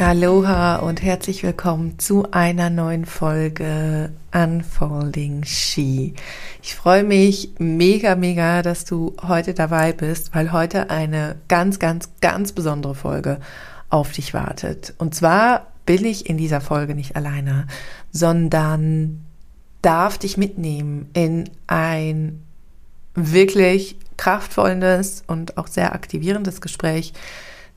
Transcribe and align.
Aloha 0.00 0.76
und 0.76 1.02
herzlich 1.02 1.42
willkommen 1.42 1.98
zu 1.98 2.26
einer 2.30 2.70
neuen 2.70 3.04
Folge 3.04 4.10
Unfolding 4.32 5.44
She. 5.44 6.14
Ich 6.62 6.74
freue 6.74 7.04
mich 7.04 7.50
mega, 7.58 8.14
mega, 8.14 8.62
dass 8.62 8.86
du 8.86 9.14
heute 9.28 9.52
dabei 9.52 9.92
bist, 9.92 10.34
weil 10.34 10.52
heute 10.52 10.88
eine 10.88 11.36
ganz, 11.48 11.78
ganz, 11.78 12.08
ganz 12.22 12.52
besondere 12.52 12.94
Folge 12.94 13.40
auf 13.90 14.12
dich 14.12 14.32
wartet. 14.32 14.94
Und 14.96 15.14
zwar 15.14 15.66
bin 15.84 16.06
ich 16.06 16.30
in 16.30 16.38
dieser 16.38 16.62
Folge 16.62 16.94
nicht 16.94 17.14
alleine, 17.14 17.66
sondern 18.10 19.20
darf 19.82 20.16
dich 20.16 20.38
mitnehmen 20.38 21.10
in 21.12 21.50
ein 21.66 22.42
wirklich 23.14 23.98
kraftvolles 24.16 25.24
und 25.26 25.58
auch 25.58 25.66
sehr 25.66 25.94
aktivierendes 25.94 26.62
Gespräch 26.62 27.12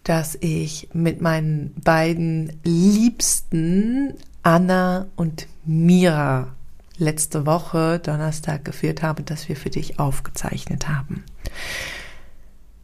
dass 0.03 0.37
ich 0.39 0.89
mit 0.93 1.21
meinen 1.21 1.73
beiden 1.81 2.59
Liebsten 2.63 4.15
Anna 4.43 5.07
und 5.15 5.47
Mira 5.65 6.55
letzte 6.97 7.45
Woche 7.45 7.99
Donnerstag 7.99 8.65
geführt 8.65 9.01
habe, 9.01 9.23
dass 9.23 9.47
wir 9.47 9.55
für 9.55 9.69
dich 9.69 9.99
aufgezeichnet 9.99 10.89
haben. 10.89 11.23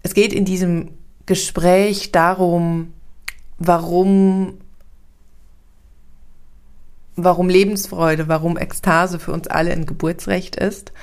Es 0.01 0.13
geht 0.13 0.33
in 0.33 0.45
diesem 0.45 0.91
Gespräch 1.25 2.11
darum, 2.11 2.93
warum 3.57 4.57
warum 7.21 7.49
Lebensfreude, 7.49 8.29
warum 8.29 8.57
Ekstase 8.57 9.19
für 9.19 9.33
uns 9.33 9.47
alle 9.47 9.73
ein 9.73 9.85
Geburtsrecht 9.85 10.55
ist 10.55 10.93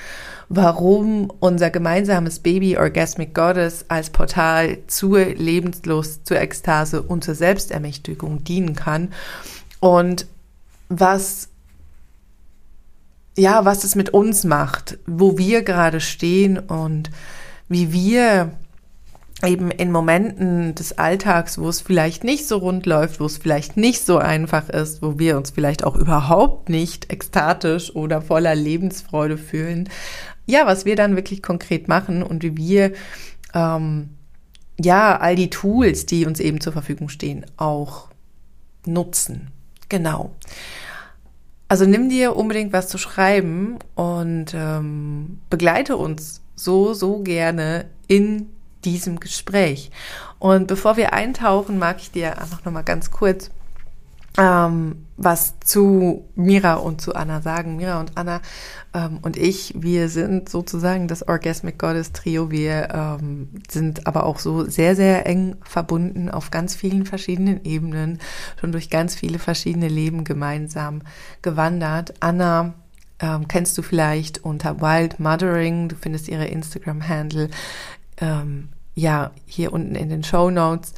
warum 0.48 1.32
unser 1.40 1.70
gemeinsames 1.70 2.38
Baby 2.38 2.76
Orgasmic 2.76 3.34
Goddess 3.34 3.84
als 3.88 4.10
Portal 4.10 4.78
zur 4.86 5.24
Lebenslust, 5.24 6.26
zur 6.26 6.40
Ekstase 6.40 7.02
und 7.02 7.24
zur 7.24 7.34
Selbstermächtigung 7.34 8.44
dienen 8.44 8.74
kann. 8.74 9.12
Und 9.80 10.26
was 10.88 11.48
ja, 13.38 13.64
was 13.64 13.84
es 13.84 13.94
mit 13.94 14.10
uns 14.10 14.44
macht, 14.44 14.98
wo 15.06 15.36
wir 15.36 15.62
gerade 15.62 16.00
stehen 16.00 16.58
und 16.58 17.10
wie 17.68 17.92
wir 17.92 18.52
eben 19.44 19.70
in 19.70 19.92
Momenten 19.92 20.74
des 20.74 20.96
Alltags, 20.96 21.58
wo 21.58 21.68
es 21.68 21.80
vielleicht 21.80 22.24
nicht 22.24 22.46
so 22.48 22.56
rund 22.56 22.86
läuft, 22.86 23.20
wo 23.20 23.26
es 23.26 23.36
vielleicht 23.36 23.76
nicht 23.76 24.04
so 24.04 24.18
einfach 24.18 24.68
ist, 24.70 25.02
wo 25.02 25.18
wir 25.18 25.36
uns 25.36 25.50
vielleicht 25.50 25.84
auch 25.84 25.94
überhaupt 25.94 26.70
nicht 26.70 27.12
ekstatisch 27.12 27.94
oder 27.94 28.22
voller 28.22 28.54
Lebensfreude 28.54 29.36
fühlen, 29.36 29.90
ja, 30.46 30.64
was 30.66 30.84
wir 30.84 30.96
dann 30.96 31.16
wirklich 31.16 31.42
konkret 31.42 31.88
machen 31.88 32.22
und 32.22 32.42
wie 32.42 32.56
wir 32.56 32.92
ähm, 33.52 34.10
ja 34.80 35.18
all 35.18 35.36
die 35.36 35.50
Tools, 35.50 36.06
die 36.06 36.24
uns 36.24 36.40
eben 36.40 36.60
zur 36.60 36.72
Verfügung 36.72 37.08
stehen, 37.08 37.44
auch 37.56 38.08
nutzen. 38.86 39.48
Genau. 39.88 40.34
Also 41.68 41.84
nimm 41.84 42.08
dir 42.08 42.36
unbedingt 42.36 42.72
was 42.72 42.88
zu 42.88 42.96
schreiben 42.96 43.78
und 43.96 44.54
ähm, 44.54 45.40
begleite 45.50 45.96
uns 45.96 46.40
so, 46.54 46.94
so 46.94 47.22
gerne 47.22 47.86
in 48.06 48.50
diesem 48.86 49.20
Gespräch. 49.20 49.90
Und 50.38 50.68
bevor 50.68 50.96
wir 50.96 51.12
eintauchen, 51.12 51.78
mag 51.78 51.98
ich 52.00 52.10
dir 52.10 52.40
einfach 52.40 52.64
nochmal 52.64 52.84
ganz 52.84 53.10
kurz 53.10 53.50
ähm, 54.38 55.06
was 55.16 55.54
zu 55.60 56.28
Mira 56.34 56.74
und 56.74 57.00
zu 57.00 57.14
Anna 57.14 57.40
sagen. 57.40 57.76
Mira 57.76 58.00
und 58.00 58.12
Anna 58.16 58.40
ähm, 58.92 59.18
und 59.22 59.36
ich, 59.36 59.74
wir 59.76 60.08
sind 60.08 60.48
sozusagen 60.48 61.08
das 61.08 61.26
Orgasmic 61.26 61.78
Goddess 61.78 62.12
Trio. 62.12 62.50
Wir 62.50 62.88
ähm, 62.92 63.48
sind 63.68 64.06
aber 64.06 64.26
auch 64.26 64.38
so 64.38 64.64
sehr, 64.64 64.94
sehr 64.94 65.26
eng 65.26 65.56
verbunden 65.62 66.30
auf 66.30 66.50
ganz 66.50 66.74
vielen 66.74 67.06
verschiedenen 67.06 67.64
Ebenen, 67.64 68.18
schon 68.60 68.72
durch 68.72 68.90
ganz 68.90 69.14
viele 69.14 69.38
verschiedene 69.38 69.88
Leben 69.88 70.24
gemeinsam 70.24 71.00
gewandert. 71.40 72.14
Anna 72.20 72.74
ähm, 73.20 73.48
kennst 73.48 73.78
du 73.78 73.82
vielleicht 73.82 74.44
unter 74.44 74.80
Wild 74.82 75.18
Mothering. 75.18 75.88
Du 75.88 75.96
findest 75.96 76.28
ihre 76.28 76.46
Instagram-Handle 76.46 77.48
ähm, 78.18 78.68
ja 78.96 79.30
hier 79.46 79.72
unten 79.72 79.94
in 79.94 80.08
den 80.08 80.24
Show 80.24 80.50
Notes. 80.50 80.94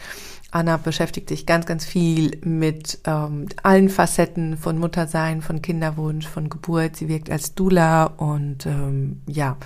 Anna 0.51 0.79
beschäftigt 0.79 1.29
sich 1.29 1.45
ganz, 1.45 1.67
ganz 1.67 1.85
viel 1.85 2.39
mit 2.43 3.01
ähm, 3.05 3.49
allen 3.63 3.91
Facetten 3.91 4.57
von 4.57 4.79
Muttersein, 4.79 5.43
von 5.43 5.61
Kinderwunsch, 5.61 6.27
von 6.27 6.49
Geburt. 6.49 6.97
Sie 6.97 7.09
wirkt 7.09 7.31
als 7.31 7.55
Dula 7.55 8.05
und 8.05 8.65
ähm, 8.65 9.21
ja, 9.27 9.59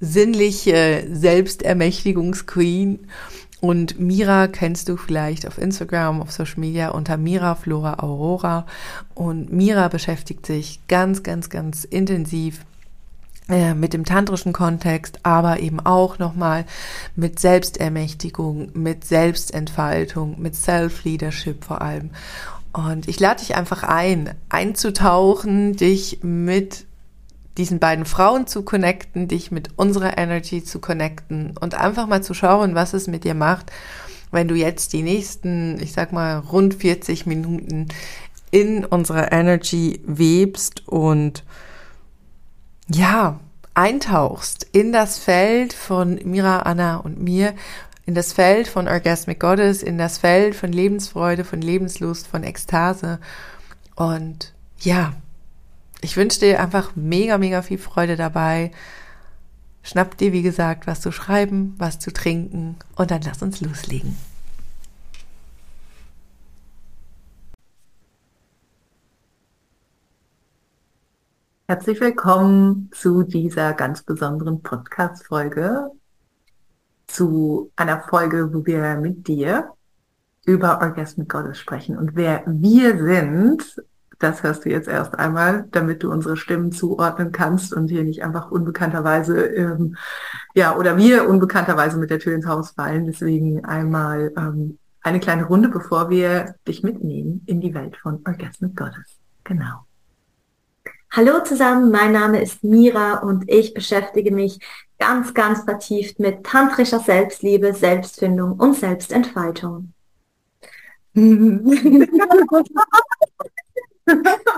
sinnliche 0.00 1.06
Selbstermächtigungsqueen. 1.10 3.00
Und 3.60 3.98
Mira 3.98 4.46
kennst 4.46 4.88
du 4.88 4.96
vielleicht 4.96 5.46
auf 5.46 5.58
Instagram, 5.58 6.22
auf 6.22 6.30
Social 6.30 6.60
Media 6.60 6.90
unter 6.90 7.18
Mira 7.18 7.56
Flora 7.56 8.02
Aurora. 8.02 8.64
Und 9.14 9.52
Mira 9.52 9.88
beschäftigt 9.88 10.46
sich 10.46 10.80
ganz, 10.86 11.22
ganz, 11.22 11.50
ganz 11.50 11.84
intensiv 11.84 12.64
äh, 13.48 13.74
mit 13.74 13.92
dem 13.94 14.04
tantrischen 14.04 14.52
Kontext, 14.52 15.20
aber 15.22 15.60
eben 15.60 15.80
auch 15.80 16.18
nochmal 16.18 16.64
mit 17.16 17.38
Selbstermächtigung, 17.38 18.70
mit 18.74 19.04
Selbstentfaltung, 19.04 20.40
mit 20.40 20.54
Self-Leadership 20.54 21.64
vor 21.64 21.80
allem. 21.80 22.10
Und 22.72 23.08
ich 23.08 23.18
lade 23.18 23.40
dich 23.40 23.56
einfach 23.56 23.82
ein, 23.82 24.34
einzutauchen, 24.50 25.76
dich 25.76 26.20
mit 26.22 26.84
diesen 27.56 27.80
beiden 27.80 28.04
Frauen 28.04 28.46
zu 28.46 28.62
connecten, 28.62 29.28
dich 29.28 29.50
mit 29.50 29.70
unserer 29.76 30.16
Energy 30.16 30.62
zu 30.62 30.78
connecten 30.78 31.56
und 31.58 31.74
einfach 31.74 32.06
mal 32.06 32.22
zu 32.22 32.34
schauen, 32.34 32.74
was 32.74 32.92
es 32.92 33.08
mit 33.08 33.24
dir 33.24 33.34
macht, 33.34 33.72
wenn 34.30 34.46
du 34.46 34.54
jetzt 34.54 34.92
die 34.92 35.02
nächsten, 35.02 35.80
ich 35.80 35.92
sag 35.92 36.12
mal, 36.12 36.38
rund 36.38 36.74
40 36.74 37.26
Minuten 37.26 37.88
in 38.50 38.84
unserer 38.84 39.32
Energy 39.32 40.00
webst 40.04 40.86
und 40.86 41.44
ja, 42.90 43.40
eintauchst 43.74 44.66
in 44.72 44.92
das 44.92 45.18
Feld 45.18 45.72
von 45.72 46.20
Mira, 46.24 46.60
Anna 46.60 46.96
und 46.96 47.20
mir, 47.20 47.54
in 48.06 48.14
das 48.14 48.32
Feld 48.32 48.68
von 48.68 48.88
Orgasmic 48.88 49.38
Goddess, 49.38 49.82
in 49.82 49.98
das 49.98 50.18
Feld 50.18 50.56
von 50.56 50.72
Lebensfreude, 50.72 51.44
von 51.44 51.60
Lebenslust, 51.60 52.26
von 52.26 52.42
Ekstase. 52.42 53.20
Und 53.94 54.54
ja, 54.80 55.12
ich 56.00 56.16
wünsche 56.16 56.40
dir 56.40 56.60
einfach 56.60 56.96
mega, 56.96 57.38
mega 57.38 57.62
viel 57.62 57.78
Freude 57.78 58.16
dabei. 58.16 58.72
Schnapp 59.82 60.16
dir, 60.16 60.32
wie 60.32 60.42
gesagt, 60.42 60.86
was 60.86 61.00
zu 61.00 61.12
schreiben, 61.12 61.74
was 61.78 61.98
zu 61.98 62.12
trinken 62.12 62.76
und 62.96 63.10
dann 63.10 63.22
lass 63.22 63.42
uns 63.42 63.60
loslegen. 63.60 64.16
Herzlich 71.70 72.00
willkommen 72.00 72.88
zu 72.94 73.24
dieser 73.24 73.74
ganz 73.74 74.02
besonderen 74.02 74.62
Podcast-Folge, 74.62 75.90
zu 77.06 77.70
einer 77.76 78.00
Folge, 78.00 78.54
wo 78.54 78.64
wir 78.64 78.96
mit 78.96 79.28
dir 79.28 79.68
über 80.46 80.80
Orgasmic 80.80 81.28
Goddess 81.28 81.58
sprechen. 81.58 81.98
Und 81.98 82.16
wer 82.16 82.42
wir 82.46 82.96
sind, 82.96 83.82
das 84.18 84.42
hörst 84.42 84.64
du 84.64 84.70
jetzt 84.70 84.88
erst 84.88 85.18
einmal, 85.18 85.68
damit 85.70 86.02
du 86.02 86.10
unsere 86.10 86.38
Stimmen 86.38 86.72
zuordnen 86.72 87.32
kannst 87.32 87.74
und 87.74 87.88
hier 87.88 88.02
nicht 88.02 88.24
einfach 88.24 88.50
unbekannterweise, 88.50 89.38
ähm, 89.48 89.94
ja, 90.54 90.74
oder 90.74 90.96
wir 90.96 91.28
unbekannterweise 91.28 91.98
mit 91.98 92.08
der 92.08 92.18
Tür 92.18 92.34
ins 92.34 92.46
Haus 92.46 92.70
fallen. 92.70 93.04
Deswegen 93.04 93.62
einmal 93.66 94.32
ähm, 94.38 94.78
eine 95.02 95.20
kleine 95.20 95.44
Runde, 95.44 95.68
bevor 95.68 96.08
wir 96.08 96.54
dich 96.66 96.82
mitnehmen 96.82 97.42
in 97.44 97.60
die 97.60 97.74
Welt 97.74 97.98
von 97.98 98.22
Orgasmic 98.24 98.74
Goddess. 98.74 99.18
Genau. 99.44 99.87
Hallo 101.10 101.42
zusammen, 101.42 101.90
mein 101.90 102.12
Name 102.12 102.42
ist 102.42 102.62
Mira 102.62 103.20
und 103.20 103.48
ich 103.48 103.72
beschäftige 103.72 104.30
mich 104.30 104.58
ganz, 104.98 105.32
ganz 105.32 105.64
vertieft 105.64 106.18
mit 106.18 106.44
tantrischer 106.44 107.00
Selbstliebe, 107.00 107.72
Selbstfindung 107.72 108.60
und 108.60 108.74
Selbstentfaltung. 108.74 109.94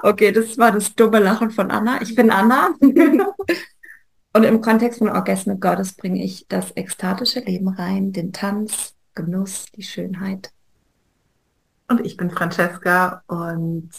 okay, 0.02 0.32
das 0.32 0.58
war 0.58 0.72
das 0.72 0.92
dumme 0.96 1.20
Lachen 1.20 1.52
von 1.52 1.70
Anna. 1.70 2.02
Ich 2.02 2.16
bin 2.16 2.32
Anna. 2.32 2.74
und 4.32 4.42
im 4.42 4.60
Kontext 4.60 4.98
von 4.98 5.08
Orgasmic 5.08 5.60
Goddess 5.60 5.92
bringe 5.92 6.24
ich 6.24 6.46
das 6.48 6.76
ekstatische 6.76 7.38
Leben 7.40 7.68
rein, 7.68 8.12
den 8.12 8.32
Tanz, 8.32 8.96
Genuss, 9.14 9.66
die 9.76 9.84
Schönheit. 9.84 10.50
Und 11.86 12.04
ich 12.04 12.16
bin 12.16 12.30
Francesca 12.30 13.22
und 13.28 13.90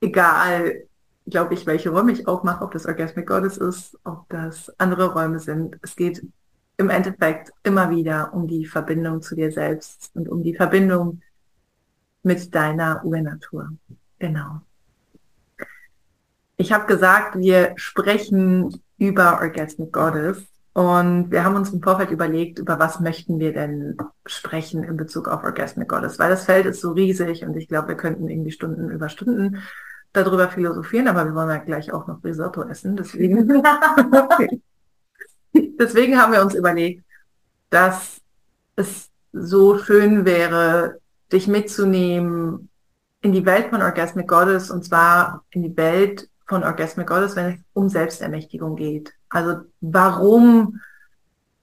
egal 0.00 0.86
glaube 1.30 1.54
ich, 1.54 1.66
welche 1.66 1.90
Räume 1.90 2.12
ich 2.12 2.28
aufmache, 2.28 2.64
ob 2.64 2.72
das 2.72 2.86
Orgasmic 2.86 3.26
Goddess 3.26 3.56
ist, 3.56 3.98
ob 4.04 4.28
das 4.28 4.72
andere 4.78 5.12
Räume 5.12 5.38
sind. 5.38 5.78
Es 5.82 5.96
geht 5.96 6.26
im 6.76 6.90
Endeffekt 6.90 7.52
immer 7.62 7.90
wieder 7.90 8.32
um 8.34 8.46
die 8.46 8.66
Verbindung 8.66 9.22
zu 9.22 9.34
dir 9.34 9.52
selbst 9.52 10.10
und 10.14 10.28
um 10.28 10.42
die 10.42 10.54
Verbindung 10.54 11.20
mit 12.22 12.54
deiner 12.54 13.04
Urnatur. 13.04 13.70
Genau. 14.18 14.60
Ich 16.56 16.72
habe 16.72 16.86
gesagt, 16.86 17.38
wir 17.38 17.72
sprechen 17.76 18.82
über 18.98 19.40
Orgasmic 19.40 19.92
Goddess 19.92 20.46
Und 20.72 21.32
wir 21.32 21.44
haben 21.44 21.56
uns 21.56 21.72
im 21.72 21.82
Vorfeld 21.82 22.10
überlegt, 22.10 22.58
über 22.60 22.78
was 22.78 23.00
möchten 23.00 23.40
wir 23.40 23.52
denn 23.52 23.96
sprechen 24.24 24.84
in 24.84 24.96
Bezug 24.96 25.26
auf 25.28 25.42
Orgasmic 25.42 25.88
Goddess, 25.88 26.18
weil 26.18 26.30
das 26.30 26.44
Feld 26.44 26.66
ist 26.66 26.80
so 26.80 26.92
riesig 26.92 27.44
und 27.44 27.56
ich 27.56 27.68
glaube, 27.68 27.88
wir 27.88 27.96
könnten 27.96 28.28
irgendwie 28.28 28.52
Stunden 28.52 28.88
über 28.90 29.08
Stunden 29.08 29.58
darüber 30.12 30.48
philosophieren, 30.48 31.08
aber 31.08 31.24
wir 31.24 31.34
wollen 31.34 31.50
ja 31.50 31.58
gleich 31.58 31.92
auch 31.92 32.06
noch 32.06 32.22
Risotto 32.24 32.62
essen, 32.62 32.96
deswegen, 32.96 33.46
deswegen 35.78 36.20
haben 36.20 36.32
wir 36.32 36.42
uns 36.42 36.54
überlegt, 36.54 37.04
dass 37.70 38.20
es 38.76 39.10
so 39.32 39.78
schön 39.78 40.24
wäre, 40.24 40.98
dich 41.32 41.46
mitzunehmen 41.46 42.68
in 43.22 43.32
die 43.32 43.46
Welt 43.46 43.68
von 43.70 43.82
Orgasmic 43.82 44.26
Goddess 44.26 44.70
und 44.70 44.84
zwar 44.84 45.44
in 45.50 45.62
die 45.62 45.76
Welt 45.76 46.28
von 46.46 46.64
Orgasmic 46.64 47.06
Goddess, 47.06 47.36
wenn 47.36 47.54
es 47.54 47.60
um 47.74 47.88
Selbstermächtigung 47.88 48.74
geht. 48.76 49.12
Also 49.28 49.60
warum 49.80 50.80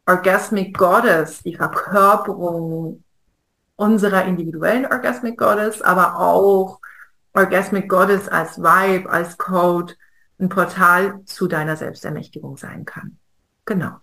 Orgasmic 0.05 0.77
Goddess, 0.77 1.43
die 1.43 1.55
Verkörperung 1.55 3.03
unserer 3.75 4.23
individuellen 4.25 4.85
Orgasmic 4.85 5.37
Goddess, 5.37 5.81
aber 5.81 6.17
auch 6.17 6.79
Orgasmic 7.37 7.87
Goddess 7.87 8.27
als 8.27 8.57
Vibe, 8.57 9.09
als 9.09 9.37
Code, 9.37 9.93
ein 10.39 10.49
Portal 10.49 11.21
zu 11.25 11.47
deiner 11.47 11.77
Selbstermächtigung 11.77 12.57
sein 12.57 12.83
kann. 12.85 13.17
Genau. 13.65 13.97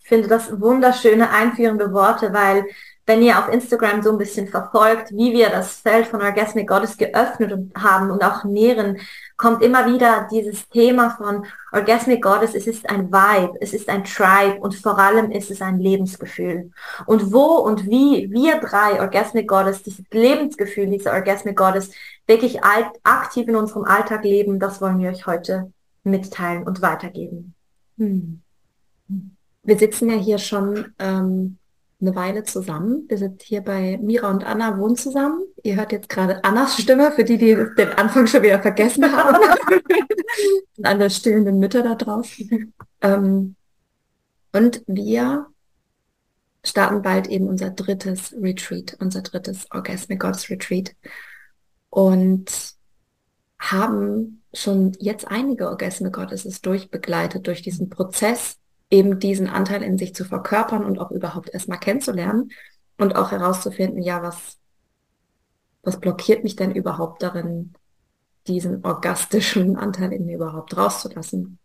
Ich 0.00 0.08
finde 0.08 0.28
das 0.28 0.60
wunderschöne 0.60 1.30
einführende 1.30 1.92
Worte, 1.92 2.32
weil 2.32 2.64
wenn 3.04 3.22
ihr 3.22 3.38
auf 3.38 3.48
Instagram 3.48 4.02
so 4.02 4.12
ein 4.12 4.18
bisschen 4.18 4.46
verfolgt, 4.46 5.10
wie 5.10 5.32
wir 5.32 5.50
das 5.50 5.80
Feld 5.80 6.06
von 6.06 6.22
Orgasmic 6.22 6.68
Goddess 6.68 6.96
geöffnet 6.96 7.52
haben 7.76 8.10
und 8.10 8.22
auch 8.22 8.44
nähren, 8.44 8.98
kommt 9.36 9.62
immer 9.62 9.92
wieder 9.92 10.28
dieses 10.30 10.68
Thema 10.68 11.10
von 11.10 11.44
Orgasmic 11.72 12.22
Goddess, 12.22 12.54
es 12.54 12.68
ist 12.68 12.88
ein 12.88 13.12
Vibe, 13.12 13.58
es 13.60 13.72
ist 13.72 13.88
ein 13.88 14.04
Tribe 14.04 14.60
und 14.60 14.76
vor 14.76 14.98
allem 14.98 15.32
ist 15.32 15.50
es 15.50 15.60
ein 15.60 15.80
Lebensgefühl. 15.80 16.70
Und 17.06 17.32
wo 17.32 17.56
und 17.56 17.86
wie 17.86 18.30
wir 18.30 18.60
drei 18.60 19.00
Orgasmic 19.00 19.48
Goddess, 19.48 19.82
dieses 19.82 20.04
Lebensgefühl 20.12 20.86
dieser 20.86 21.12
Orgasmic 21.12 21.56
Goddess 21.56 21.90
wirklich 22.26 22.62
aktiv 22.62 23.48
in 23.48 23.56
unserem 23.56 23.84
Alltag 23.84 24.24
leben, 24.24 24.58
das 24.58 24.80
wollen 24.80 24.98
wir 24.98 25.10
euch 25.10 25.26
heute 25.26 25.72
mitteilen 26.04 26.64
und 26.64 26.82
weitergeben. 26.82 27.54
Hm. 27.98 28.42
Wir 29.64 29.78
sitzen 29.78 30.10
ja 30.10 30.16
hier 30.16 30.38
schon 30.38 30.92
ähm, 30.98 31.58
eine 32.00 32.16
Weile 32.16 32.42
zusammen. 32.42 33.04
Wir 33.08 33.16
sind 33.16 33.42
hier 33.42 33.60
bei 33.60 33.98
Mira 34.02 34.28
und 34.28 34.44
Anna 34.44 34.76
wohnen 34.76 34.96
zusammen. 34.96 35.42
Ihr 35.62 35.76
hört 35.76 35.92
jetzt 35.92 36.08
gerade 36.08 36.42
Annas 36.42 36.76
Stimme, 36.80 37.12
für 37.12 37.24
die, 37.24 37.38
die 37.38 37.54
den 37.54 37.90
Anfang 37.90 38.26
schon 38.26 38.42
wieder 38.42 38.60
vergessen 38.60 39.10
haben. 39.10 39.36
und 40.76 40.86
alle 40.86 41.08
stillenden 41.10 41.58
Mütter 41.58 41.82
da 41.82 41.94
draußen. 41.94 42.74
Ähm, 43.02 43.54
und 44.52 44.82
wir 44.86 45.46
starten 46.64 47.02
bald 47.02 47.28
eben 47.28 47.48
unser 47.48 47.70
drittes 47.70 48.32
Retreat, 48.32 48.96
unser 49.00 49.22
drittes 49.22 49.66
Orgasmic 49.70 50.20
Gods 50.20 50.50
Retreat. 50.50 50.94
Und 51.94 52.74
haben 53.58 54.42
schon 54.54 54.92
jetzt 54.98 55.28
einige 55.28 55.68
Orgasmic 55.68 56.14
Goddesses 56.14 56.62
durchbegleitet 56.62 57.46
durch 57.46 57.60
diesen 57.60 57.90
Prozess 57.90 58.56
eben 58.90 59.18
diesen 59.18 59.46
Anteil 59.46 59.82
in 59.82 59.98
sich 59.98 60.14
zu 60.14 60.24
verkörpern 60.24 60.86
und 60.86 60.98
auch 60.98 61.10
überhaupt 61.10 61.52
erstmal 61.52 61.78
kennenzulernen 61.78 62.50
und 62.96 63.14
auch 63.14 63.30
herauszufinden, 63.30 64.02
ja, 64.02 64.22
was, 64.22 64.58
was 65.82 66.00
blockiert 66.00 66.44
mich 66.44 66.56
denn 66.56 66.74
überhaupt 66.74 67.22
darin, 67.22 67.74
diesen 68.46 68.84
orgastischen 68.84 69.76
Anteil 69.76 70.14
in 70.14 70.24
mir 70.24 70.36
überhaupt 70.36 70.76
rauszulassen. 70.76 71.58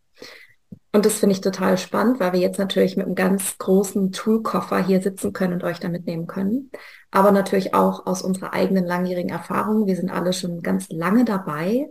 Und 0.98 1.06
das 1.06 1.20
finde 1.20 1.34
ich 1.34 1.42
total 1.42 1.78
spannend, 1.78 2.20
weil 2.20 2.34
wir 2.34 2.40
jetzt 2.40 2.58
natürlich 2.58 2.98
mit 2.98 3.06
einem 3.06 3.14
ganz 3.14 3.60
großen 3.60 4.12
Toolkoffer 4.12 4.84
hier 4.84 5.00
sitzen 5.00 5.32
können 5.32 5.54
und 5.54 5.64
euch 5.64 5.80
da 5.80 5.90
mitnehmen 5.90 6.26
können. 6.26 6.72
Aber 7.12 7.32
natürlich 7.32 7.76
auch 7.76 8.08
aus 8.08 8.24
unserer 8.24 8.52
eigenen 8.54 8.84
langjährigen 8.84 9.30
Erfahrung. 9.30 9.86
Wir 9.86 9.96
sind 9.96 10.10
alle 10.10 10.34
schon 10.34 10.64
ganz 10.64 10.90
lange 10.90 11.24
dabei 11.24 11.86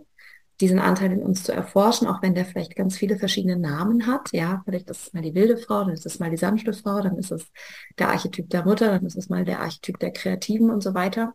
diesen 0.59 0.79
Anteil 0.79 1.13
in 1.13 1.21
uns 1.23 1.43
zu 1.43 1.53
erforschen, 1.53 2.05
auch 2.05 2.21
wenn 2.21 2.35
der 2.35 2.43
vielleicht 2.43 2.75
ganz 2.75 2.97
viele 2.97 3.17
verschiedene 3.17 3.55
Namen 3.55 4.07
hat. 4.07 4.33
Ja, 4.33 4.61
vielleicht 4.65 4.89
ist 4.89 5.07
es 5.07 5.13
mal 5.13 5.23
die 5.23 5.35
wilde 5.35 5.55
Frau, 5.55 5.85
dann 5.85 5.93
ist 5.93 6.05
es 6.05 6.19
mal 6.19 6.29
die 6.29 6.35
sanfte 6.35 6.73
Frau, 6.73 6.99
dann 6.99 7.17
ist 7.17 7.31
es 7.31 7.49
der 7.97 8.09
Archetyp 8.09 8.49
der 8.49 8.65
Mutter, 8.65 8.87
dann 8.87 9.05
ist 9.05 9.15
es 9.15 9.29
mal 9.29 9.45
der 9.45 9.61
Archetyp 9.61 9.99
der 9.99 10.11
Kreativen 10.11 10.69
und 10.69 10.83
so 10.83 10.93
weiter. 10.93 11.33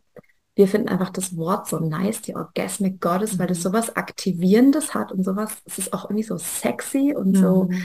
Wir 0.54 0.68
finden 0.68 0.88
einfach 0.88 1.10
das 1.10 1.36
Wort 1.36 1.66
so 1.66 1.78
nice, 1.78 2.22
die 2.22 2.36
Orgasmic 2.36 3.00
Goddess, 3.00 3.34
mhm. 3.34 3.38
weil 3.38 3.46
das 3.46 3.58
mhm. 3.58 3.62
sowas 3.62 3.96
Aktivierendes 3.96 4.94
hat 4.94 5.12
und 5.12 5.24
sowas, 5.24 5.56
es 5.64 5.78
ist 5.78 5.92
auch 5.92 6.04
irgendwie 6.04 6.24
so 6.24 6.36
sexy 6.36 7.14
und 7.16 7.36
so, 7.36 7.64
mhm. 7.64 7.82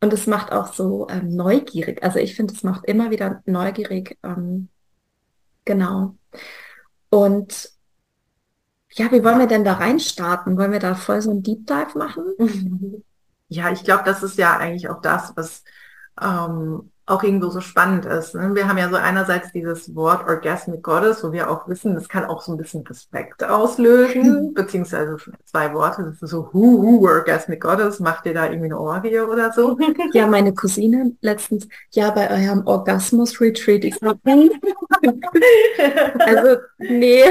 und 0.00 0.12
es 0.12 0.26
macht 0.26 0.52
auch 0.52 0.72
so 0.72 1.06
ähm, 1.10 1.36
neugierig. 1.36 2.02
Also 2.02 2.18
ich 2.18 2.34
finde, 2.34 2.54
es 2.54 2.62
macht 2.62 2.84
immer 2.86 3.10
wieder 3.10 3.42
neugierig. 3.46 4.18
Ähm, 4.22 4.68
genau. 5.64 6.16
Und 7.10 7.70
ja, 8.92 9.12
wie 9.12 9.22
wollen 9.22 9.38
wir 9.38 9.46
denn 9.46 9.64
da 9.64 9.74
reinstarten? 9.74 10.56
Wollen 10.58 10.72
wir 10.72 10.80
da 10.80 10.94
voll 10.94 11.20
so 11.20 11.30
ein 11.30 11.42
Deep 11.42 11.66
Dive 11.66 11.96
machen? 11.96 12.24
Ja, 13.50 13.72
ich 13.72 13.82
glaube, 13.82 14.02
das 14.04 14.22
ist 14.22 14.36
ja 14.36 14.58
eigentlich 14.58 14.90
auch 14.90 15.00
das, 15.00 15.34
was 15.34 15.64
ähm, 16.20 16.90
auch 17.08 17.22
irgendwo 17.22 17.48
so 17.48 17.60
spannend 17.60 18.04
ist. 18.04 18.34
Ne? 18.34 18.54
Wir 18.54 18.68
haben 18.68 18.78
ja 18.78 18.88
so 18.88 18.96
einerseits 18.96 19.52
dieses 19.52 19.94
Wort 19.94 20.28
Orgasmic 20.28 20.82
Goddess, 20.82 21.24
wo 21.24 21.32
wir 21.32 21.50
auch 21.50 21.68
wissen, 21.68 21.94
das 21.94 22.08
kann 22.08 22.24
auch 22.24 22.42
so 22.42 22.52
ein 22.52 22.58
bisschen 22.58 22.86
Respekt 22.86 23.42
auslösen, 23.42 24.54
beziehungsweise 24.54 25.16
zwei 25.44 25.72
Worte, 25.72 26.04
das 26.04 26.22
ist 26.22 26.30
so, 26.30 26.50
hu, 26.52 26.82
hu, 26.82 27.06
Orgasmic 27.06 27.60
Goddess, 27.60 28.00
macht 28.00 28.26
ihr 28.26 28.34
da 28.34 28.44
irgendwie 28.44 28.66
eine 28.66 28.78
Orgie 28.78 29.18
oder 29.20 29.52
so? 29.52 29.78
Ja, 30.12 30.26
meine 30.26 30.54
Cousine 30.54 31.12
letztens, 31.20 31.68
ja, 31.90 32.10
bei 32.10 32.30
eurem 32.30 32.66
Orgasmus-Retreat, 32.66 33.84
ich 33.84 33.94
sag, 33.96 34.16
also, 34.24 34.48
nee, 36.78 37.24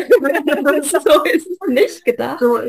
so 0.83 1.23
ist 1.23 1.47
es 1.47 1.57
nicht 1.67 2.05
gedacht. 2.05 2.39
So 2.39 2.59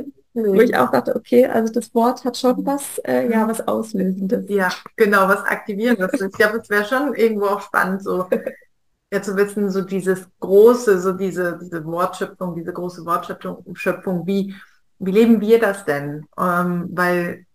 Mhm. 0.43 0.57
Wo 0.57 0.61
ich 0.61 0.77
auch 0.77 0.91
dachte, 0.91 1.17
okay, 1.17 1.47
also 1.47 1.73
das 1.73 1.95
Wort 1.95 2.25
hat 2.25 2.37
schon 2.37 2.65
was, 2.65 2.99
äh, 2.99 3.31
ja, 3.31 3.49
was 3.49 3.67
Auslösendes. 3.67 4.45
Ja, 4.49 4.71
genau, 4.97 5.29
was 5.29 5.45
Aktivierendes. 5.45 6.21
ich 6.21 6.33
glaube, 6.33 6.59
es 6.59 6.71
wäre 6.71 6.85
schon 6.85 7.15
irgendwo 7.15 7.47
auch 7.47 7.61
spannend, 7.61 8.03
so 8.03 8.29
ja 9.13 9.23
zu 9.23 9.37
wissen, 9.37 9.71
so 9.71 9.83
dieses 9.83 10.29
große, 10.41 11.01
so 11.01 11.13
diese, 11.13 11.59
diese 11.61 11.85
Wortschöpfung, 11.85 12.55
diese 12.55 12.73
große 12.73 13.05
Wortschöpfung, 13.05 13.65
Schöpfung, 13.75 14.27
wie, 14.27 14.55
wie 14.99 15.13
leben 15.13 15.41
wir 15.41 15.59
das 15.59 15.85
denn? 15.85 16.27
Ähm, 16.39 16.89
weil 16.93 17.47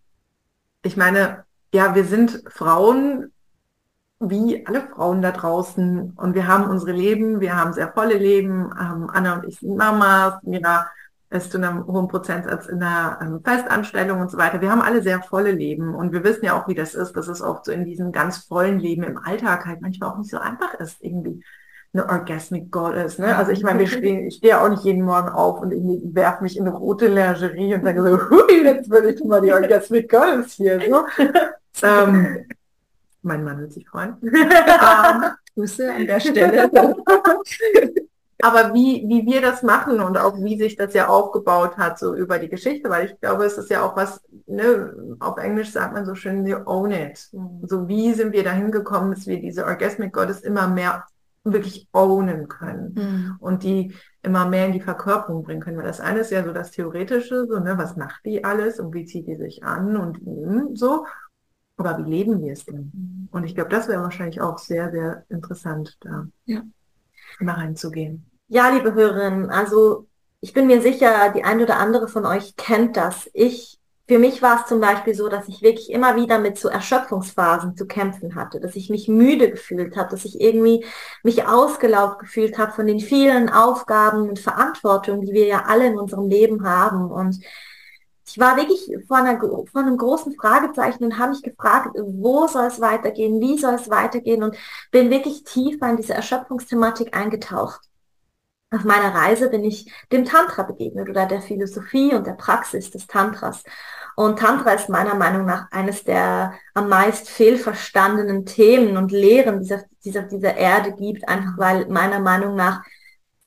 ich 0.84 0.98
meine, 0.98 1.46
ja, 1.74 1.96
wir 1.96 2.04
sind 2.04 2.44
Frauen, 2.50 3.32
wie 4.20 4.66
alle 4.66 4.82
Frauen 4.82 5.22
da 5.22 5.32
draußen 5.32 6.14
und 6.16 6.36
wir 6.36 6.48
haben 6.48 6.70
unsere 6.70 6.92
Leben, 6.92 7.40
wir 7.40 7.56
haben 7.56 7.74
sehr 7.74 7.92
volle 7.92 8.18
Leben. 8.18 8.72
Ähm, 8.80 9.10
Anna 9.12 9.36
und 9.36 9.46
ich 9.46 9.60
sind 9.60 9.76
Mamas, 9.78 10.36
Mira 10.44 10.88
ist 11.34 11.52
zu 11.52 11.58
einem 11.58 11.86
hohen 11.88 12.08
Prozentsatz 12.08 12.68
in 12.68 12.80
der 12.80 13.18
ähm, 13.22 13.42
Festanstellung 13.44 14.22
und 14.22 14.30
so 14.30 14.38
weiter. 14.38 14.62
Wir 14.62 14.72
haben 14.72 14.82
alle 14.82 15.02
sehr 15.02 15.22
volle 15.22 15.52
Leben 15.52 15.96
und 15.96 16.14
wir 16.14 16.24
wissen 16.24 16.46
ja 16.46 16.60
auch, 16.60 16.68
wie 16.68 16.76
das 16.76 16.94
ist, 16.94 17.14
dass 17.14 17.28
es 17.28 17.42
oft 17.42 17.66
so 17.66 17.72
in 17.72 17.86
diesem 17.86 18.12
ganz 18.12 18.38
vollen 18.38 18.80
Leben 18.80 19.04
im 19.04 19.18
Alltag 19.18 19.66
halt 19.66 19.82
manchmal 19.82 20.12
auch 20.12 20.18
nicht 20.18 20.30
so 20.30 20.38
einfach 20.38 20.76
ist, 20.76 20.98
irgendwie 21.02 21.44
eine 21.94 22.08
Orgasmic 22.08 22.72
Goddess. 22.72 23.18
Ne? 23.20 23.36
Also 23.36 23.52
ich 23.52 23.64
meine, 23.64 23.80
wir 23.80 23.88
stehen, 23.88 24.28
ich 24.28 24.36
stehe 24.36 24.60
auch 24.60 24.70
nicht 24.70 24.84
jeden 24.84 25.04
Morgen 25.04 25.30
auf 25.30 25.62
und 25.62 25.72
irgendwie 25.72 26.02
werfe 26.14 26.44
mich 26.44 26.58
in 26.58 26.68
eine 26.68 26.76
rote 26.76 27.08
Lingerie 27.08 27.76
und 27.76 27.84
sage 27.84 28.04
so, 28.04 28.10
hui, 28.30 28.64
jetzt 28.64 28.90
will 28.90 29.06
ich 29.06 29.24
mal 29.24 29.42
die 29.42 29.54
Orgasmic 29.54 30.10
Goddess 30.10 30.54
hier. 30.54 30.80
So. 30.88 31.06
ähm, 31.84 32.46
mein 33.24 33.44
Mann 33.44 33.60
wird 33.60 33.74
sich 33.74 33.88
freuen. 33.88 34.18
ähm, 34.24 35.24
Grüße 35.56 35.94
an 35.94 36.06
der 36.06 36.20
Stelle. 36.20 36.70
Aber 38.44 38.74
wie, 38.74 39.06
wie 39.08 39.26
wir 39.26 39.40
das 39.40 39.64
machen 39.64 40.02
und 40.02 40.18
auch 40.18 40.36
wie 40.36 40.58
sich 40.58 40.76
das 40.76 40.94
ja 40.94 41.08
aufgebaut 41.08 41.78
hat, 41.78 41.98
so 41.98 42.14
über 42.14 42.40
die 42.40 42.50
Geschichte, 42.50 42.90
weil 42.90 43.06
ich 43.06 43.20
glaube, 43.22 43.46
es 43.46 43.58
ist 43.58 43.70
ja 43.70 43.86
auch 43.86 43.96
was, 43.96 44.20
ne, 44.48 44.94
auf 45.22 45.38
Englisch 45.38 45.72
sagt 45.72 45.94
man 45.94 46.06
so 46.06 46.14
schön, 46.14 46.46
you 46.46 46.58
own 46.66 46.92
it. 46.92 47.30
So 47.62 47.88
wie 47.88 48.14
sind 48.14 48.34
wir 48.34 48.44
dahin 48.44 48.70
gekommen, 48.70 49.12
dass 49.12 49.28
wir 49.28 49.40
diese 49.40 49.64
Orgasmic 49.64 50.12
Goddess 50.12 50.42
immer 50.42 50.68
mehr 50.68 51.06
wirklich 51.46 51.88
ownen 51.94 52.50
können 52.50 52.94
mhm. 52.96 53.36
und 53.40 53.64
die 53.64 53.94
immer 54.22 54.46
mehr 54.46 54.66
in 54.66 54.74
die 54.74 54.82
Verkörperung 54.82 55.44
bringen 55.44 55.62
können. 55.62 55.78
Weil 55.78 55.86
das 55.86 56.02
eine 56.02 56.20
ist 56.20 56.32
ja 56.32 56.44
so 56.44 56.52
das 56.52 56.72
Theoretische, 56.72 57.48
so, 57.48 57.60
ne, 57.60 57.78
was 57.78 57.96
macht 57.96 58.26
die 58.26 58.44
alles 58.44 58.78
und 58.78 58.94
wie 58.94 59.06
zieht 59.06 59.26
die 59.26 59.38
sich 59.38 59.64
an 59.64 59.96
und 59.96 60.20
mh, 60.22 60.72
so. 60.74 61.06
Aber 61.78 61.98
wie 61.98 62.10
leben 62.10 62.42
wir 62.42 62.52
es 62.52 62.66
denn? 62.66 62.92
Mhm. 62.94 63.30
Und 63.32 63.46
ich 63.46 63.56
glaube, 63.56 63.70
das 63.70 63.88
wäre 63.88 64.04
wahrscheinlich 64.04 64.42
auch 64.42 64.58
sehr, 64.58 64.92
sehr 64.92 65.24
interessant, 65.30 65.96
da 66.02 66.28
ja. 66.44 66.62
mal 67.40 67.54
reinzugehen. 67.54 68.26
Ja, 68.54 68.70
liebe 68.70 68.94
Hörerinnen, 68.94 69.50
also 69.50 70.06
ich 70.40 70.54
bin 70.54 70.68
mir 70.68 70.80
sicher, 70.80 71.32
die 71.36 71.44
ein 71.44 71.60
oder 71.60 71.78
andere 71.78 72.08
von 72.08 72.24
euch 72.24 72.56
kennt 72.56 72.98
das. 72.98 73.28
Ich, 73.34 73.80
für 74.08 74.20
mich 74.20 74.44
war 74.44 74.62
es 74.62 74.68
zum 74.68 74.80
Beispiel 74.80 75.16
so, 75.16 75.28
dass 75.28 75.48
ich 75.48 75.64
wirklich 75.64 75.90
immer 75.90 76.16
wieder 76.16 76.38
mit 76.38 76.60
so 76.60 76.70
Erschöpfungsphasen 76.70 77.76
zu 77.76 77.88
kämpfen 77.88 78.36
hatte, 78.36 78.60
dass 78.60 78.76
ich 78.76 78.92
mich 78.92 79.08
müde 79.08 79.50
gefühlt 79.50 79.98
habe, 79.98 80.12
dass 80.12 80.24
ich 80.24 80.40
irgendwie 80.40 80.86
mich 81.24 81.48
ausgelaugt 81.48 82.20
gefühlt 82.20 82.60
habe 82.60 82.74
von 82.74 82.86
den 82.86 83.00
vielen 83.00 83.50
Aufgaben 83.50 84.30
und 84.30 84.38
Verantwortungen, 84.38 85.22
die 85.26 85.34
wir 85.34 85.48
ja 85.48 85.64
alle 85.66 85.88
in 85.88 85.98
unserem 85.98 86.30
Leben 86.30 86.64
haben. 86.64 87.10
Und 87.10 87.40
ich 88.28 88.38
war 88.38 88.56
wirklich 88.56 88.88
vor, 89.08 89.18
einer, 89.18 89.40
vor 89.40 89.82
einem 89.82 89.98
großen 89.98 90.36
Fragezeichen 90.36 91.06
und 91.06 91.18
habe 91.18 91.32
mich 91.32 91.42
gefragt, 91.42 91.96
wo 91.98 92.46
soll 92.46 92.68
es 92.68 92.80
weitergehen, 92.80 93.42
wie 93.42 93.58
soll 93.58 93.74
es 93.74 93.90
weitergehen 93.90 94.44
und 94.44 94.56
bin 94.92 95.10
wirklich 95.10 95.44
tiefer 95.44 95.90
in 95.90 95.98
diese 95.98 96.14
Erschöpfungsthematik 96.14 97.18
eingetaucht. 97.18 97.82
Auf 98.74 98.84
meiner 98.86 99.14
Reise 99.14 99.50
bin 99.50 99.64
ich 99.64 99.92
dem 100.12 100.26
Tantra 100.26 100.64
begegnet 100.64 101.08
oder 101.08 101.28
der 101.28 101.42
Philosophie 101.42 102.14
und 102.16 102.26
der 102.26 102.34
Praxis 102.34 102.90
des 102.90 103.06
Tantras. 103.06 103.64
Und 104.16 104.40
Tantra 104.40 104.72
ist 104.72 104.90
meiner 104.90 105.16
Meinung 105.16 105.46
nach 105.46 105.72
eines 105.72 106.04
der 106.04 106.54
am 106.74 106.90
meist 106.90 107.30
fehlverstandenen 107.30 108.46
Themen 108.46 108.98
und 108.98 109.12
Lehren 109.12 109.60
dieser, 109.62 109.84
dieser, 110.04 110.24
dieser 110.24 110.56
Erde 110.56 110.94
gibt, 110.94 111.28
einfach 111.28 111.58
weil 111.58 111.88
meiner 111.88 112.20
Meinung 112.20 112.56
nach 112.56 112.84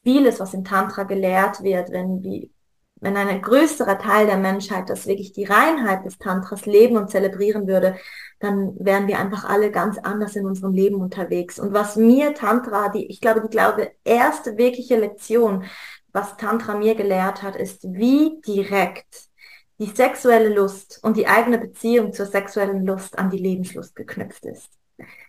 vieles, 0.03 0.39
was 0.39 0.55
im 0.55 0.65
Tantra 0.65 1.03
gelehrt 1.03 1.63
wird, 1.63 1.91
wenn, 1.91 2.23
wie, 2.23 2.53
wenn 3.01 3.17
ein 3.17 3.43
größerer 3.43 3.99
Teil 3.99 4.27
der 4.27 4.37
Menschheit 4.39 4.89
das 4.89 5.07
wirklich 5.07 5.33
die 5.33 5.45
Reinheit 5.45 6.05
des 6.05 6.19
Tantras 6.19 6.67
leben 6.67 6.97
und 6.97 7.11
zelebrieren 7.11 7.67
würde, 7.67 7.97
dann 8.39 8.75
wären 8.79 9.09
wir 9.09 9.19
einfach 9.19 9.45
alle 9.45 9.71
ganz 9.71 9.99
anders 9.99 10.37
in 10.37 10.47
unserem 10.47 10.73
Leben 10.75 11.01
unterwegs. 11.01 11.59
Und 11.59 11.73
was 11.73 11.97
mir 11.97 12.35
Tantra, 12.35 12.91
die, 12.91 13.07
ich 13.07 13.21
glaube, 13.21 13.41
die 13.41 13.49
glaube, 13.49 13.91
erste 14.05 14.57
wirkliche 14.59 14.97
Lektion, 14.97 15.65
was 16.13 16.37
Tantra 16.37 16.77
mir 16.77 16.95
gelehrt 16.95 17.43
hat, 17.43 17.57
ist, 17.57 17.85
wie 17.85 18.41
direkt 18.47 19.27
die 19.79 19.87
sexuelle 19.87 20.55
Lust 20.55 21.01
und 21.03 21.17
die 21.17 21.27
eigene 21.27 21.59
Beziehung 21.59 22.13
zur 22.13 22.27
sexuellen 22.27 22.87
Lust 22.87 23.19
an 23.19 23.31
die 23.31 23.39
Lebenslust 23.39 23.95
geknüpft 23.95 24.45
ist. 24.47 24.71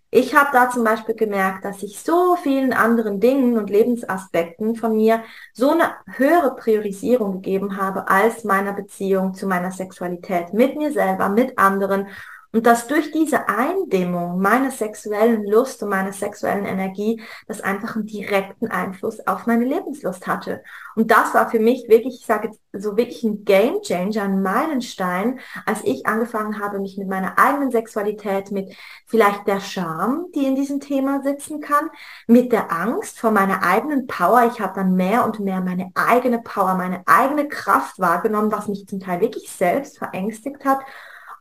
Ich 0.09 0.33
habe 0.33 0.49
da 0.53 0.69
zum 0.69 0.85
Beispiel 0.85 1.15
gemerkt, 1.15 1.65
dass 1.65 1.83
ich 1.83 1.99
so 1.99 2.37
vielen 2.37 2.71
anderen 2.71 3.19
Dingen 3.19 3.57
und 3.57 3.69
Lebensaspekten 3.69 4.77
von 4.77 4.95
mir 4.95 5.21
so 5.53 5.71
eine 5.71 5.95
höhere 6.15 6.55
Priorisierung 6.55 7.41
gegeben 7.41 7.75
habe 7.75 8.07
als 8.07 8.45
meiner 8.45 8.71
Beziehung 8.71 9.33
zu 9.33 9.47
meiner 9.47 9.71
Sexualität 9.71 10.53
mit 10.53 10.77
mir 10.77 10.93
selber, 10.93 11.27
mit 11.27 11.57
anderen 11.57 12.07
und 12.51 12.65
dass 12.65 12.87
durch 12.87 13.11
diese 13.11 13.49
Eindämmung 13.49 14.39
meiner 14.39 14.71
sexuellen 14.71 15.45
Lust 15.45 15.83
und 15.83 15.89
meiner 15.89 16.13
sexuellen 16.13 16.65
Energie 16.65 17.21
das 17.47 17.61
einfach 17.61 17.95
einen 17.95 18.05
direkten 18.05 18.67
Einfluss 18.67 19.25
auf 19.27 19.45
meine 19.45 19.65
Lebenslust 19.65 20.27
hatte. 20.27 20.63
Und 20.95 21.11
das 21.11 21.33
war 21.33 21.49
für 21.49 21.59
mich 21.59 21.87
wirklich, 21.89 22.19
ich 22.21 22.25
sage 22.25 22.47
jetzt 22.47 22.59
so 22.73 22.97
wirklich 22.97 23.23
ein 23.23 23.43
Game 23.43 23.81
Changer, 23.81 24.23
ein 24.23 24.41
Meilenstein, 24.41 25.39
als 25.65 25.83
ich 25.83 26.05
angefangen 26.05 26.59
habe, 26.59 26.79
mich 26.79 26.97
mit 26.97 27.07
meiner 27.07 27.37
eigenen 27.37 27.71
Sexualität, 27.71 28.51
mit 28.51 28.73
vielleicht 29.05 29.47
der 29.47 29.59
Scham, 29.59 30.27
die 30.33 30.45
in 30.45 30.55
diesem 30.55 30.79
Thema 30.79 31.21
sitzen 31.21 31.59
kann, 31.59 31.89
mit 32.27 32.51
der 32.51 32.71
Angst 32.71 33.19
vor 33.19 33.31
meiner 33.31 33.63
eigenen 33.63 34.07
Power. 34.07 34.49
Ich 34.51 34.59
habe 34.59 34.73
dann 34.75 34.93
mehr 34.93 35.25
und 35.25 35.39
mehr 35.39 35.61
meine 35.61 35.91
eigene 35.95 36.39
Power, 36.39 36.75
meine 36.75 37.03
eigene 37.05 37.47
Kraft 37.47 37.99
wahrgenommen, 37.99 38.51
was 38.51 38.67
mich 38.67 38.87
zum 38.87 38.99
Teil 38.99 39.21
wirklich 39.21 39.51
selbst 39.51 39.97
verängstigt 39.97 40.65
hat 40.65 40.79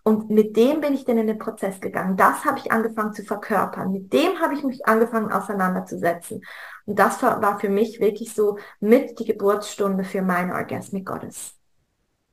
und 0.06 0.30
mit 0.30 0.56
dem 0.56 0.80
bin 0.82 0.94
ich 0.94 1.04
dann 1.04 1.18
in 1.18 1.26
den 1.26 1.38
Prozess 1.38 1.80
gegangen. 1.80 2.16
Das 2.16 2.44
habe 2.44 2.60
ich 2.60 2.70
angefangen 2.70 3.12
zu 3.12 3.24
verkörpern. 3.24 3.90
Mit 3.90 4.12
dem 4.12 4.40
habe 4.40 4.54
ich 4.54 4.62
mich 4.62 4.86
angefangen 4.86 5.32
auseinanderzusetzen. 5.32 6.44
Und 6.84 6.96
das 6.96 7.20
war 7.24 7.58
für 7.58 7.68
mich 7.68 7.98
wirklich 7.98 8.32
so 8.32 8.56
mit 8.78 9.18
die 9.18 9.24
Geburtsstunde 9.24 10.04
für 10.04 10.22
meine 10.22 10.54
Orgasmic 10.54 11.06
Goddess. 11.06 11.54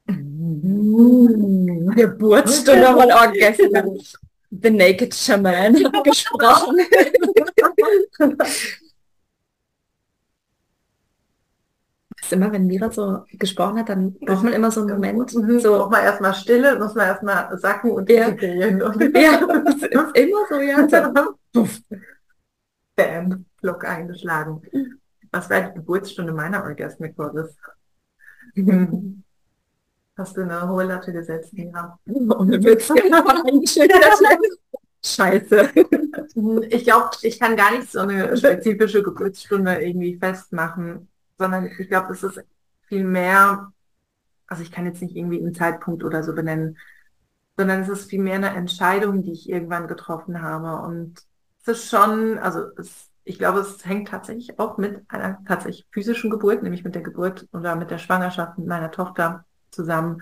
Mm. 0.05 1.89
Geburtsstunde 1.95 2.85
von 2.85 3.11
Orgasmic. 3.11 4.17
The 4.51 4.69
Naked 4.69 5.15
Shaman 5.15 5.73
gesprochen. 6.03 6.77
immer, 12.31 12.51
wenn 12.51 12.67
Mira 12.67 12.91
so 12.91 13.25
gesprochen 13.31 13.79
hat, 13.79 13.89
dann 13.89 14.13
braucht 14.13 14.43
man 14.43 14.53
immer 14.53 14.71
so 14.71 14.81
einen 14.81 14.91
Moment. 14.91 15.33
Mhm. 15.33 15.59
So 15.59 15.77
braucht 15.77 15.91
man 15.91 16.03
erstmal 16.03 16.33
Stille, 16.33 16.79
muss 16.79 16.95
man 16.95 17.07
erstmal 17.07 17.57
sacken 17.57 17.91
und 17.91 18.09
ja. 18.09 18.27
integrieren. 18.27 18.79
ja, 19.15 20.11
immer 20.13 20.45
so, 20.49 20.59
ja. 20.59 20.87
So. 21.53 21.67
Bam, 22.95 23.45
Block 23.61 23.85
eingeschlagen. 23.85 24.61
Was 25.31 25.49
war 25.49 25.61
die 25.61 25.73
Geburtsstunde 25.75 26.31
meiner 26.31 26.63
Orgasmic 26.63 27.17
Goddess? 27.17 27.55
Hast 30.15 30.37
du 30.37 30.41
eine 30.41 30.69
hohe 30.69 30.83
Latte 30.83 31.11
gesetzt, 31.11 31.53
Mira? 31.53 31.97
Ohne 32.05 32.63
Witz. 32.63 32.93
Scheiße. 35.05 35.69
Ich 36.69 36.83
glaube, 36.83 37.09
ich 37.23 37.39
kann 37.39 37.57
gar 37.57 37.71
nicht 37.71 37.91
so 37.91 37.99
eine 37.99 38.37
spezifische 38.37 39.01
Geburtsstunde 39.01 39.83
irgendwie 39.83 40.15
festmachen 40.15 41.09
sondern 41.43 41.65
ich 41.65 41.89
glaube, 41.89 42.13
es 42.13 42.23
ist 42.23 42.41
viel 42.87 43.03
mehr, 43.03 43.73
also 44.47 44.63
ich 44.63 44.71
kann 44.71 44.85
jetzt 44.85 45.01
nicht 45.01 45.13
irgendwie 45.13 45.39
einen 45.39 45.53
Zeitpunkt 45.53 46.01
oder 46.05 46.23
so 46.23 46.33
benennen, 46.33 46.77
sondern 47.57 47.81
es 47.81 47.89
ist 47.89 48.09
viel 48.09 48.21
mehr 48.21 48.35
eine 48.35 48.51
Entscheidung, 48.51 49.23
die 49.23 49.33
ich 49.33 49.49
irgendwann 49.49 49.89
getroffen 49.89 50.41
habe. 50.41 50.81
Und 50.87 51.19
es 51.61 51.67
ist 51.67 51.89
schon, 51.89 52.39
also 52.39 52.61
es, 52.77 53.09
ich 53.25 53.37
glaube, 53.37 53.59
es 53.59 53.85
hängt 53.85 54.07
tatsächlich 54.07 54.57
auch 54.57 54.77
mit 54.77 55.03
einer 55.09 55.43
tatsächlich 55.45 55.85
physischen 55.91 56.29
Geburt, 56.29 56.63
nämlich 56.63 56.85
mit 56.85 56.95
der 56.95 57.01
Geburt 57.01 57.45
oder 57.51 57.75
mit 57.75 57.91
der 57.91 57.97
Schwangerschaft 57.97 58.57
mit 58.57 58.67
meiner 58.67 58.91
Tochter 58.91 59.43
zusammen, 59.69 60.21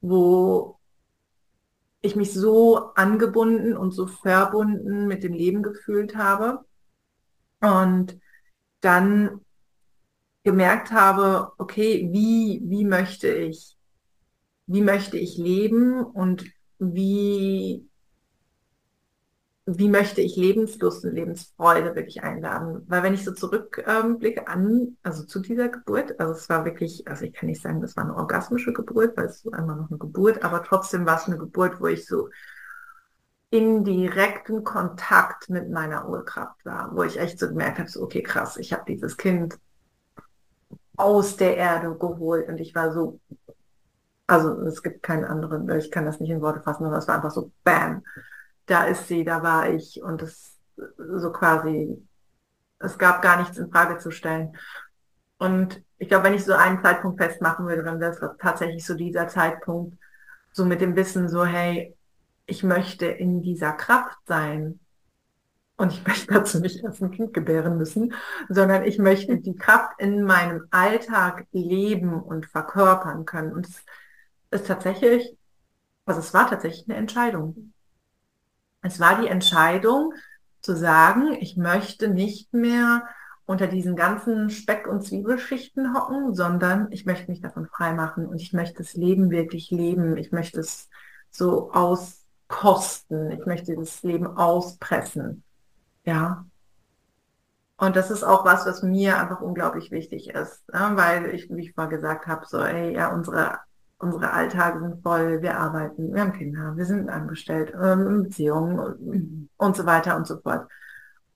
wo 0.00 0.78
ich 2.00 2.14
mich 2.14 2.32
so 2.32 2.94
angebunden 2.94 3.76
und 3.76 3.90
so 3.90 4.06
verbunden 4.06 5.08
mit 5.08 5.24
dem 5.24 5.32
Leben 5.32 5.64
gefühlt 5.64 6.14
habe. 6.14 6.64
Und 7.60 8.20
dann 8.82 9.40
gemerkt 10.44 10.92
habe, 10.92 11.52
okay, 11.58 12.08
wie, 12.12 12.62
wie 12.64 12.84
möchte 12.84 13.28
ich, 13.28 13.76
wie 14.66 14.82
möchte 14.82 15.18
ich 15.18 15.36
leben 15.36 16.02
und 16.02 16.44
wie, 16.78 17.88
wie 19.66 19.88
möchte 19.88 20.22
ich 20.22 20.36
Lebenslust 20.36 21.04
und 21.04 21.12
Lebensfreude 21.12 21.94
wirklich 21.94 22.22
einladen? 22.22 22.84
Weil 22.88 23.02
wenn 23.02 23.14
ich 23.14 23.24
so 23.24 23.32
zurückblicke 23.32 24.40
ähm, 24.40 24.46
an, 24.46 24.96
also 25.02 25.24
zu 25.24 25.40
dieser 25.40 25.68
Geburt, 25.68 26.18
also 26.18 26.32
es 26.32 26.48
war 26.48 26.64
wirklich, 26.64 27.06
also 27.06 27.24
ich 27.24 27.34
kann 27.34 27.48
nicht 27.48 27.60
sagen, 27.60 27.80
das 27.80 27.96
war 27.96 28.04
eine 28.04 28.16
orgasmische 28.16 28.72
Geburt, 28.72 29.16
weil 29.16 29.26
es 29.26 29.44
war 29.44 29.58
immer 29.58 29.76
noch 29.76 29.90
eine 29.90 29.98
Geburt, 29.98 30.42
aber 30.42 30.62
trotzdem 30.62 31.04
war 31.04 31.18
es 31.18 31.26
eine 31.26 31.38
Geburt, 31.38 31.80
wo 31.80 31.86
ich 31.88 32.06
so 32.06 32.30
in 33.50 33.84
direkten 33.84 34.64
Kontakt 34.64 35.48
mit 35.50 35.70
meiner 35.70 36.08
Urkraft 36.08 36.64
war, 36.64 36.94
wo 36.94 37.02
ich 37.02 37.18
echt 37.18 37.38
so 37.38 37.48
gemerkt 37.48 37.78
habe, 37.78 37.88
so, 37.88 38.02
okay, 38.02 38.22
krass, 38.22 38.56
ich 38.58 38.72
habe 38.72 38.84
dieses 38.86 39.16
Kind 39.16 39.58
aus 40.98 41.36
der 41.36 41.56
Erde 41.56 41.94
geholt 41.96 42.48
und 42.48 42.58
ich 42.58 42.74
war 42.74 42.92
so, 42.92 43.20
also 44.26 44.60
es 44.62 44.82
gibt 44.82 45.02
keinen 45.02 45.24
anderen, 45.24 45.68
ich 45.78 45.90
kann 45.90 46.04
das 46.04 46.20
nicht 46.20 46.30
in 46.30 46.42
Worte 46.42 46.60
fassen, 46.60 46.84
aber 46.84 46.98
es 46.98 47.08
war 47.08 47.16
einfach 47.16 47.30
so, 47.30 47.50
bam, 47.64 48.04
da 48.66 48.84
ist 48.84 49.08
sie, 49.08 49.24
da 49.24 49.42
war 49.42 49.68
ich 49.70 50.02
und 50.02 50.22
es 50.22 50.56
so 50.76 51.32
quasi, 51.32 51.96
es 52.78 52.98
gab 52.98 53.22
gar 53.22 53.38
nichts 53.38 53.58
in 53.58 53.70
Frage 53.70 53.98
zu 53.98 54.10
stellen. 54.10 54.56
Und 55.38 55.82
ich 55.98 56.08
glaube, 56.08 56.24
wenn 56.24 56.34
ich 56.34 56.44
so 56.44 56.52
einen 56.52 56.82
Zeitpunkt 56.82 57.20
festmachen 57.20 57.66
würde, 57.66 57.82
dann 57.82 58.00
wäre 58.00 58.12
es 58.12 58.20
tatsächlich 58.40 58.84
so 58.84 58.94
dieser 58.94 59.28
Zeitpunkt, 59.28 59.96
so 60.52 60.64
mit 60.64 60.80
dem 60.80 60.96
Wissen, 60.96 61.28
so, 61.28 61.44
hey, 61.44 61.96
ich 62.46 62.62
möchte 62.62 63.06
in 63.06 63.42
dieser 63.42 63.72
Kraft 63.72 64.18
sein. 64.26 64.80
Und 65.78 65.92
ich 65.92 66.04
möchte 66.06 66.34
dazu 66.34 66.58
nicht 66.58 66.82
erst 66.82 67.00
ein 67.00 67.12
Kind 67.12 67.32
gebären 67.32 67.78
müssen, 67.78 68.12
sondern 68.48 68.84
ich 68.84 68.98
möchte 68.98 69.38
die 69.38 69.54
Kraft 69.54 69.92
in 69.98 70.24
meinem 70.24 70.66
Alltag 70.72 71.46
leben 71.52 72.20
und 72.20 72.46
verkörpern 72.46 73.24
können. 73.24 73.52
Und 73.52 73.68
es 73.68 73.84
ist 74.50 74.66
tatsächlich, 74.66 75.36
also 76.04 76.18
es 76.20 76.34
war 76.34 76.50
tatsächlich 76.50 76.88
eine 76.88 76.98
Entscheidung. 76.98 77.72
Es 78.82 78.98
war 78.98 79.20
die 79.20 79.28
Entscheidung 79.28 80.12
zu 80.62 80.74
sagen, 80.74 81.32
ich 81.40 81.56
möchte 81.56 82.08
nicht 82.08 82.52
mehr 82.52 83.06
unter 83.46 83.68
diesen 83.68 83.94
ganzen 83.94 84.50
Speck- 84.50 84.88
und 84.88 85.04
Zwiebelschichten 85.04 85.94
hocken, 85.94 86.34
sondern 86.34 86.88
ich 86.90 87.06
möchte 87.06 87.30
mich 87.30 87.40
davon 87.40 87.66
freimachen 87.66 88.26
und 88.26 88.40
ich 88.42 88.52
möchte 88.52 88.82
das 88.82 88.94
Leben 88.94 89.30
wirklich 89.30 89.70
leben. 89.70 90.16
Ich 90.16 90.32
möchte 90.32 90.58
es 90.58 90.88
so 91.30 91.70
auskosten. 91.72 93.30
Ich 93.30 93.46
möchte 93.46 93.76
das 93.76 94.02
Leben 94.02 94.26
auspressen. 94.26 95.44
Ja. 96.08 96.46
Und 97.76 97.96
das 97.96 98.10
ist 98.10 98.24
auch 98.24 98.46
was, 98.46 98.64
was 98.64 98.82
mir 98.82 99.18
einfach 99.18 99.42
unglaublich 99.42 99.90
wichtig 99.90 100.30
ist, 100.30 100.66
ne? 100.72 100.92
weil 100.94 101.34
ich, 101.34 101.50
wie 101.50 101.60
ich 101.60 101.74
vorher 101.74 101.94
gesagt 101.94 102.26
habe, 102.26 102.46
so, 102.46 102.58
ey, 102.60 102.94
ja, 102.94 103.12
unsere, 103.12 103.58
unsere 103.98 104.32
Alltage 104.32 104.80
sind 104.80 105.02
voll, 105.02 105.42
wir 105.42 105.58
arbeiten, 105.58 106.14
wir 106.14 106.22
haben 106.22 106.32
Kinder, 106.32 106.74
wir 106.76 106.86
sind 106.86 107.10
angestellt, 107.10 107.74
ähm, 107.74 108.06
in 108.08 108.22
Beziehungen 108.22 108.78
und, 108.78 109.50
und 109.58 109.76
so 109.76 109.84
weiter 109.84 110.16
und 110.16 110.26
so 110.26 110.40
fort. 110.40 110.70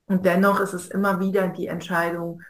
Und 0.07 0.25
dennoch 0.25 0.59
ist 0.59 0.73
es 0.73 0.88
immer 0.88 1.21
wieder 1.21 1.49
die 1.49 1.67
Entscheidung 1.67 2.41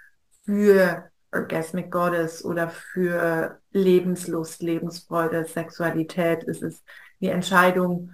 für 0.45 1.11
Orgasmic 1.33 1.91
Goddess 1.91 2.45
oder 2.45 2.71
für 2.71 3.59
Lebenslust, 3.73 4.63
Lebensfreude, 4.63 5.45
Sexualität. 5.45 6.45
Es 6.45 6.63
ist 6.63 6.85
die 7.21 7.31
Entscheidung, 7.31 8.13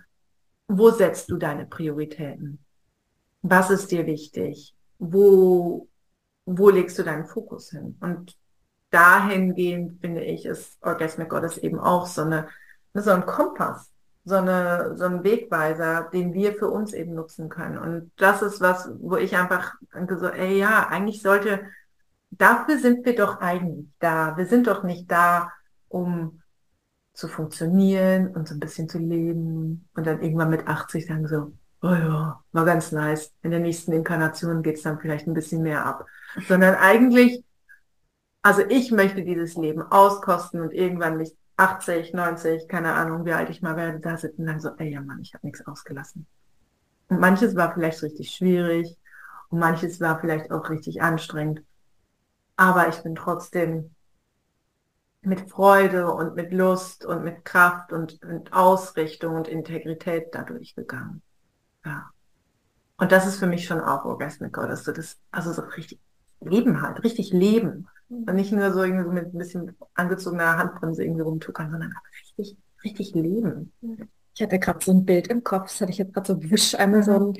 wo 0.66 0.90
setzt 0.90 1.30
du 1.30 1.36
deine 1.36 1.66
Prioritäten? 1.66 2.64
Was 3.42 3.70
ist 3.70 3.90
dir 3.90 4.06
wichtig? 4.06 4.74
Wo, 4.98 5.88
wo 6.44 6.70
legst 6.70 6.98
du 6.98 7.02
deinen 7.02 7.26
Fokus 7.26 7.70
hin? 7.70 7.96
Und 8.00 8.36
dahingehend 8.90 10.00
finde 10.00 10.24
ich, 10.24 10.46
ist 10.46 10.78
Orgasmic 10.82 11.28
Goddess 11.28 11.58
eben 11.58 11.78
auch 11.78 12.06
so 12.06 12.22
eine, 12.22 12.48
so 12.94 13.10
ein 13.10 13.26
Kompass, 13.26 13.90
so 14.24 14.36
eine, 14.36 14.96
so 14.96 15.04
ein 15.04 15.24
Wegweiser, 15.24 16.08
den 16.12 16.32
wir 16.34 16.54
für 16.54 16.68
uns 16.68 16.92
eben 16.92 17.14
nutzen 17.14 17.48
können. 17.48 17.78
Und 17.78 18.12
das 18.16 18.42
ist 18.42 18.60
was, 18.60 18.90
wo 18.98 19.16
ich 19.16 19.36
einfach 19.36 19.74
denke 19.94 20.18
so, 20.18 20.28
ey, 20.28 20.58
ja, 20.58 20.88
eigentlich 20.88 21.22
sollte, 21.22 21.60
dafür 22.30 22.78
sind 22.78 23.04
wir 23.04 23.14
doch 23.14 23.40
eigentlich 23.40 23.86
da. 23.98 24.36
Wir 24.36 24.46
sind 24.46 24.66
doch 24.66 24.82
nicht 24.82 25.10
da, 25.10 25.52
um 25.88 26.42
zu 27.12 27.28
funktionieren 27.28 28.28
und 28.34 28.46
so 28.46 28.54
ein 28.54 28.60
bisschen 28.60 28.88
zu 28.88 28.98
leben 28.98 29.88
und 29.94 30.06
dann 30.06 30.22
irgendwann 30.22 30.50
mit 30.50 30.68
80 30.68 31.06
sagen 31.06 31.26
so, 31.26 31.52
oh 31.82 31.88
ja, 31.88 32.42
war 32.52 32.64
ganz 32.64 32.92
nice. 32.92 33.32
In 33.42 33.50
der 33.50 33.60
nächsten 33.60 33.92
Inkarnation 33.92 34.62
geht 34.62 34.76
es 34.76 34.82
dann 34.82 35.00
vielleicht 35.00 35.26
ein 35.26 35.34
bisschen 35.34 35.62
mehr 35.62 35.84
ab. 35.84 36.06
Sondern 36.46 36.74
eigentlich, 36.74 37.44
also 38.42 38.62
ich 38.68 38.90
möchte 38.90 39.22
dieses 39.22 39.56
Leben 39.56 39.82
auskosten 39.82 40.60
und 40.60 40.72
irgendwann 40.72 41.18
nicht 41.18 41.36
80, 41.56 42.14
90, 42.14 42.68
keine 42.68 42.94
Ahnung, 42.94 43.24
wie 43.24 43.32
alt 43.32 43.50
ich 43.50 43.62
mal 43.62 43.76
werde, 43.76 44.00
da 44.00 44.16
sitzen 44.16 44.42
und 44.42 44.46
dann 44.46 44.60
so, 44.60 44.70
ey 44.78 44.92
ja 44.92 45.00
Mann, 45.00 45.20
ich 45.20 45.34
habe 45.34 45.46
nichts 45.46 45.66
ausgelassen. 45.66 46.26
Und 47.08 47.20
manches 47.20 47.56
war 47.56 47.74
vielleicht 47.74 48.02
richtig 48.02 48.30
schwierig 48.30 48.96
und 49.48 49.58
manches 49.58 50.00
war 50.00 50.20
vielleicht 50.20 50.52
auch 50.52 50.70
richtig 50.70 51.02
anstrengend. 51.02 51.62
Aber 52.56 52.88
ich 52.88 53.02
bin 53.02 53.14
trotzdem 53.14 53.94
mit 55.22 55.50
Freude 55.50 56.12
und 56.12 56.36
mit 56.36 56.52
Lust 56.52 57.04
und 57.04 57.24
mit 57.24 57.44
Kraft 57.44 57.92
und 57.92 58.22
mit 58.24 58.52
Ausrichtung 58.52 59.36
und 59.36 59.48
Integrität 59.48 60.28
dadurch 60.32 60.74
gegangen. 60.74 61.22
Ja. 61.88 62.10
Und 62.98 63.12
das 63.12 63.26
ist 63.26 63.38
für 63.38 63.46
mich 63.46 63.64
schon 63.64 63.80
auch 63.80 64.04
Orgasmic 64.04 64.52
dass 64.54 64.84
du 64.84 64.92
das, 64.92 65.18
also 65.30 65.52
so 65.52 65.62
richtig 65.62 66.00
Leben 66.40 66.82
halt, 66.82 67.02
richtig 67.04 67.32
Leben. 67.32 67.88
Und 68.08 68.34
nicht 68.34 68.52
nur 68.52 68.72
so 68.72 68.82
irgendwie 68.82 69.10
mit 69.10 69.34
ein 69.34 69.38
bisschen 69.38 69.76
angezogener 69.94 70.56
Handbremse 70.56 71.04
irgendwie 71.04 71.22
rumtuckern, 71.22 71.70
sondern 71.70 71.92
richtig, 72.20 72.56
richtig 72.82 73.14
Leben. 73.14 73.72
Ich 74.34 74.42
hatte 74.42 74.58
gerade 74.58 74.82
so 74.82 74.92
ein 74.92 75.04
Bild 75.04 75.28
im 75.28 75.44
Kopf, 75.44 75.64
das 75.64 75.80
hatte 75.80 75.92
ich 75.92 75.98
jetzt 75.98 76.14
gerade 76.14 76.26
so 76.26 76.42
wisch, 76.50 76.74
einmal 76.74 77.00
mhm. 77.00 77.04
so 77.04 77.12
ein, 77.12 77.34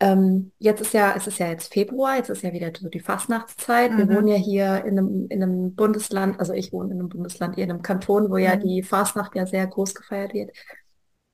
ähm, 0.00 0.52
jetzt 0.58 0.80
ist 0.80 0.94
ja, 0.94 1.14
es 1.16 1.26
ist 1.26 1.38
ja 1.38 1.48
jetzt 1.48 1.72
Februar, 1.72 2.16
jetzt 2.16 2.30
ist 2.30 2.42
ja 2.42 2.52
wieder 2.52 2.72
so 2.78 2.88
die 2.88 3.00
Fastnachtszeit. 3.00 3.92
Mhm. 3.92 3.98
Wir 3.98 4.08
wohnen 4.08 4.28
ja 4.28 4.36
hier 4.36 4.84
in 4.84 4.98
einem, 4.98 5.26
in 5.28 5.42
einem 5.42 5.74
Bundesland, 5.74 6.38
also 6.38 6.52
ich 6.52 6.72
wohne 6.72 6.92
in 6.92 7.00
einem 7.00 7.08
Bundesland, 7.08 7.54
hier 7.54 7.64
in 7.64 7.70
einem 7.70 7.82
Kanton, 7.82 8.30
wo 8.30 8.34
mhm. 8.34 8.40
ja 8.40 8.56
die 8.56 8.82
Fastnacht 8.82 9.34
ja 9.36 9.46
sehr 9.46 9.66
groß 9.66 9.94
gefeiert 9.94 10.34
wird. 10.34 10.50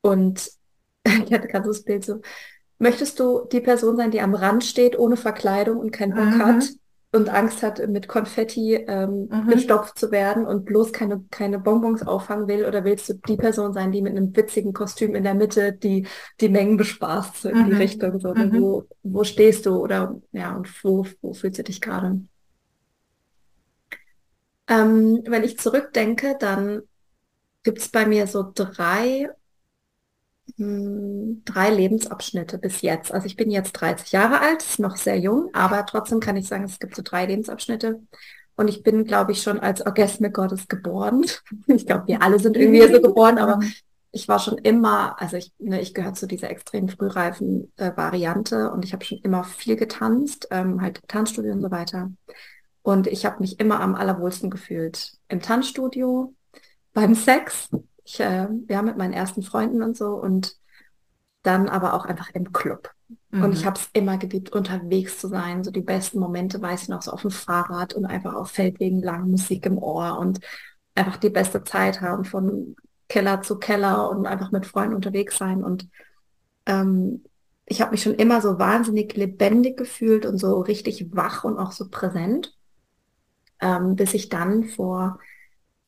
Und 0.01 0.51
ich 1.05 1.33
hatte 1.33 1.49
gerade 1.49 1.65
so 1.65 1.71
das 1.71 1.83
Bild 1.83 2.05
so, 2.05 2.21
möchtest 2.79 3.19
du 3.21 3.47
die 3.51 3.61
Person 3.61 3.97
sein, 3.97 4.11
die 4.11 4.21
am 4.21 4.35
Rand 4.35 4.65
steht, 4.65 4.99
ohne 4.99 5.17
Verkleidung 5.17 5.79
und 5.79 5.93
keinen 5.93 6.15
Bock 6.15 6.27
mhm. 6.27 6.45
hat 6.45 6.65
und 7.13 7.31
Angst 7.31 7.63
hat, 7.63 7.87
mit 7.89 8.09
Konfetti 8.09 8.75
ähm, 8.75 9.29
mhm. 9.31 9.49
gestopft 9.49 9.99
zu 9.99 10.11
werden 10.11 10.47
und 10.47 10.65
bloß 10.65 10.93
keine, 10.93 11.25
keine 11.31 11.59
Bonbons 11.59 12.07
auffangen 12.07 12.47
will? 12.47 12.67
Oder 12.67 12.85
willst 12.85 13.09
du 13.09 13.15
die 13.15 13.37
Person 13.37 13.73
sein, 13.73 13.93
die 13.93 14.03
mit 14.03 14.17
einem 14.17 14.37
witzigen 14.37 14.73
Kostüm 14.73 15.15
in 15.15 15.25
der 15.25 15.35
Mitte 15.35 15.73
die, 15.73 16.07
die 16.41 16.49
Mengen 16.49 16.77
bespaßt, 16.77 17.43
so 17.43 17.49
in 17.49 17.59
mhm. 17.59 17.67
die 17.67 17.77
Richtung? 17.77 18.21
So, 18.21 18.35
mhm. 18.35 18.61
wo, 18.61 18.85
wo 19.03 19.25
stehst 19.25 19.67
du? 19.67 19.77
Oder 19.77 20.21
ja, 20.33 20.55
und 20.55 20.69
wo, 20.85 21.07
wo 21.23 21.33
fühlst 21.33 21.59
du 21.59 21.65
dich 21.65 21.81
gerade? 21.81 22.21
Ähm, 24.69 25.23
wenn 25.27 25.45
ich 25.45 25.59
zurückdenke, 25.59 26.37
dann 26.39 26.83
gibt 27.63 27.79
es 27.79 27.89
bei 27.89 28.07
mir 28.07 28.27
so 28.27 28.45
drei 28.55 29.31
drei 30.57 31.71
Lebensabschnitte 31.71 32.59
bis 32.59 32.81
jetzt. 32.83 33.13
Also 33.13 33.27
ich 33.27 33.37
bin 33.37 33.51
jetzt 33.51 33.73
30 33.73 34.13
Jahre 34.13 34.41
alt, 34.41 34.63
ist 34.63 34.79
noch 34.79 34.97
sehr 34.97 35.19
jung, 35.19 35.51
aber 35.53 35.85
trotzdem 35.87 36.21
kann 36.21 36.37
ich 36.37 36.47
sagen, 36.47 36.65
es 36.65 36.79
gibt 36.79 36.95
so 36.95 37.03
drei 37.03 37.27
Lebensabschnitte. 37.27 38.01
Und 38.57 38.69
ich 38.69 38.83
bin, 38.83 39.05
glaube 39.05 39.33
ich, 39.33 39.43
schon 39.43 39.61
als 39.61 39.85
Orgasmic 39.85 40.35
Gottes 40.35 40.69
geboren. 40.69 41.25
Ich 41.67 41.87
glaube, 41.87 42.07
wir 42.07 42.23
alle 42.23 42.39
sind 42.39 42.57
irgendwie 42.57 42.91
so 42.91 43.01
geboren, 43.01 43.39
aber 43.39 43.61
ich 44.13 44.29
war 44.29 44.39
schon 44.39 44.57
immer, 44.59 45.21
also 45.21 45.37
ich, 45.37 45.53
ne, 45.59 45.81
ich 45.81 45.93
gehöre 45.93 46.15
zu 46.15 46.27
dieser 46.27 46.49
extrem 46.49 46.89
frühreifen 46.89 47.71
äh, 47.77 47.93
Variante 47.97 48.71
und 48.71 48.85
ich 48.85 48.93
habe 48.93 49.05
schon 49.05 49.19
immer 49.19 49.45
viel 49.45 49.77
getanzt, 49.77 50.49
ähm, 50.51 50.81
halt 50.81 51.01
Tanzstudio 51.07 51.53
und 51.53 51.61
so 51.61 51.71
weiter. 51.71 52.11
Und 52.83 53.09
ich 53.09 53.27
habe 53.27 53.41
mich 53.41 53.61
immer 53.61 53.81
am 53.81 53.95
allerwohlsten 53.95 54.49
gefühlt 54.49 55.13
im 55.29 55.43
Tanzstudio, 55.43 56.35
beim 56.95 57.15
Sex 57.15 57.69
ich, 58.07 58.21
äh, 58.21 58.49
ja, 58.69 58.83
mit 58.83 58.97
meinen 58.97 59.13
ersten 59.13 59.43
Freunden 59.43 59.83
und 59.83 59.97
so 59.97 60.15
und 60.15 60.57
dann 61.43 61.69
aber 61.69 61.95
auch 61.95 62.05
einfach 62.05 62.31
im 62.31 62.53
Club. 62.53 62.91
Mhm. 63.31 63.43
Und 63.43 63.53
ich 63.53 63.63
mhm. 63.63 63.67
habe 63.67 63.79
es 63.79 63.89
immer 63.93 64.17
geliebt, 64.17 64.51
unterwegs 64.53 65.19
zu 65.19 65.29
sein. 65.29 65.65
So 65.65 65.71
die 65.71 65.81
besten 65.81 66.19
Momente 66.19 66.61
weiß 66.61 66.85
ich 66.85 66.89
noch 66.89 67.03
so 67.03 67.11
auf 67.11 67.23
dem 67.23 67.31
Fahrrad 67.31 67.95
und 67.95 68.07
einfach 68.07 68.35
auf 68.35 68.51
Feldwegen 68.51 69.03
lang 69.03 69.31
Musik 69.31 69.67
im 69.67 69.79
Ohr 69.79 70.19
und 70.19 70.41
einfach 70.95 71.17
die 71.17 71.31
beste 71.31 71.63
Zeit 71.65 72.01
haben 72.01 72.25
von 72.25 72.77
Keller 73.09 73.43
zu 73.43 73.59
Keller 73.59 74.11
und 74.11 74.27
einfach 74.27 74.51
mit 74.51 74.67
Freunden 74.67 74.95
unterwegs 74.95 75.37
sein. 75.37 75.63
Und 75.63 75.89
ähm, 76.67 77.25
ich 77.67 77.81
habe 77.81 77.93
mich 77.93 78.03
schon 78.03 78.15
immer 78.15 78.41
so 78.41 78.59
wahnsinnig 78.59 79.17
lebendig 79.17 79.77
gefühlt 79.77 80.27
und 80.27 80.39
so 80.39 80.61
richtig 80.61 81.15
wach 81.15 81.45
und 81.45 81.59
auch 81.59 81.73
so 81.73 81.89
präsent, 81.89 82.57
ähm, 83.61 83.97
bis 83.97 84.15
ich 84.15 84.29
dann 84.29 84.65
vor 84.65 85.19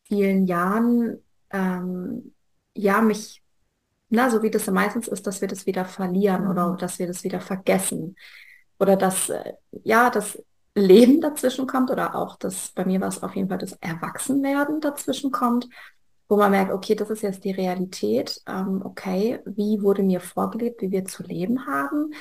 vielen 0.04 0.46
Jahren 0.46 1.18
ähm, 1.50 2.34
ja, 2.74 3.00
mich, 3.00 3.42
na, 4.08 4.30
so 4.30 4.42
wie 4.42 4.50
das 4.50 4.66
meistens 4.68 5.08
ist, 5.08 5.26
dass 5.26 5.40
wir 5.40 5.48
das 5.48 5.66
wieder 5.66 5.84
verlieren 5.84 6.46
oder 6.46 6.72
mhm. 6.72 6.78
dass 6.78 6.98
wir 6.98 7.06
das 7.06 7.24
wieder 7.24 7.40
vergessen. 7.40 8.16
Oder 8.78 8.96
dass, 8.96 9.28
äh, 9.28 9.54
ja, 9.84 10.10
das 10.10 10.42
Leben 10.74 11.20
dazwischen 11.20 11.66
kommt 11.66 11.90
oder 11.90 12.14
auch 12.14 12.36
das, 12.36 12.70
bei 12.70 12.84
mir 12.84 13.00
war 13.00 13.08
es 13.08 13.22
auf 13.22 13.34
jeden 13.34 13.48
Fall 13.48 13.58
das 13.58 13.72
Erwachsenwerden 13.74 14.80
dazwischen 14.80 15.32
kommt, 15.32 15.68
wo 16.28 16.36
man 16.36 16.50
merkt, 16.50 16.72
okay, 16.72 16.94
das 16.94 17.10
ist 17.10 17.22
jetzt 17.22 17.44
die 17.44 17.52
Realität, 17.52 18.40
ähm, 18.46 18.82
okay, 18.84 19.40
wie 19.46 19.82
wurde 19.82 20.02
mir 20.02 20.20
vorgelebt, 20.20 20.82
wie 20.82 20.90
wir 20.90 21.04
zu 21.04 21.22
leben 21.22 21.66
haben. 21.66 22.12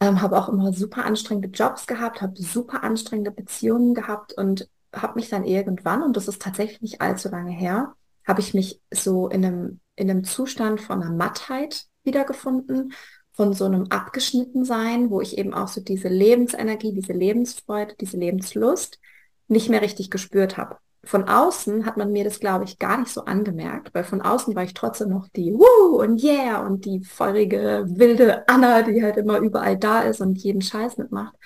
Ähm, 0.00 0.20
habe 0.20 0.38
auch 0.38 0.48
immer 0.48 0.72
super 0.72 1.04
anstrengende 1.04 1.48
Jobs 1.48 1.86
gehabt, 1.86 2.20
habe 2.20 2.40
super 2.40 2.84
anstrengende 2.84 3.30
Beziehungen 3.30 3.94
gehabt 3.94 4.34
und 4.34 4.68
habe 4.94 5.14
mich 5.16 5.28
dann 5.28 5.44
irgendwann, 5.44 6.02
und 6.02 6.16
das 6.16 6.28
ist 6.28 6.40
tatsächlich 6.40 6.82
nicht 6.82 7.00
allzu 7.00 7.28
lange 7.28 7.50
her, 7.50 7.94
habe 8.26 8.40
ich 8.40 8.54
mich 8.54 8.80
so 8.90 9.28
in 9.28 9.44
einem, 9.44 9.80
in 9.94 10.10
einem 10.10 10.24
Zustand 10.24 10.80
von 10.80 11.02
einer 11.02 11.12
Mattheit 11.12 11.84
wiedergefunden, 12.04 12.92
von 13.32 13.52
so 13.52 13.66
einem 13.66 13.86
Abgeschnittensein, 13.90 15.10
wo 15.10 15.20
ich 15.20 15.36
eben 15.36 15.52
auch 15.52 15.68
so 15.68 15.80
diese 15.80 16.08
Lebensenergie, 16.08 16.92
diese 16.94 17.12
Lebensfreude, 17.12 17.94
diese 18.00 18.16
Lebenslust 18.16 18.98
nicht 19.46 19.68
mehr 19.68 19.82
richtig 19.82 20.10
gespürt 20.10 20.56
habe. 20.56 20.78
Von 21.04 21.28
außen 21.28 21.86
hat 21.86 21.96
man 21.96 22.10
mir 22.10 22.24
das, 22.24 22.40
glaube 22.40 22.64
ich, 22.64 22.78
gar 22.78 22.98
nicht 22.98 23.12
so 23.12 23.26
angemerkt, 23.26 23.94
weil 23.94 24.02
von 24.02 24.22
außen 24.22 24.56
war 24.56 24.64
ich 24.64 24.74
trotzdem 24.74 25.10
noch 25.10 25.28
die 25.28 25.52
Woo 25.52 26.02
und 26.02 26.20
Yeah 26.20 26.66
und 26.66 26.84
die 26.84 27.04
feurige, 27.04 27.84
wilde 27.86 28.48
Anna, 28.48 28.82
die 28.82 29.04
halt 29.04 29.16
immer 29.16 29.38
überall 29.38 29.76
da 29.76 30.00
ist 30.00 30.20
und 30.20 30.36
jeden 30.38 30.62
Scheiß 30.62 30.96
mitmacht. 30.96 31.36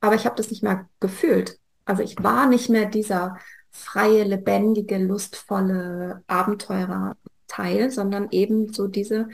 Aber 0.00 0.16
ich 0.16 0.24
habe 0.24 0.34
das 0.34 0.50
nicht 0.50 0.62
mehr 0.62 0.88
gefühlt. 0.98 1.58
Also 1.84 2.02
ich 2.02 2.16
war 2.20 2.48
nicht 2.48 2.68
mehr 2.68 2.86
dieser 2.86 3.36
freie, 3.76 4.24
lebendige, 4.24 4.98
lustvolle 4.98 6.22
Abenteurer-Teil, 6.26 7.90
sondern 7.90 8.28
eben 8.30 8.72
so 8.72 8.86
diese 8.88 9.28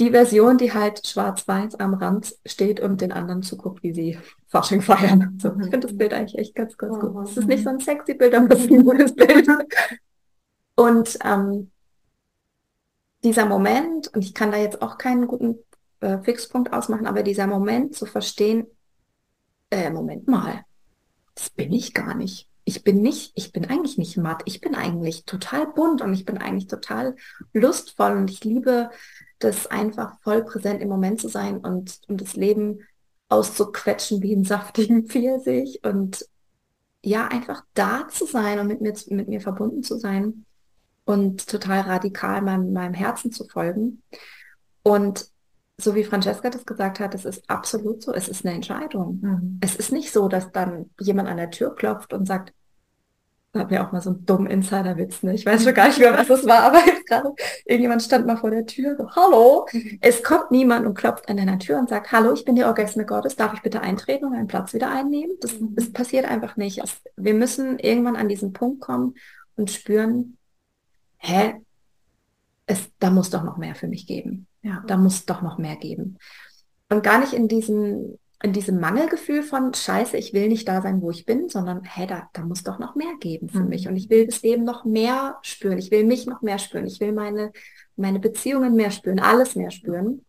die 0.00 0.10
Version, 0.10 0.56
die 0.56 0.72
halt 0.72 1.06
schwarz-weiß 1.06 1.74
am 1.74 1.92
Rand 1.94 2.34
steht 2.46 2.80
und 2.80 3.02
den 3.02 3.12
anderen 3.12 3.42
zuguckt, 3.42 3.82
wie 3.82 3.92
sie 3.92 4.18
Fasching 4.48 4.80
feiern. 4.80 5.38
So, 5.40 5.50
ich 5.50 5.68
finde 5.68 5.80
das 5.80 5.96
Bild 5.96 6.14
eigentlich 6.14 6.38
echt 6.38 6.54
ganz, 6.54 6.76
ganz 6.78 6.98
gut. 6.98 7.28
Es 7.28 7.36
ist 7.36 7.46
nicht 7.46 7.62
so 7.62 7.70
ein 7.70 7.80
sexy 7.80 8.14
Bild, 8.14 8.34
aber 8.34 8.54
es 8.54 8.64
ist 8.64 8.70
ein 8.70 8.84
gutes 8.84 9.14
Bild. 9.14 9.46
Und 10.74 11.18
ähm, 11.22 11.70
dieser 13.22 13.44
Moment, 13.44 14.08
und 14.14 14.24
ich 14.24 14.32
kann 14.32 14.50
da 14.50 14.56
jetzt 14.56 14.80
auch 14.80 14.96
keinen 14.96 15.26
guten 15.26 15.58
äh, 16.00 16.18
Fixpunkt 16.22 16.72
ausmachen, 16.72 17.06
aber 17.06 17.22
dieser 17.22 17.46
Moment 17.46 17.94
zu 17.94 18.06
verstehen, 18.06 18.66
äh, 19.70 19.90
Moment 19.90 20.26
mal, 20.26 20.64
das 21.34 21.50
bin 21.50 21.72
ich 21.72 21.92
gar 21.92 22.14
nicht 22.14 22.49
ich 22.70 22.84
bin 22.84 23.02
nicht, 23.02 23.32
ich 23.34 23.50
bin 23.52 23.68
eigentlich 23.68 23.98
nicht 23.98 24.16
matt, 24.16 24.42
ich 24.44 24.60
bin 24.60 24.76
eigentlich 24.76 25.24
total 25.24 25.66
bunt 25.66 26.02
und 26.02 26.14
ich 26.14 26.24
bin 26.24 26.38
eigentlich 26.38 26.68
total 26.68 27.16
lustvoll 27.52 28.12
und 28.12 28.30
ich 28.30 28.44
liebe 28.44 28.90
das 29.40 29.66
einfach 29.66 30.20
voll 30.20 30.44
präsent 30.44 30.80
im 30.80 30.88
Moment 30.88 31.20
zu 31.20 31.26
sein 31.26 31.58
und, 31.58 31.98
und 32.06 32.20
das 32.20 32.36
Leben 32.36 32.86
auszuquetschen 33.28 34.22
wie 34.22 34.34
einen 34.34 34.44
saftigen 34.44 35.06
Pfirsich 35.08 35.80
und 35.82 36.24
ja, 37.02 37.26
einfach 37.26 37.64
da 37.74 38.06
zu 38.08 38.24
sein 38.24 38.60
und 38.60 38.68
mit 38.68 38.80
mir, 38.80 38.94
mit 39.08 39.26
mir 39.26 39.40
verbunden 39.40 39.82
zu 39.82 39.98
sein 39.98 40.44
und 41.04 41.48
total 41.48 41.80
radikal 41.80 42.40
meinem, 42.40 42.72
meinem 42.72 42.94
Herzen 42.94 43.32
zu 43.32 43.48
folgen. 43.48 44.02
Und 44.84 45.28
so 45.76 45.96
wie 45.96 46.04
Francesca 46.04 46.50
das 46.50 46.64
gesagt 46.64 47.00
hat, 47.00 47.16
es 47.16 47.24
ist 47.24 47.50
absolut 47.50 48.02
so, 48.02 48.12
es 48.12 48.28
ist 48.28 48.44
eine 48.44 48.54
Entscheidung. 48.54 49.18
Mhm. 49.20 49.58
Es 49.60 49.74
ist 49.74 49.90
nicht 49.90 50.12
so, 50.12 50.28
dass 50.28 50.52
dann 50.52 50.90
jemand 51.00 51.28
an 51.28 51.38
der 51.38 51.50
Tür 51.50 51.74
klopft 51.74 52.12
und 52.12 52.26
sagt, 52.26 52.52
da 53.52 53.60
hat 53.60 53.70
mir 53.70 53.84
auch 53.84 53.90
mal 53.90 54.00
so 54.00 54.10
einen 54.10 54.24
dummen 54.26 54.46
Insiderwitz, 54.46 55.24
ne? 55.24 55.34
Ich 55.34 55.44
weiß 55.44 55.64
schon 55.64 55.74
gar 55.74 55.88
nicht 55.88 55.98
mehr, 55.98 56.16
was 56.16 56.28
das 56.28 56.46
war, 56.46 56.62
aber 56.62 56.86
jetzt 56.86 57.06
gerade 57.06 57.34
irgendjemand 57.64 58.02
stand 58.02 58.26
mal 58.26 58.36
vor 58.36 58.50
der 58.50 58.64
Tür, 58.64 58.96
so, 58.96 59.10
hallo, 59.10 59.66
es 60.00 60.22
kommt 60.22 60.52
niemand 60.52 60.86
und 60.86 60.94
klopft 60.94 61.28
an 61.28 61.36
deiner 61.36 61.58
Tür 61.58 61.78
und 61.78 61.88
sagt, 61.88 62.12
hallo, 62.12 62.32
ich 62.32 62.44
bin 62.44 62.54
die 62.54 62.64
Orgasme 62.64 63.04
Gottes, 63.04 63.36
darf 63.36 63.52
ich 63.54 63.62
bitte 63.62 63.80
eintreten 63.80 64.26
und 64.26 64.34
einen 64.34 64.46
Platz 64.46 64.72
wieder 64.72 64.90
einnehmen? 64.90 65.36
Das, 65.40 65.56
das 65.60 65.92
passiert 65.92 66.26
einfach 66.26 66.56
nicht. 66.56 66.78
Es, 66.78 67.00
wir 67.16 67.34
müssen 67.34 67.78
irgendwann 67.80 68.16
an 68.16 68.28
diesen 68.28 68.52
Punkt 68.52 68.80
kommen 68.80 69.14
und 69.56 69.70
spüren, 69.70 70.36
hä, 71.18 71.54
es, 72.66 72.88
da 73.00 73.10
muss 73.10 73.30
doch 73.30 73.42
noch 73.42 73.56
mehr 73.56 73.74
für 73.74 73.88
mich 73.88 74.06
geben. 74.06 74.46
Ja. 74.62 74.84
Da 74.86 74.96
muss 74.96 75.26
doch 75.26 75.42
noch 75.42 75.58
mehr 75.58 75.74
geben. 75.74 76.18
Und 76.88 77.02
gar 77.02 77.18
nicht 77.18 77.32
in 77.32 77.48
diesem 77.48 78.18
in 78.42 78.52
diesem 78.54 78.80
Mangelgefühl 78.80 79.42
von 79.42 79.74
Scheiße, 79.74 80.16
ich 80.16 80.32
will 80.32 80.48
nicht 80.48 80.66
da 80.66 80.80
sein, 80.80 81.02
wo 81.02 81.10
ich 81.10 81.26
bin, 81.26 81.50
sondern 81.50 81.84
hey, 81.84 82.06
da, 82.06 82.30
da 82.32 82.42
muss 82.42 82.62
doch 82.62 82.78
noch 82.78 82.94
mehr 82.94 83.12
geben 83.20 83.50
für 83.50 83.60
mhm. 83.60 83.68
mich. 83.68 83.86
Und 83.86 83.96
ich 83.96 84.08
will 84.08 84.26
das 84.26 84.42
Leben 84.42 84.64
noch 84.64 84.84
mehr 84.84 85.38
spüren. 85.42 85.76
Ich 85.78 85.90
will 85.90 86.04
mich 86.04 86.26
noch 86.26 86.40
mehr 86.40 86.58
spüren. 86.58 86.86
Ich 86.86 87.00
will 87.00 87.12
meine, 87.12 87.52
meine 87.96 88.18
Beziehungen 88.18 88.74
mehr 88.74 88.90
spüren, 88.90 89.20
alles 89.20 89.56
mehr 89.56 89.70
spüren. 89.70 90.24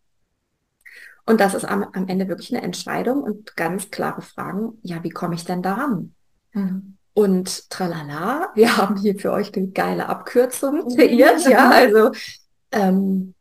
Und 1.24 1.40
das 1.40 1.54
ist 1.54 1.64
am, 1.64 1.84
am 1.84 2.06
Ende 2.08 2.28
wirklich 2.28 2.52
eine 2.52 2.62
Entscheidung 2.62 3.22
und 3.22 3.56
ganz 3.56 3.90
klare 3.90 4.20
Fragen. 4.20 4.78
Ja, 4.82 5.02
wie 5.02 5.10
komme 5.10 5.34
ich 5.34 5.44
denn 5.44 5.62
daran? 5.62 6.14
Mhm. 6.52 6.98
Und 7.14 7.70
tralala, 7.70 8.50
wir 8.54 8.76
haben 8.76 8.96
hier 8.96 9.18
für 9.18 9.32
euch 9.32 9.54
eine 9.54 9.68
geile 9.68 10.08
Abkürzung 10.08 10.94
kreiert. 10.94 11.46
ja, 11.48 11.70
also 11.70 12.10
ähm, 12.72 13.34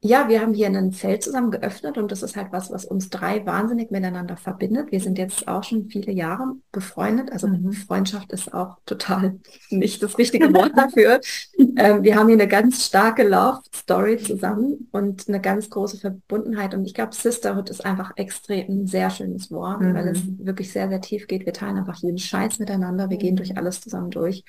ja, 0.00 0.28
wir 0.28 0.40
haben 0.40 0.54
hier 0.54 0.68
ein 0.68 0.92
Feld 0.92 1.24
zusammen 1.24 1.50
geöffnet 1.50 1.98
und 1.98 2.12
das 2.12 2.22
ist 2.22 2.36
halt 2.36 2.52
was, 2.52 2.70
was 2.70 2.84
uns 2.84 3.10
drei 3.10 3.44
wahnsinnig 3.44 3.90
miteinander 3.90 4.36
verbindet. 4.36 4.92
Wir 4.92 5.00
sind 5.00 5.18
jetzt 5.18 5.48
auch 5.48 5.64
schon 5.64 5.88
viele 5.88 6.12
Jahre 6.12 6.54
befreundet. 6.70 7.32
Also 7.32 7.48
mhm. 7.48 7.72
Freundschaft 7.72 8.30
ist 8.30 8.54
auch 8.54 8.76
total 8.86 9.40
nicht 9.70 10.00
das 10.00 10.16
richtige 10.16 10.54
Wort 10.54 10.70
dafür. 10.76 11.20
ähm, 11.76 12.04
wir 12.04 12.14
haben 12.14 12.28
hier 12.28 12.36
eine 12.36 12.46
ganz 12.46 12.86
starke 12.86 13.26
Love 13.26 13.62
Story 13.74 14.18
zusammen 14.18 14.88
und 14.92 15.28
eine 15.28 15.40
ganz 15.40 15.68
große 15.68 15.98
Verbundenheit. 15.98 16.74
Und 16.74 16.84
ich 16.84 16.94
glaube, 16.94 17.12
Sisterhood 17.12 17.68
ist 17.68 17.84
einfach 17.84 18.12
extrem 18.14 18.68
ein 18.68 18.86
sehr 18.86 19.10
schönes 19.10 19.50
Wort, 19.50 19.80
mhm. 19.80 19.94
weil 19.94 20.06
es 20.06 20.22
mhm. 20.22 20.46
wirklich 20.46 20.70
sehr, 20.72 20.88
sehr 20.88 21.00
tief 21.00 21.26
geht. 21.26 21.44
Wir 21.44 21.52
teilen 21.52 21.76
einfach 21.76 21.96
jeden 21.96 22.18
Scheiß 22.18 22.60
miteinander. 22.60 23.10
Wir 23.10 23.16
mhm. 23.16 23.20
gehen 23.20 23.36
durch 23.36 23.56
alles 23.56 23.80
zusammen 23.80 24.10
durch. 24.10 24.44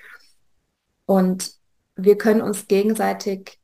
Und 1.07 1.53
wir 1.95 2.19
können 2.19 2.43
uns 2.43 2.67
gegenseitig 2.67 3.57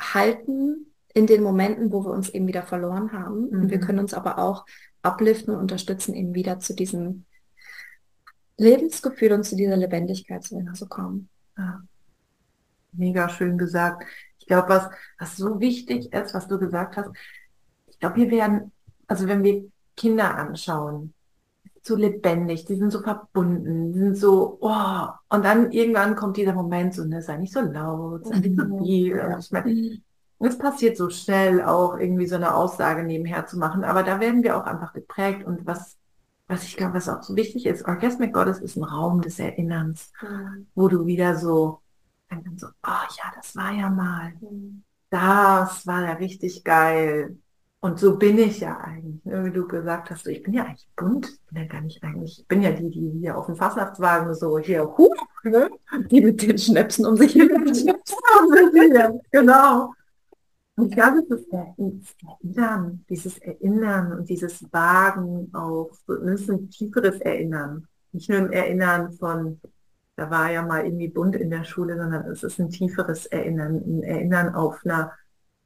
halten 0.00 0.91
in 1.14 1.26
den 1.26 1.42
Momenten, 1.42 1.92
wo 1.92 2.04
wir 2.04 2.10
uns 2.10 2.30
eben 2.30 2.46
wieder 2.46 2.62
verloren 2.62 3.12
haben. 3.12 3.48
Mhm. 3.50 3.62
Und 3.62 3.70
wir 3.70 3.78
mhm. 3.78 3.82
können 3.82 3.98
uns 3.98 4.14
aber 4.14 4.38
auch 4.38 4.64
upliften 5.02 5.54
und 5.54 5.60
unterstützen, 5.60 6.14
eben 6.14 6.34
wieder 6.34 6.58
zu 6.58 6.74
diesem 6.74 7.24
Lebensgefühl 8.56 9.32
und 9.32 9.44
zu 9.44 9.56
dieser 9.56 9.76
Lebendigkeit 9.76 10.44
zu 10.44 10.88
kommen. 10.88 11.28
Ja. 11.56 11.82
Mega 12.92 13.28
schön 13.28 13.58
gesagt. 13.58 14.04
Ich 14.38 14.46
glaube, 14.46 14.68
was, 14.68 14.90
was 15.18 15.36
so 15.36 15.60
wichtig 15.60 16.12
ist, 16.12 16.34
was 16.34 16.48
du 16.48 16.58
gesagt 16.58 16.96
hast, 16.96 17.10
ich 17.88 17.98
glaube, 17.98 18.16
wir 18.16 18.30
werden, 18.30 18.72
also 19.06 19.26
wenn 19.26 19.42
wir 19.42 19.64
Kinder 19.96 20.36
anschauen, 20.36 21.14
so 21.82 21.96
lebendig, 21.96 22.64
die 22.64 22.76
sind 22.76 22.92
so 22.92 23.02
verbunden, 23.02 23.92
die 23.92 23.98
sind 23.98 24.16
so, 24.16 24.58
oh, 24.60 25.06
und 25.28 25.44
dann 25.44 25.72
irgendwann 25.72 26.14
kommt 26.14 26.36
dieser 26.36 26.54
Moment 26.54 26.94
so, 26.94 27.04
ne, 27.04 27.22
sei 27.22 27.38
nicht 27.38 27.52
so 27.52 27.60
laut, 27.60 28.26
sei 28.26 28.38
nicht 28.38 28.58
so 28.58 28.64
mhm. 28.64 28.84
viel. 28.84 29.16
Ja. 29.16 29.38
Ich 29.38 29.50
meine, 29.50 30.00
es 30.46 30.58
passiert 30.58 30.96
so 30.96 31.10
schnell 31.10 31.62
auch 31.62 31.98
irgendwie 31.98 32.26
so 32.26 32.36
eine 32.36 32.54
Aussage 32.54 33.04
nebenher 33.04 33.46
zu 33.46 33.58
machen, 33.58 33.84
aber 33.84 34.02
da 34.02 34.20
werden 34.20 34.42
wir 34.42 34.56
auch 34.56 34.64
einfach 34.64 34.92
geprägt 34.92 35.46
und 35.46 35.66
was, 35.66 35.96
was 36.48 36.64
ich 36.64 36.76
glaube, 36.76 36.94
was 36.94 37.08
auch 37.08 37.22
so 37.22 37.36
wichtig 37.36 37.66
ist, 37.66 37.86
Orgasmic 37.86 38.32
Goddess 38.32 38.58
ist 38.58 38.76
ein 38.76 38.84
Raum 38.84 39.22
des 39.22 39.38
Erinnerns, 39.38 40.12
mhm. 40.20 40.66
wo 40.74 40.88
du 40.88 41.06
wieder 41.06 41.36
so, 41.36 41.80
dann 42.28 42.58
so, 42.58 42.66
oh 42.66 43.06
ja, 43.16 43.32
das 43.36 43.54
war 43.56 43.72
ja 43.72 43.88
mal, 43.88 44.32
mhm. 44.40 44.82
das 45.10 45.86
war 45.86 46.02
ja 46.02 46.12
richtig 46.14 46.64
geil. 46.64 47.36
Und 47.84 47.98
so 47.98 48.16
bin 48.16 48.38
ich 48.38 48.60
ja 48.60 48.78
eigentlich, 48.78 49.24
ne? 49.24 49.44
wie 49.44 49.50
du 49.50 49.66
gesagt 49.66 50.10
hast, 50.10 50.28
ich 50.28 50.42
bin 50.44 50.54
ja 50.54 50.64
eigentlich 50.64 50.88
bunt, 50.94 51.26
ich 51.26 51.40
bin 51.50 51.62
ja 51.62 51.68
gar 51.68 51.80
nicht 51.80 52.02
eigentlich, 52.04 52.38
ich 52.38 52.46
bin 52.46 52.62
ja 52.62 52.70
die, 52.70 52.90
die 52.90 53.18
hier 53.18 53.36
auf 53.36 53.46
dem 53.46 53.56
Fastnachtswagen 53.56 54.32
so 54.34 54.56
hier, 54.58 54.84
huh, 54.96 55.12
ne? 55.42 55.68
die 56.08 56.20
mit 56.20 56.40
den 56.42 56.56
Schnäpsen 56.58 57.04
um 57.06 57.16
sich 57.16 57.34
her. 57.34 57.48
genau. 59.32 59.92
Und 60.76 60.88
ich 60.88 60.94
glaube, 60.94 61.22
das 61.28 61.42
Erinnern, 61.48 63.04
dieses 63.08 63.38
Erinnern 63.38 64.12
und 64.12 64.28
dieses 64.28 64.72
Wagen 64.72 65.52
auf, 65.54 65.98
das 66.06 66.40
ist 66.40 66.50
ein 66.50 66.70
tieferes 66.70 67.20
Erinnern. 67.20 67.86
Nicht 68.12 68.30
nur 68.30 68.38
ein 68.38 68.52
Erinnern 68.52 69.12
von, 69.12 69.60
da 70.16 70.30
war 70.30 70.50
ja 70.50 70.62
mal 70.62 70.84
irgendwie 70.84 71.08
bunt 71.08 71.36
in 71.36 71.50
der 71.50 71.64
Schule, 71.64 71.96
sondern 71.96 72.24
es 72.30 72.42
ist 72.42 72.58
ein 72.58 72.70
tieferes 72.70 73.26
Erinnern, 73.26 73.76
ein 73.76 74.02
Erinnern 74.02 74.54
auf 74.54 74.80
einer, 74.84 75.12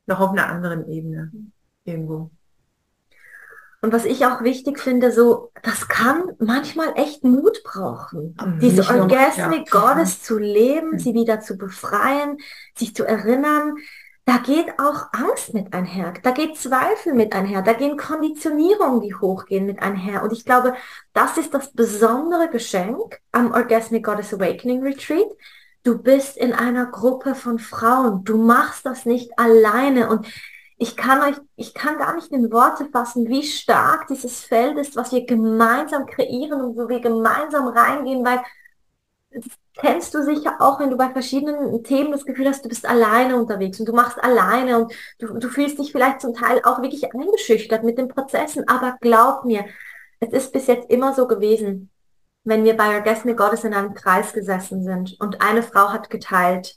noch 0.07 0.21
auf 0.21 0.31
einer 0.31 0.49
anderen 0.49 0.89
Ebene 0.89 1.31
irgendwo. 1.85 2.31
Und 3.83 3.93
was 3.93 4.05
ich 4.05 4.27
auch 4.27 4.43
wichtig 4.43 4.81
finde, 4.81 5.13
so, 5.13 5.53
das 5.63 5.87
kann 5.87 6.33
manchmal 6.41 6.95
echt 6.97 7.23
Mut 7.23 7.63
brauchen. 7.63 8.37
Mhm, 8.45 8.59
Diese 8.59 8.83
Orgasmic 8.83 9.73
ja. 9.73 9.81
Goddess 9.81 10.23
zu 10.23 10.39
leben, 10.39 10.93
mhm. 10.93 10.99
sie 10.99 11.15
wieder 11.15 11.41
zu 11.41 11.57
befreien, 11.57 12.39
sich 12.75 12.97
zu 12.97 13.05
erinnern, 13.05 13.77
da 14.27 14.39
geht 14.39 14.79
auch 14.81 15.07
Angst 15.13 15.55
mit 15.55 15.73
einher, 15.73 16.13
da 16.25 16.33
geht 16.33 16.59
Zweifel 16.59 17.15
mit 17.15 17.33
einher, 17.33 17.63
da 17.63 17.73
gehen 17.75 17.97
Konditionierungen, 17.97 19.01
die 19.01 19.15
hochgehen 19.15 19.67
mit 19.67 19.81
einher. 19.81 20.25
Und 20.25 20.33
ich 20.33 20.45
glaube, 20.45 20.75
das 21.13 21.39
ist 21.39 21.55
das 21.55 21.73
besondere 21.73 22.51
Geschenk 22.51 23.21
am 23.31 23.53
Orgasmic 23.53 24.05
Goddess 24.05 24.35
Awakening 24.35 24.83
Retreat. 24.83 25.29
Du 25.85 25.97
bist 26.03 26.37
in 26.37 26.53
einer 26.53 26.87
Gruppe 26.87 27.37
von 27.37 27.61
Frauen. 27.61 28.25
Du 28.25 28.37
machst 28.37 28.85
das 28.85 29.07
nicht 29.07 29.39
alleine. 29.39 30.09
Und 30.11 30.27
ich 30.77 30.97
kann 30.97 31.23
euch, 31.23 31.41
ich 31.55 31.73
kann 31.73 31.97
gar 31.97 32.17
nicht 32.17 32.33
in 32.33 32.51
Worte 32.51 32.87
fassen, 32.91 33.29
wie 33.29 33.45
stark 33.45 34.09
dieses 34.09 34.41
Feld 34.41 34.77
ist, 34.77 34.97
was 34.97 35.13
wir 35.13 35.25
gemeinsam 35.25 36.05
kreieren 36.05 36.63
und 36.63 36.77
wo 36.77 36.89
wir 36.89 36.99
gemeinsam 36.99 37.69
reingehen, 37.69 38.25
weil 38.25 38.43
kennst 39.77 40.15
du 40.15 40.23
sicher 40.23 40.57
auch, 40.61 40.81
wenn 40.81 40.91
du 40.91 40.97
bei 40.97 41.11
verschiedenen 41.11 41.83
Themen 41.85 42.13
das 42.13 42.25
Gefühl 42.25 42.49
hast, 42.49 42.65
du 42.65 42.69
bist 42.69 42.87
alleine 42.87 43.37
unterwegs 43.37 43.79
und 43.79 43.87
du 43.87 43.93
machst 43.93 44.23
alleine 44.23 44.79
und 44.79 44.93
du, 45.19 45.39
du 45.39 45.49
fühlst 45.49 45.79
dich 45.79 45.93
vielleicht 45.93 46.21
zum 46.21 46.35
Teil 46.35 46.61
auch 46.65 46.83
wirklich 46.83 47.13
eingeschüchtert 47.13 47.85
mit 47.85 47.99
den 47.99 48.09
Prozessen. 48.09 48.67
Aber 48.69 48.97
glaub 49.01 49.45
mir, 49.45 49.65
es 50.21 50.31
ist 50.31 50.53
bis 50.53 50.67
jetzt 50.67 50.91
immer 50.91 51.15
so 51.15 51.27
gewesen, 51.27 51.91
wenn 52.45 52.65
wir 52.65 52.77
bei 52.77 52.95
Orgasmic 52.95 53.37
Goddess 53.37 53.65
in 53.65 53.75
einem 53.75 53.95
Kreis 53.95 54.33
gesessen 54.33 54.83
sind 54.83 55.17
und 55.21 55.43
eine 55.43 55.63
Frau 55.63 55.91
hat 55.91 56.11
geteilt, 56.11 56.77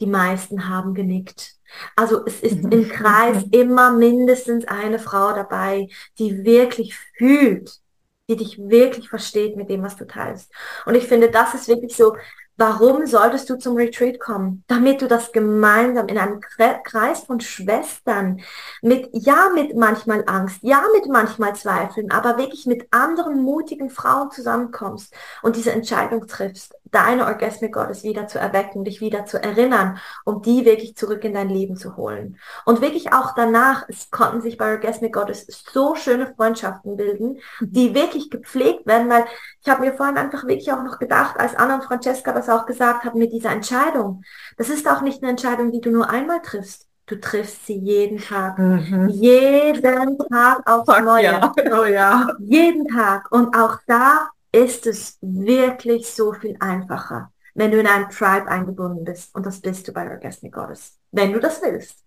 die 0.00 0.06
meisten 0.06 0.68
haben 0.68 0.94
genickt. 0.94 1.54
Also 1.96 2.24
es 2.26 2.40
ist 2.40 2.64
im 2.64 2.88
Kreis 2.90 3.44
immer 3.52 3.92
mindestens 3.92 4.66
eine 4.66 4.98
Frau 4.98 5.32
dabei, 5.32 5.88
die 6.18 6.44
wirklich 6.44 6.96
fühlt, 7.16 7.80
die 8.28 8.36
dich 8.36 8.58
wirklich 8.58 9.08
versteht 9.08 9.56
mit 9.56 9.68
dem, 9.68 9.82
was 9.82 9.96
du 9.96 10.06
teilst. 10.06 10.50
Und 10.86 10.94
ich 10.94 11.06
finde, 11.06 11.30
das 11.30 11.54
ist 11.54 11.68
wirklich 11.68 11.94
so 11.96 12.14
Warum 12.56 13.04
solltest 13.06 13.50
du 13.50 13.56
zum 13.58 13.76
Retreat 13.76 14.20
kommen? 14.20 14.62
Damit 14.68 15.02
du 15.02 15.08
das 15.08 15.32
gemeinsam 15.32 16.06
in 16.06 16.18
einem 16.18 16.40
Kreis 16.40 17.24
von 17.24 17.40
Schwestern 17.40 18.40
mit, 18.80 19.08
ja, 19.12 19.50
mit 19.52 19.76
manchmal 19.76 20.22
Angst, 20.28 20.60
ja, 20.62 20.84
mit 20.94 21.06
manchmal 21.08 21.56
Zweifeln, 21.56 22.12
aber 22.12 22.38
wirklich 22.38 22.64
mit 22.66 22.86
anderen 22.92 23.42
mutigen 23.42 23.90
Frauen 23.90 24.30
zusammenkommst 24.30 25.12
und 25.42 25.56
diese 25.56 25.72
Entscheidung 25.72 26.28
triffst, 26.28 26.76
deine 26.94 27.26
Orgasmic 27.26 27.72
Gottes 27.72 28.04
wieder 28.04 28.26
zu 28.28 28.38
erwecken, 28.38 28.84
dich 28.84 29.00
wieder 29.00 29.26
zu 29.26 29.42
erinnern, 29.42 29.98
um 30.24 30.42
die 30.42 30.64
wirklich 30.64 30.96
zurück 30.96 31.24
in 31.24 31.34
dein 31.34 31.48
Leben 31.48 31.76
zu 31.76 31.96
holen. 31.96 32.38
Und 32.64 32.80
wirklich 32.80 33.12
auch 33.12 33.34
danach, 33.34 33.84
es 33.88 34.10
konnten 34.10 34.40
sich 34.40 34.56
bei 34.56 34.70
Orgasmic 34.70 35.12
Gottes 35.12 35.46
so 35.72 35.94
schöne 35.94 36.32
Freundschaften 36.34 36.96
bilden, 36.96 37.38
die 37.60 37.94
wirklich 37.94 38.30
gepflegt 38.30 38.86
werden, 38.86 39.10
weil 39.10 39.24
ich 39.62 39.68
habe 39.68 39.82
mir 39.84 39.94
vorhin 39.94 40.16
einfach 40.16 40.44
wirklich 40.46 40.72
auch 40.72 40.82
noch 40.84 40.98
gedacht, 40.98 41.38
als 41.38 41.56
Anna 41.56 41.76
und 41.76 41.84
Francesca 41.84 42.32
das 42.32 42.48
auch 42.48 42.66
gesagt 42.66 43.04
haben 43.04 43.18
mit 43.18 43.32
dieser 43.32 43.50
Entscheidung, 43.50 44.22
das 44.56 44.68
ist 44.68 44.88
auch 44.88 45.00
nicht 45.00 45.22
eine 45.22 45.30
Entscheidung, 45.30 45.72
die 45.72 45.80
du 45.80 45.90
nur 45.90 46.08
einmal 46.08 46.40
triffst. 46.42 46.88
Du 47.06 47.20
triffst 47.20 47.66
sie 47.66 47.76
jeden 47.76 48.18
Tag. 48.18 48.58
Mhm. 48.58 49.10
Jeden 49.10 50.18
Tag 50.30 50.62
aufs 50.64 50.88
Neue. 51.02 51.24
Ja. 51.24 51.52
Oh 51.70 51.84
ja. 51.84 52.28
Jeden 52.38 52.88
Tag. 52.88 53.30
Und 53.30 53.54
auch 53.54 53.76
da 53.86 54.30
ist 54.54 54.86
es 54.86 55.18
wirklich 55.20 56.06
so 56.08 56.32
viel 56.32 56.56
einfacher, 56.60 57.32
wenn 57.54 57.72
du 57.72 57.80
in 57.80 57.88
einem 57.88 58.08
Tribe 58.08 58.46
eingebunden 58.46 59.04
bist. 59.04 59.34
Und 59.34 59.44
das 59.44 59.60
bist 59.60 59.88
du 59.88 59.92
bei 59.92 60.08
Orgasmic 60.08 60.52
Goddess. 60.52 60.96
Wenn 61.10 61.32
du 61.32 61.40
das 61.40 61.60
willst. 61.60 62.04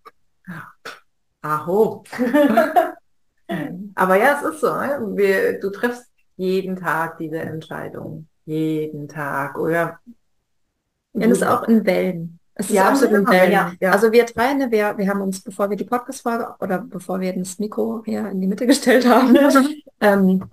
Aho. 1.41 2.05
Aber 3.95 4.15
ja, 4.15 4.39
es 4.39 4.53
ist 4.53 4.62
so. 4.62 4.73
Ne? 4.73 5.12
Wir, 5.15 5.60
du 5.60 5.69
triffst 5.71 6.05
jeden 6.38 6.77
Tag 6.77 7.17
diese 7.17 7.39
Entscheidung. 7.39 8.27
Jeden 8.45 9.10
Tag. 9.10 9.57
Oder 9.57 9.99
ja, 11.13 11.27
das 11.27 11.39
ist 11.39 11.43
auch 11.43 11.63
in 11.63 11.86
Wellen. 11.86 12.39
Es 12.53 12.69
ist 12.69 12.75
ja, 12.75 12.88
absolut 12.88 13.13
in 13.13 13.27
Wellen. 13.27 13.51
Ja. 13.51 13.73
ja. 13.81 13.91
Also 13.91 14.12
wir 14.13 14.23
drei, 14.25 14.53
ne, 14.53 14.71
wir, 14.71 14.97
wir 14.97 15.10
haben 15.10 15.21
uns, 15.21 15.41
bevor 15.41 15.69
wir 15.69 15.75
die 15.75 15.83
Podcast-Folge 15.83 16.55
oder 16.62 16.79
bevor 16.79 17.19
wir 17.19 17.36
das 17.36 17.60
Mikro 17.60 18.03
hier 18.05 18.29
in 18.29 18.39
die 18.39 18.47
Mitte 18.47 18.65
gestellt 18.65 19.05
haben, 19.05 19.36
ähm, 19.99 20.49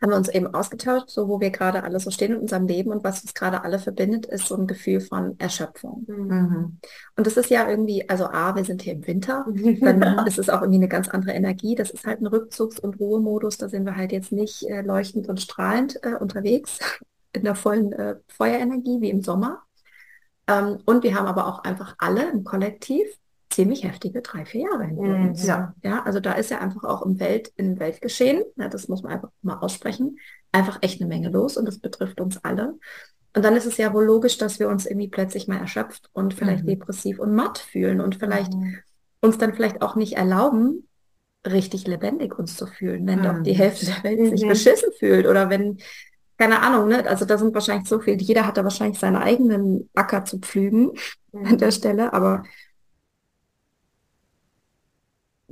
haben 0.00 0.10
wir 0.10 0.16
uns 0.16 0.28
eben 0.28 0.52
ausgetauscht, 0.52 1.08
so 1.08 1.28
wo 1.28 1.40
wir 1.40 1.50
gerade 1.50 1.82
alle 1.82 1.98
so 2.00 2.10
stehen 2.10 2.32
in 2.32 2.40
unserem 2.40 2.66
Leben 2.66 2.90
und 2.90 3.02
was 3.02 3.22
uns 3.22 3.32
gerade 3.32 3.64
alle 3.64 3.78
verbindet, 3.78 4.26
ist 4.26 4.46
so 4.46 4.56
ein 4.56 4.66
Gefühl 4.66 5.00
von 5.00 5.38
Erschöpfung. 5.38 6.04
Mhm. 6.06 6.78
Und 7.16 7.26
das 7.26 7.36
ist 7.38 7.48
ja 7.48 7.68
irgendwie, 7.68 8.06
also 8.08 8.26
A, 8.26 8.54
wir 8.54 8.64
sind 8.64 8.82
hier 8.82 8.92
im 8.92 9.06
Winter, 9.06 9.46
dann 9.80 10.26
ist 10.26 10.38
es 10.38 10.50
auch 10.50 10.60
irgendwie 10.60 10.80
eine 10.80 10.88
ganz 10.88 11.08
andere 11.08 11.32
Energie. 11.32 11.74
Das 11.74 11.90
ist 11.90 12.04
halt 12.04 12.20
ein 12.20 12.26
Rückzugs- 12.26 12.78
und 12.78 13.00
Ruhemodus. 13.00 13.56
Da 13.56 13.68
sind 13.68 13.86
wir 13.86 13.96
halt 13.96 14.12
jetzt 14.12 14.32
nicht 14.32 14.64
äh, 14.64 14.82
leuchtend 14.82 15.28
und 15.28 15.40
strahlend 15.40 15.98
äh, 16.02 16.14
unterwegs 16.14 16.78
in 17.32 17.44
der 17.44 17.54
vollen 17.54 17.92
äh, 17.92 18.16
Feuerenergie 18.28 19.00
wie 19.00 19.10
im 19.10 19.22
Sommer. 19.22 19.62
Ähm, 20.46 20.78
und 20.84 21.04
wir 21.04 21.14
haben 21.14 21.26
aber 21.26 21.46
auch 21.46 21.64
einfach 21.64 21.94
alle 21.98 22.30
im 22.30 22.44
Kollektiv 22.44 23.06
ziemlich 23.56 23.84
heftige 23.84 24.20
drei, 24.20 24.44
vier 24.44 24.68
Jahre 24.70 24.84
hinter 24.84 25.02
mhm, 25.02 25.28
uns. 25.28 25.46
Ja. 25.46 25.74
ja, 25.82 26.02
also 26.02 26.20
da 26.20 26.32
ist 26.32 26.50
ja 26.50 26.58
einfach 26.58 26.84
auch 26.84 27.00
im 27.00 27.18
Welt, 27.18 27.50
im 27.56 27.78
Weltgeschehen, 27.80 28.44
ja, 28.56 28.68
das 28.68 28.86
muss 28.88 29.02
man 29.02 29.12
einfach 29.12 29.30
mal 29.40 29.56
aussprechen, 29.56 30.18
einfach 30.52 30.78
echt 30.82 31.00
eine 31.00 31.08
Menge 31.08 31.30
los 31.30 31.56
und 31.56 31.64
das 31.66 31.78
betrifft 31.78 32.20
uns 32.20 32.36
alle. 32.44 32.74
Und 33.34 33.44
dann 33.44 33.56
ist 33.56 33.64
es 33.64 33.78
ja 33.78 33.94
wohl 33.94 34.04
logisch, 34.04 34.36
dass 34.36 34.58
wir 34.58 34.68
uns 34.68 34.84
irgendwie 34.84 35.08
plötzlich 35.08 35.48
mal 35.48 35.58
erschöpft 35.58 36.10
und 36.12 36.34
vielleicht 36.34 36.64
mhm. 36.64 36.68
depressiv 36.68 37.18
und 37.18 37.34
matt 37.34 37.56
fühlen 37.56 38.02
und 38.02 38.16
vielleicht 38.16 38.52
mhm. 38.52 38.76
uns 39.22 39.38
dann 39.38 39.54
vielleicht 39.54 39.80
auch 39.80 39.96
nicht 39.96 40.18
erlauben, 40.18 40.86
richtig 41.46 41.86
lebendig 41.86 42.38
uns 42.38 42.56
zu 42.56 42.66
fühlen, 42.66 43.06
wenn 43.06 43.22
doch 43.22 43.42
die 43.42 43.54
mhm. 43.54 43.56
Hälfte 43.56 43.86
der 43.86 44.04
Welt 44.04 44.30
sich 44.32 44.44
mhm. 44.44 44.48
beschissen 44.48 44.90
fühlt 44.98 45.26
oder 45.26 45.48
wenn, 45.48 45.78
keine 46.36 46.60
Ahnung, 46.60 46.88
ne? 46.88 47.08
also 47.08 47.24
da 47.24 47.38
sind 47.38 47.54
wahrscheinlich 47.54 47.88
so 47.88 48.00
viel, 48.00 48.20
jeder 48.20 48.46
hat 48.46 48.58
da 48.58 48.64
wahrscheinlich 48.64 48.98
seinen 48.98 49.16
eigenen 49.16 49.88
Acker 49.94 50.26
zu 50.26 50.38
pflügen 50.40 50.90
an 51.32 51.56
der 51.56 51.70
Stelle, 51.70 52.12
aber 52.12 52.44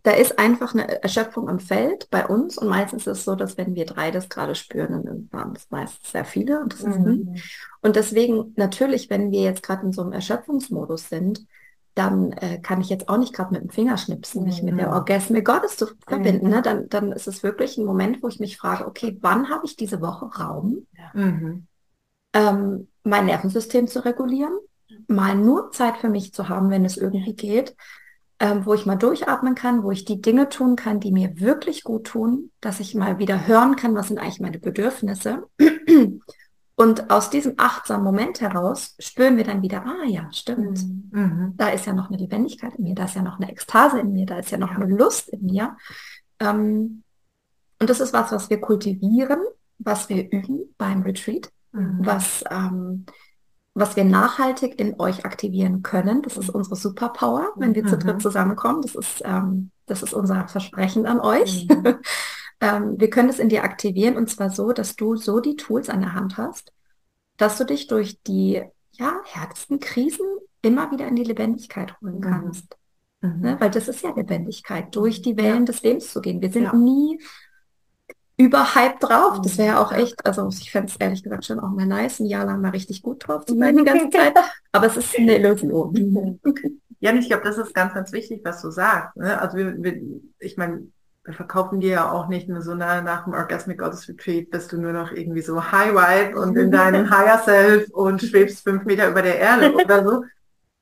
da 0.04 0.10
ist 0.10 0.38
einfach 0.38 0.74
eine 0.74 1.02
Erschöpfung 1.02 1.48
am 1.48 1.58
Feld 1.58 2.10
bei 2.10 2.26
uns 2.26 2.58
und 2.58 2.68
meistens 2.68 3.06
ist 3.06 3.18
es 3.18 3.24
so, 3.24 3.34
dass 3.34 3.56
wenn 3.56 3.74
wir 3.74 3.86
drei 3.86 4.10
das 4.10 4.28
gerade 4.28 4.54
spüren, 4.54 5.02
dann 5.02 5.28
waren 5.32 5.56
es 5.56 5.70
meistens 5.70 6.12
sehr 6.12 6.26
viele 6.26 6.60
und, 6.60 6.74
das 6.74 6.82
mhm. 6.82 7.32
ist, 7.34 7.42
und 7.80 7.96
deswegen 7.96 8.52
natürlich, 8.56 9.08
wenn 9.08 9.30
wir 9.30 9.40
jetzt 9.40 9.62
gerade 9.62 9.86
in 9.86 9.92
so 9.92 10.02
einem 10.02 10.12
Erschöpfungsmodus 10.12 11.08
sind, 11.08 11.46
dann 11.94 12.32
äh, 12.32 12.58
kann 12.60 12.82
ich 12.82 12.90
jetzt 12.90 13.08
auch 13.08 13.16
nicht 13.16 13.32
gerade 13.32 13.54
mit 13.54 13.62
dem 13.62 13.70
Fingerschnipsen 13.70 14.42
mhm. 14.42 14.46
mich 14.46 14.62
mit 14.62 14.78
der 14.78 14.88
mhm. 14.88 14.92
Orgasme 14.94 15.42
Gottes 15.42 15.78
zu 15.78 15.86
verbinden. 16.06 16.46
Mhm. 16.46 16.52
Ne? 16.52 16.62
Dann, 16.62 16.88
dann 16.90 17.10
ist 17.12 17.26
es 17.26 17.42
wirklich 17.42 17.78
ein 17.78 17.86
Moment, 17.86 18.22
wo 18.22 18.28
ich 18.28 18.40
mich 18.40 18.58
frage, 18.58 18.86
okay, 18.86 19.16
wann 19.22 19.48
habe 19.48 19.64
ich 19.64 19.74
diese 19.74 20.02
Woche 20.02 20.26
Raum, 20.26 20.86
mhm. 21.14 21.66
ähm, 22.34 22.88
mein 23.04 23.24
Nervensystem 23.24 23.86
zu 23.86 24.04
regulieren, 24.04 24.52
mal 25.06 25.34
nur 25.34 25.70
Zeit 25.70 25.96
für 25.96 26.10
mich 26.10 26.34
zu 26.34 26.50
haben, 26.50 26.68
wenn 26.68 26.84
es 26.84 26.98
irgendwie 26.98 27.34
geht, 27.34 27.74
ähm, 28.44 28.66
wo 28.66 28.74
ich 28.74 28.85
mal 28.85 28.96
durchatmen 28.96 29.54
kann, 29.54 29.83
wo 29.83 29.90
ich 29.90 30.04
die 30.04 30.20
Dinge 30.20 30.50
tun 30.50 30.76
kann, 30.76 31.00
die 31.00 31.12
mir 31.12 31.40
wirklich 31.40 31.83
gut 31.83 32.09
tun, 32.09 32.50
dass 32.61 32.78
ich 32.78 32.94
mal 32.94 33.18
wieder 33.18 33.46
hören 33.46 33.74
kann, 33.74 33.94
was 33.94 34.09
sind 34.09 34.18
eigentlich 34.18 34.40
meine 34.40 34.59
Bedürfnisse. 34.59 35.48
Und 36.76 37.11
aus 37.11 37.30
diesem 37.30 37.54
achtsamen 37.57 38.04
Moment 38.04 38.42
heraus 38.42 38.96
spüren 38.98 39.38
wir 39.38 39.44
dann 39.44 39.62
wieder, 39.62 39.87
ah 39.87 40.04
ja, 40.07 40.30
stimmt, 40.30 40.85
mhm. 40.85 41.11
mhm. 41.12 41.54
da 41.57 41.68
ist 41.68 41.87
ja 41.87 41.94
noch 41.94 42.11
eine 42.11 42.18
Lebendigkeit 42.18 42.74
in 42.74 42.85
mir, 42.85 42.94
da 42.94 43.07
ist 43.07 43.14
ja 43.14 43.22
noch 43.22 43.40
eine 43.40 43.50
Ekstase 43.50 44.00
in 44.00 44.12
mir, 44.12 44.26
da 44.26 44.38
ist 44.38 44.50
ja 44.50 44.59
noch 44.59 44.72
ja. 44.72 44.76
eine 44.76 44.94
Lust 44.94 45.30
in 45.30 45.46
mir. 45.46 45.78
Ähm, 46.38 47.02
und 47.80 47.88
das 47.88 48.00
ist 48.00 48.12
was, 48.12 48.30
was 48.30 48.50
wir 48.50 48.61
kultivieren, 48.61 49.38
was 49.78 50.11
wir 50.11 50.30
üben 50.30 50.74
beim 50.76 51.00
Retreat, 51.00 51.50
mhm. 51.72 52.00
was 52.00 52.44
ähm, 52.50 53.07
was 53.74 53.96
wir 53.96 54.04
nachhaltig 54.04 54.78
in 54.80 54.98
euch 55.00 55.24
aktivieren 55.24 55.82
können. 55.82 56.22
Das 56.22 56.37
ist 56.37 56.48
unsere 56.48 56.76
Superpower, 56.76 57.52
wenn 57.56 57.74
wir 57.74 57.82
mhm. 57.82 57.88
zu 57.88 57.98
dritt 57.98 58.16
mhm. 58.16 58.20
zusammenkommen. 58.20 58.82
Das 58.82 58.94
ist, 58.94 59.22
ähm, 59.24 59.70
das 59.87 60.02
ist 60.02 60.14
unser 60.14 60.46
Versprechen 60.46 61.06
an 61.06 61.20
euch. 61.20 61.66
Mhm. 61.68 61.98
ähm, 62.60 62.94
wir 62.98 63.10
können 63.10 63.28
es 63.28 63.40
in 63.40 63.48
dir 63.48 63.64
aktivieren 63.64 64.16
und 64.16 64.30
zwar 64.30 64.50
so, 64.50 64.72
dass 64.72 64.94
du 64.94 65.16
so 65.16 65.40
die 65.40 65.56
Tools 65.56 65.90
an 65.90 66.00
der 66.00 66.14
Hand 66.14 66.38
hast, 66.38 66.72
dass 67.37 67.58
du 67.58 67.64
dich 67.64 67.88
durch 67.88 68.22
die 68.22 68.62
ja, 68.92 69.20
härtesten 69.24 69.80
Krisen 69.80 70.26
immer 70.62 70.92
wieder 70.92 71.08
in 71.08 71.16
die 71.16 71.24
Lebendigkeit 71.24 72.00
holen 72.00 72.18
mhm. 72.18 72.20
kannst. 72.20 72.76
Mhm. 73.22 73.40
Ne? 73.40 73.56
Weil 73.58 73.70
das 73.70 73.88
ist 73.88 74.02
ja 74.02 74.14
Lebendigkeit, 74.14 74.94
durch 74.94 75.20
die 75.20 75.37
Wellen 75.37 75.60
ja. 75.60 75.72
des 75.72 75.82
Lebens 75.82 76.12
zu 76.12 76.20
gehen. 76.20 76.40
Wir 76.40 76.52
sind 76.52 76.64
ja. 76.64 76.74
nie 76.74 77.20
überhyped 78.37 79.03
drauf. 79.03 79.40
Das 79.42 79.59
wäre 79.59 79.68
ja 79.68 79.83
auch 79.83 79.92
echt, 79.92 80.25
also 80.27 80.49
ich 80.49 80.70
fände 80.70 80.90
es 80.90 80.97
ehrlich 80.97 81.23
gesagt 81.23 81.44
schon 81.44 81.61
auch 81.61 81.70
mal 81.70 81.87
nice, 81.87 82.20
ein 82.20 82.27
Jahr 82.27 82.44
lang 82.44 82.61
mal 82.61 82.70
richtig 82.70 83.03
gut 83.03 83.27
drauf 83.27 83.44
zu 83.44 83.57
sein 83.57 83.77
die 83.79 83.85
ganze 83.85 84.11
Zeit. 84.11 84.35
Aber 84.73 84.87
es 84.87 84.97
ist 84.97 85.16
eine 85.18 85.37
Illusion. 85.38 86.40
Ja, 87.01 87.12
ich 87.12 87.29
glaube, 87.29 87.44
das 87.44 87.59
ist 87.59 87.75
ganz, 87.75 87.94
ganz 87.94 88.12
wichtig, 88.12 88.40
was 88.44 88.62
du 88.62 88.70
sagst. 88.70 89.16
Ne? 89.16 89.40
Also 89.40 89.57
wir, 89.57 89.75
wir, 89.83 90.01
ich 90.40 90.57
meine, 90.57 90.88
wir 91.25 91.35
verkaufen 91.35 91.81
dir 91.81 91.90
ja 91.90 92.11
auch 92.11 92.29
nicht 92.29 92.49
nur 92.49 92.61
so 92.61 92.75
nah 92.75 93.01
nach 93.01 93.25
dem 93.25 93.33
Orgasmic 93.33 93.79
Goddess 93.79 94.09
Retreat, 94.09 94.51
bist 94.51 94.73
du 94.73 94.79
nur 94.79 94.92
noch 94.92 95.12
irgendwie 95.12 95.40
so 95.40 95.73
High 95.73 95.92
Vibe 95.92 96.38
und 96.38 96.57
in 96.57 96.70
deinem 96.70 97.11
Higher 97.11 97.38
Self 97.38 97.88
und 97.90 98.23
schwebst 98.23 98.62
fünf 98.62 98.85
Meter 98.85 99.09
über 99.09 99.23
der 99.23 99.38
Erde 99.38 99.73
oder 99.75 100.05
so. 100.05 100.25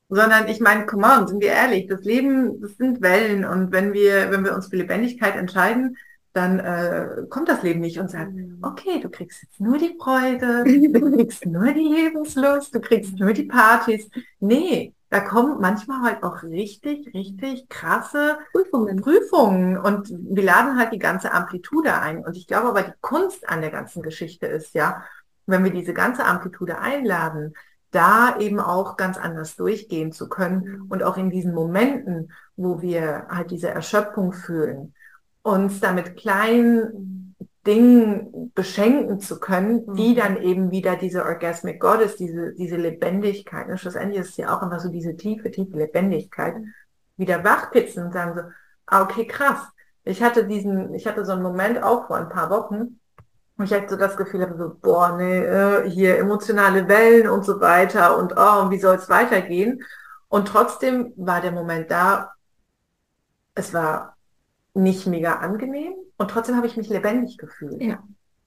Sondern 0.09 0.49
ich 0.49 0.61
meine, 0.61 0.85
come 0.85 1.07
on, 1.07 1.27
sind 1.27 1.41
wir 1.41 1.53
ehrlich, 1.53 1.87
das 1.87 2.03
Leben, 2.03 2.61
das 2.61 2.77
sind 2.77 3.01
Wellen 3.01 3.45
und 3.45 3.73
wenn 3.73 3.93
wir, 3.93 4.31
wenn 4.31 4.45
wir 4.45 4.55
uns 4.55 4.67
für 4.67 4.77
Lebendigkeit 4.77 5.37
entscheiden, 5.37 5.97
dann 6.33 6.59
äh, 6.61 7.27
kommt 7.29 7.49
das 7.49 7.62
Leben 7.62 7.81
nicht 7.81 7.99
und 7.99 8.11
sagt, 8.11 8.33
mhm. 8.33 8.59
okay, 8.62 9.01
du 9.01 9.11
kriegst 9.11 9.42
jetzt 9.42 9.61
nur 9.61 9.79
die 9.79 9.97
Freude, 10.01 10.64
du 10.64 11.16
kriegst 11.16 11.45
nur 11.47 11.73
die 11.73 11.88
Lebenslust, 11.88 12.75
du 12.75 12.81
kriegst 12.81 13.18
nur 13.18 13.33
die 13.33 13.45
Partys. 13.45 14.09
Nee, 14.40 14.95
da 15.11 15.21
kommen 15.21 15.61
manchmal 15.61 16.03
halt 16.03 16.23
auch 16.23 16.42
richtig, 16.42 17.12
richtig 17.12 17.68
krasse 17.68 18.38
Prüfungen. 18.53 19.03
Prüfungen 19.03 19.77
und 19.77 20.09
wir 20.11 20.42
laden 20.42 20.79
halt 20.79 20.92
die 20.95 20.99
ganze 20.99 21.33
Amplitude 21.33 21.95
ein. 21.95 22.25
Und 22.25 22.35
ich 22.37 22.47
glaube 22.47 22.68
aber, 22.68 22.83
die 22.83 22.95
Kunst 23.03 23.47
an 23.47 23.61
der 23.61 23.71
ganzen 23.71 24.03
Geschichte 24.03 24.47
ist 24.47 24.75
ja, 24.75 25.05
wenn 25.45 25.64
wir 25.64 25.71
diese 25.71 25.92
ganze 25.92 26.25
Amplitude 26.25 26.79
einladen, 26.79 27.53
da 27.90 28.38
eben 28.38 28.59
auch 28.59 28.97
ganz 28.97 29.18
anders 29.18 29.55
durchgehen 29.57 30.12
zu 30.12 30.31
können 30.31 30.64
mhm. 30.64 30.87
und 30.88 31.03
auch 31.03 31.18
in 31.18 31.29
diesen 31.29 31.53
Momenten, 31.53 32.33
wo 32.57 32.81
wir 32.81 33.27
halt 33.29 33.51
diese 33.51 33.68
Erschöpfung 33.68 34.33
fühlen, 34.33 34.95
uns 35.42 35.81
damit 35.81 36.16
kleinen 36.16 37.35
Dingen 37.66 38.52
beschenken 38.55 39.20
zu 39.20 39.38
können, 39.38 39.94
die 39.94 40.11
mhm. 40.11 40.16
dann 40.16 40.42
eben 40.42 40.70
wieder 40.70 40.96
diese 40.96 41.24
Orgasmic 41.24 41.81
Goddess, 41.81 42.16
diese, 42.16 42.52
diese 42.55 42.76
Lebendigkeit, 42.76 43.68
und 43.68 43.78
schlussendlich 43.78 44.20
ist 44.20 44.31
es 44.31 44.37
ja 44.37 44.57
auch 44.57 44.62
immer 44.62 44.81
so 44.81 44.88
diese 44.88 45.16
tiefe, 45.16 45.50
tiefe 45.50 45.76
Lebendigkeit, 45.76 46.57
wieder 47.16 47.44
wachpitzen 47.44 48.07
und 48.07 48.12
sagen 48.12 48.35
so, 48.35 48.42
ah, 48.87 49.02
okay, 49.02 49.26
krass. 49.26 49.61
Ich 50.05 50.22
hatte 50.22 50.46
diesen, 50.46 50.92
ich 50.94 51.07
hatte 51.07 51.24
so 51.24 51.33
einen 51.33 51.42
Moment 51.42 51.83
auch 51.83 52.09
vor 52.09 52.16
ein 52.16 52.28
paar 52.28 52.50
Wochen, 52.50 52.98
wo 53.57 53.62
ich 53.62 53.72
halt 53.72 53.88
so 53.88 53.96
das 53.96 54.16
Gefühl 54.16 54.42
habe, 54.42 54.57
so, 54.57 54.76
boah, 54.81 55.16
nee, 55.16 55.44
äh, 55.44 55.88
hier 55.88 56.18
emotionale 56.18 56.88
Wellen 56.88 57.28
und 57.28 57.44
so 57.44 57.61
weiter 57.61 58.18
und 58.18 58.35
oh, 58.37 58.70
wie 58.70 58.81
soll 58.81 58.96
es 58.96 59.09
weitergehen? 59.09 59.85
Und 60.28 60.48
trotzdem 60.48 61.12
war 61.16 61.40
der 61.40 61.52
Moment 61.52 61.90
da, 61.90 62.33
es 63.55 63.72
war 63.72 64.16
nicht 64.74 65.06
mega 65.06 65.37
angenehm 65.37 65.94
und 66.16 66.30
trotzdem 66.30 66.56
habe 66.56 66.66
ich 66.66 66.76
mich 66.76 66.88
lebendig 66.88 67.38
gefühlt. 67.38 67.82
Ja. 67.82 68.02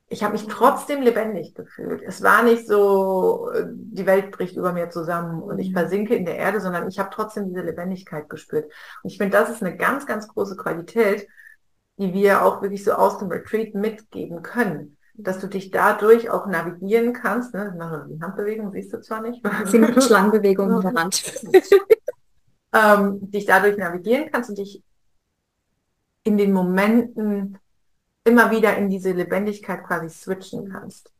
Ich 0.08 0.24
habe 0.24 0.34
mich 0.34 0.46
trotzdem 0.48 1.02
lebendig 1.02 1.56
gefühlt. 1.56 2.04
Es 2.04 2.22
war 2.22 2.44
nicht 2.44 2.68
so, 2.68 3.50
äh, 3.52 3.66
die 3.68 4.06
Welt 4.06 4.32
bricht 4.32 4.56
über 4.56 4.72
mir 4.72 4.90
zusammen 4.92 5.42
und 5.42 5.58
ich 5.58 5.70
mhm. 5.70 5.74
versinke 5.74 6.16
in 6.16 6.26
der 6.26 6.38
Erde, 6.38 6.62
sondern 6.62 6.88
ich 6.88 7.00
habe 7.00 7.10
trotzdem 7.12 7.48
diese 7.48 7.62
Lebendigkeit 7.62 8.30
gespürt. 8.30 8.66
Und 9.02 9.10
ich 9.10 9.18
finde, 9.18 9.36
das 9.36 9.50
ist 9.50 9.64
eine 9.64 9.76
ganz, 9.76 10.06
ganz 10.06 10.28
große 10.28 10.58
Qualität, 10.58 11.28
die 11.98 12.14
wir 12.14 12.44
auch 12.44 12.62
wirklich 12.62 12.84
so 12.84 12.94
aus 12.94 13.18
dem 13.18 13.30
Retreat 13.30 13.74
mitgeben 13.74 14.44
können. 14.44 14.98
Dass 15.16 15.40
du 15.40 15.48
dich 15.48 15.72
dadurch 15.72 16.30
auch 16.30 16.46
navigieren 16.46 17.14
kannst. 17.14 17.54
Ne? 17.54 17.72
Ich 17.72 17.80
mache 17.80 18.06
die 18.10 18.22
Handbewegung, 18.22 18.72
siehst 18.72 18.94
du 18.94 19.00
zwar 19.00 19.22
nicht. 19.22 19.42
Sie 19.66 19.80
macht 19.80 20.04
Schlangenbewegung 20.04 20.72
in 20.72 20.82
der 20.82 20.94
Hand. 20.94 21.34
ähm, 22.74 23.32
dich 23.32 23.46
dadurch 23.46 23.78
navigieren 23.78 24.30
kannst 24.32 24.50
und 24.50 24.58
dich 24.58 24.84
in 26.26 26.38
den 26.38 26.52
Momenten 26.52 27.58
immer 28.26 28.52
wieder 28.52 28.76
in 28.76 28.90
diese 28.90 29.12
Lebendigkeit 29.12 29.84
quasi 29.86 30.10
switchen 30.10 30.70
kannst. 30.70 31.12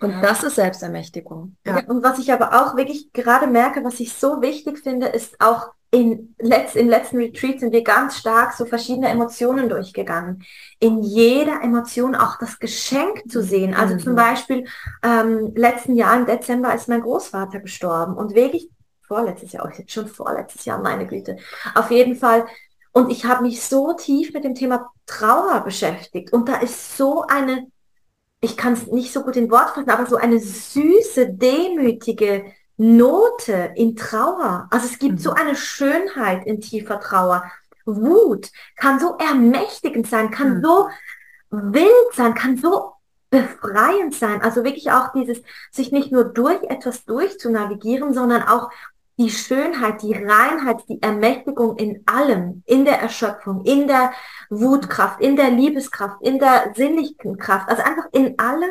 Und 0.00 0.10
ja. 0.10 0.20
das 0.20 0.42
ist 0.42 0.56
Selbstermächtigung. 0.56 1.56
Ja. 1.64 1.84
Und 1.86 2.02
was 2.02 2.18
ich 2.18 2.32
aber 2.32 2.52
auch 2.60 2.76
wirklich 2.76 3.12
gerade 3.12 3.46
merke, 3.46 3.84
was 3.84 4.00
ich 4.00 4.12
so 4.12 4.42
wichtig 4.42 4.78
finde, 4.80 5.06
ist 5.06 5.40
auch 5.40 5.70
in, 5.90 6.34
letz, 6.38 6.74
in 6.74 6.88
letzten 6.88 7.18
Retreats 7.18 7.60
sind 7.60 7.72
wir 7.72 7.84
ganz 7.84 8.18
stark 8.18 8.52
so 8.52 8.66
verschiedene 8.66 9.08
Emotionen 9.08 9.68
durchgegangen. 9.68 10.44
In 10.80 11.02
jeder 11.02 11.62
Emotion 11.62 12.14
auch 12.14 12.38
das 12.38 12.58
Geschenk 12.58 13.22
zu 13.30 13.42
sehen. 13.42 13.74
Also 13.74 13.94
mhm. 13.94 14.00
zum 14.00 14.14
Beispiel 14.14 14.66
ähm, 15.02 15.52
letzten 15.54 15.94
Jahr 15.94 16.16
im 16.16 16.26
Dezember 16.26 16.74
ist 16.74 16.88
mein 16.88 17.00
Großvater 17.00 17.60
gestorben 17.60 18.16
und 18.16 18.34
wirklich 18.34 18.68
vorletztes 19.06 19.52
Jahr, 19.52 19.66
oh, 19.66 19.74
jetzt 19.76 19.92
schon 19.92 20.08
vorletztes 20.08 20.64
Jahr, 20.64 20.82
meine 20.82 21.06
Güte. 21.06 21.36
Auf 21.74 21.90
jeden 21.90 22.16
Fall 22.16 22.46
und 22.96 23.10
ich 23.10 23.26
habe 23.26 23.42
mich 23.42 23.60
so 23.60 23.92
tief 23.92 24.32
mit 24.32 24.42
dem 24.42 24.54
Thema 24.54 24.90
Trauer 25.04 25.60
beschäftigt. 25.60 26.32
Und 26.32 26.48
da 26.48 26.56
ist 26.56 26.96
so 26.96 27.26
eine, 27.26 27.66
ich 28.40 28.56
kann 28.56 28.72
es 28.72 28.86
nicht 28.86 29.12
so 29.12 29.22
gut 29.22 29.36
in 29.36 29.50
Wort 29.50 29.74
fassen, 29.74 29.90
aber 29.90 30.06
so 30.06 30.16
eine 30.16 30.40
süße, 30.40 31.34
demütige 31.34 32.46
Note 32.78 33.74
in 33.76 33.96
Trauer. 33.96 34.66
Also 34.70 34.86
es 34.86 34.98
gibt 34.98 35.16
mhm. 35.16 35.18
so 35.18 35.32
eine 35.32 35.56
Schönheit 35.56 36.46
in 36.46 36.62
tiefer 36.62 36.98
Trauer. 36.98 37.44
Wut 37.84 38.50
kann 38.76 38.98
so 38.98 39.18
ermächtigend 39.18 40.06
sein, 40.06 40.30
kann 40.30 40.56
mhm. 40.56 40.64
so 40.64 40.88
wild 41.50 42.14
sein, 42.14 42.32
kann 42.32 42.56
so 42.56 42.92
befreiend 43.28 44.14
sein. 44.14 44.40
Also 44.40 44.64
wirklich 44.64 44.90
auch 44.90 45.12
dieses, 45.12 45.42
sich 45.70 45.92
nicht 45.92 46.12
nur 46.12 46.24
durch 46.24 46.62
etwas 46.62 47.04
durchzunavigieren, 47.04 48.14
sondern 48.14 48.42
auch 48.42 48.70
die 49.18 49.30
Schönheit, 49.30 50.02
die 50.02 50.12
Reinheit, 50.12 50.84
die 50.88 51.00
Ermächtigung 51.00 51.76
in 51.76 52.02
allem, 52.06 52.62
in 52.66 52.84
der 52.84 53.00
Erschöpfung, 53.00 53.64
in 53.64 53.86
der 53.86 54.12
Wutkraft, 54.50 55.20
in 55.20 55.36
der 55.36 55.50
Liebeskraft, 55.50 56.20
in 56.20 56.38
der 56.38 56.72
sinnlichen 56.74 57.38
Kraft, 57.38 57.68
also 57.68 57.82
einfach 57.82 58.06
in 58.12 58.38
allem 58.38 58.70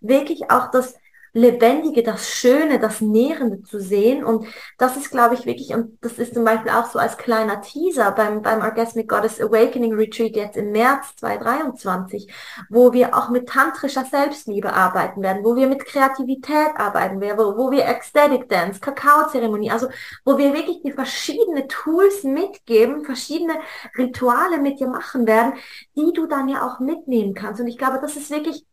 wirklich 0.00 0.50
auch 0.50 0.70
das 0.70 0.94
Lebendige, 1.36 2.04
das 2.04 2.28
Schöne, 2.30 2.78
das 2.78 3.00
Nährende 3.00 3.60
zu 3.62 3.80
sehen. 3.80 4.24
Und 4.24 4.46
das 4.78 4.96
ist, 4.96 5.10
glaube 5.10 5.34
ich, 5.34 5.46
wirklich, 5.46 5.74
und 5.74 5.98
das 6.00 6.12
ist 6.12 6.32
zum 6.32 6.44
Beispiel 6.44 6.70
auch 6.70 6.86
so 6.86 7.00
als 7.00 7.16
kleiner 7.16 7.60
Teaser 7.60 8.12
beim, 8.12 8.40
beim 8.40 8.62
Orgasmic 8.62 9.08
Goddess 9.08 9.40
Awakening 9.40 9.94
Retreat 9.94 10.36
jetzt 10.36 10.56
im 10.56 10.70
März 10.70 11.16
2023, 11.16 12.32
wo 12.70 12.92
wir 12.92 13.16
auch 13.16 13.30
mit 13.30 13.48
tantrischer 13.48 14.04
Selbstliebe 14.04 14.72
arbeiten 14.72 15.22
werden, 15.22 15.44
wo 15.44 15.56
wir 15.56 15.66
mit 15.66 15.84
Kreativität 15.84 16.76
arbeiten 16.76 17.20
werden, 17.20 17.36
wo, 17.36 17.56
wo 17.56 17.70
wir 17.72 17.84
Ecstatic 17.84 18.48
Dance, 18.48 18.78
Kakaozeremonie, 18.78 19.72
also 19.72 19.88
wo 20.24 20.38
wir 20.38 20.54
wirklich 20.54 20.82
die 20.82 20.92
verschiedene 20.92 21.66
Tools 21.66 22.22
mitgeben, 22.22 23.04
verschiedene 23.04 23.54
Rituale 23.98 24.58
mit 24.58 24.78
dir 24.78 24.88
machen 24.88 25.26
werden, 25.26 25.54
die 25.96 26.12
du 26.12 26.26
dann 26.26 26.48
ja 26.48 26.64
auch 26.64 26.78
mitnehmen 26.78 27.34
kannst. 27.34 27.60
Und 27.60 27.66
ich 27.66 27.76
glaube, 27.76 27.98
das 28.00 28.14
ist 28.16 28.30
wirklich 28.30 28.64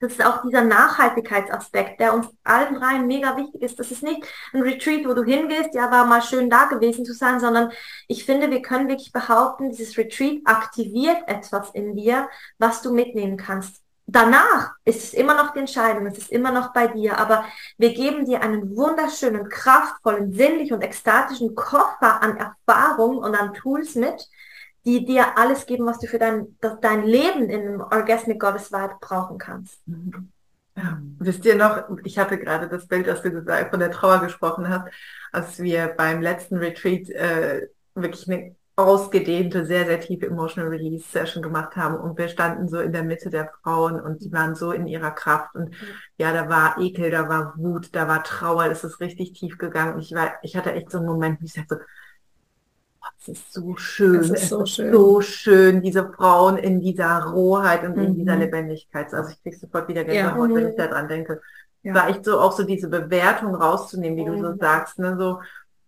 das 0.00 0.12
ist 0.12 0.24
auch 0.24 0.42
dieser 0.42 0.62
Nachhaltigkeitsaspekt, 0.62 1.98
der 1.98 2.14
uns 2.14 2.28
allen 2.44 2.76
dreien 2.76 3.06
mega 3.06 3.36
wichtig 3.36 3.62
ist. 3.62 3.78
Das 3.80 3.90
ist 3.90 4.02
nicht 4.02 4.24
ein 4.52 4.62
Retreat, 4.62 5.04
wo 5.06 5.12
du 5.12 5.24
hingehst, 5.24 5.74
ja, 5.74 5.90
war 5.90 6.06
mal 6.06 6.22
schön 6.22 6.48
da 6.48 6.66
gewesen 6.66 7.04
zu 7.04 7.12
sein, 7.12 7.40
sondern 7.40 7.72
ich 8.06 8.24
finde, 8.24 8.50
wir 8.50 8.62
können 8.62 8.88
wirklich 8.88 9.12
behaupten, 9.12 9.70
dieses 9.70 9.98
Retreat 9.98 10.42
aktiviert 10.44 11.18
etwas 11.26 11.70
in 11.72 11.96
dir, 11.96 12.28
was 12.58 12.80
du 12.82 12.94
mitnehmen 12.94 13.36
kannst. 13.36 13.82
Danach 14.06 14.72
ist 14.84 15.04
es 15.04 15.14
immer 15.14 15.34
noch 15.34 15.52
die 15.52 15.58
Entscheidung, 15.58 16.06
es 16.06 16.16
ist 16.16 16.30
immer 16.30 16.50
noch 16.50 16.72
bei 16.72 16.86
dir, 16.86 17.18
aber 17.18 17.44
wir 17.76 17.92
geben 17.92 18.24
dir 18.24 18.40
einen 18.40 18.74
wunderschönen, 18.74 19.50
kraftvollen, 19.50 20.32
sinnlichen 20.32 20.76
und 20.76 20.82
ekstatischen 20.82 21.54
Koffer 21.54 22.22
an 22.22 22.38
Erfahrung 22.38 23.18
und 23.18 23.34
an 23.34 23.52
Tools 23.52 23.96
mit, 23.96 24.26
die 24.84 25.04
dir 25.04 25.36
alles 25.36 25.66
geben, 25.66 25.86
was 25.86 25.98
du 25.98 26.06
für 26.06 26.18
dein, 26.18 26.56
dein 26.80 27.04
Leben 27.04 27.50
in 27.50 27.60
einem 27.60 27.80
Orgasmic 27.80 28.40
Goddess 28.40 28.72
Vibe 28.72 28.96
brauchen 29.00 29.38
kannst. 29.38 29.86
Mhm. 29.86 30.30
Ja. 30.76 31.00
Wisst 31.18 31.44
ihr 31.44 31.56
noch, 31.56 31.84
ich 32.04 32.18
hatte 32.18 32.38
gerade 32.38 32.68
das 32.68 32.86
Bild, 32.86 33.06
das 33.08 33.22
du 33.22 33.30
gesagt, 33.30 33.70
von 33.70 33.80
der 33.80 33.90
Trauer 33.90 34.20
gesprochen 34.20 34.68
hast, 34.68 34.86
als 35.32 35.58
wir 35.60 35.88
beim 35.88 36.22
letzten 36.22 36.56
Retreat 36.56 37.10
äh, 37.10 37.68
wirklich 37.94 38.30
eine 38.30 38.54
ausgedehnte, 38.76 39.66
sehr, 39.66 39.86
sehr 39.86 39.98
tiefe 39.98 40.26
Emotional 40.26 40.70
Release 40.70 41.04
Session 41.08 41.42
gemacht 41.42 41.74
haben 41.74 41.96
und 41.96 42.16
wir 42.16 42.28
standen 42.28 42.68
so 42.68 42.78
in 42.78 42.92
der 42.92 43.02
Mitte 43.02 43.28
der 43.28 43.50
Frauen 43.60 44.00
und 44.00 44.22
die 44.22 44.32
waren 44.32 44.54
so 44.54 44.70
in 44.70 44.86
ihrer 44.86 45.10
Kraft 45.10 45.56
und 45.56 45.70
mhm. 45.70 45.86
ja, 46.16 46.32
da 46.32 46.48
war 46.48 46.78
Ekel, 46.78 47.10
da 47.10 47.28
war 47.28 47.54
Wut, 47.56 47.88
da 47.92 48.06
war 48.06 48.22
Trauer, 48.22 48.66
es 48.66 48.84
ist 48.84 49.00
richtig 49.00 49.32
tief 49.32 49.58
gegangen 49.58 49.98
ich 49.98 50.12
war, 50.14 50.34
ich 50.42 50.56
hatte 50.56 50.72
echt 50.72 50.92
so 50.92 50.98
einen 50.98 51.08
Moment, 51.08 51.40
wo 51.40 51.44
ich 51.44 51.54
sagte 51.54 51.74
so, 51.74 51.80
es 53.18 53.28
ist 53.28 53.52
so 53.52 53.76
schön. 53.76 54.20
Es 54.20 54.30
ist 54.30 54.48
so, 54.48 54.62
es 54.62 54.70
schön. 54.70 54.92
so 54.92 55.20
schön, 55.20 55.82
diese 55.82 56.10
Frauen 56.12 56.56
in 56.56 56.80
dieser 56.80 57.24
Rohheit 57.24 57.84
und 57.84 57.96
mhm. 57.96 58.04
in 58.04 58.14
dieser 58.16 58.34
mhm. 58.34 58.40
Lebendigkeit. 58.42 59.12
Also 59.12 59.30
ich 59.30 59.42
kriege 59.42 59.56
sofort 59.56 59.88
wieder 59.88 60.04
Gänsehaut, 60.04 60.50
ja. 60.50 60.56
wenn 60.56 60.68
ich 60.68 60.76
daran 60.76 61.08
denke. 61.08 61.40
Ja. 61.82 61.94
War 61.94 62.08
echt 62.08 62.24
so 62.24 62.40
auch 62.40 62.52
so 62.52 62.64
diese 62.64 62.88
Bewertung 62.88 63.54
rauszunehmen, 63.54 64.18
wie 64.18 64.28
mhm. 64.28 64.36
du 64.36 64.48
so 64.48 64.52
mhm. 64.52 64.58
sagst, 64.58 64.98
ne, 64.98 65.16
so 65.16 65.40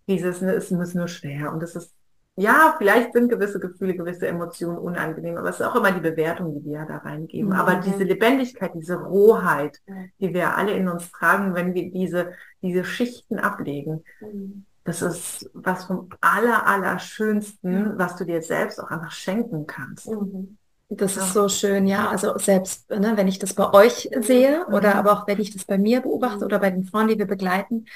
dieses, 0.09 0.41
ne, 0.41 0.53
es 0.53 0.71
ist 0.71 0.95
nur 0.95 1.09
schwer 1.09 1.53
und 1.53 1.63
es 1.63 1.77
ist 1.77 1.95
ja, 2.37 2.75
vielleicht 2.79 3.13
sind 3.13 3.29
gewisse 3.29 3.61
Gefühle, 3.61 3.95
gewisse 3.95 4.27
Emotionen 4.27 4.79
unangenehm, 4.79 5.37
aber 5.37 5.51
es 5.51 5.61
ist 5.61 5.67
auch 5.67 5.75
immer 5.75 5.93
die 5.93 6.01
Bewertung, 6.01 6.55
die 6.55 6.71
wir 6.71 6.87
da 6.87 6.99
reingeben. 6.99 7.51
Mhm. 7.51 7.57
Aber 7.57 7.75
diese 7.77 8.05
Lebendigkeit, 8.05 8.71
diese 8.75 8.97
Rohheit, 8.97 9.79
die 10.21 10.33
wir 10.33 10.57
alle 10.57 10.73
in 10.73 10.89
uns 10.89 11.11
tragen, 11.11 11.55
wenn 11.55 11.75
wir 11.75 11.91
diese, 11.91 12.33
diese 12.63 12.85
Schichten 12.85 13.39
ablegen, 13.39 14.05
mhm. 14.21 14.65
Das 14.85 15.03
ist 15.03 15.51
was 15.53 15.85
vom 15.85 16.09
aller, 16.21 16.67
aller 16.67 16.99
schönsten, 16.99 17.99
was 17.99 18.17
du 18.17 18.25
dir 18.25 18.43
selbst 18.43 18.81
auch 18.81 18.91
einfach 18.91 19.13
schenken 19.13 19.67
kannst. 19.67 20.09
Mhm. 20.09 20.57
Das 20.89 21.17
ist 21.17 21.33
so 21.35 21.49
schön, 21.49 21.87
ja. 21.87 22.09
Also 22.09 22.37
selbst, 22.39 22.91
ne, 22.91 23.13
wenn 23.15 23.29
ich 23.29 23.39
das 23.39 23.55
bei 23.55 23.73
euch 23.73 24.11
sehe 24.21 24.65
mhm. 24.67 24.75
oder 24.75 24.97
aber 24.97 25.13
auch 25.13 25.27
wenn 25.29 25.41
ich 25.41 25.53
das 25.53 25.65
bei 25.65 25.79
mir 25.79 26.01
beobachte 26.01 26.45
oder 26.45 26.59
bei 26.59 26.71
den 26.71 26.85
Frauen, 26.85 27.09
die 27.09 27.19
wir 27.19 27.27
begleiten, 27.27 27.87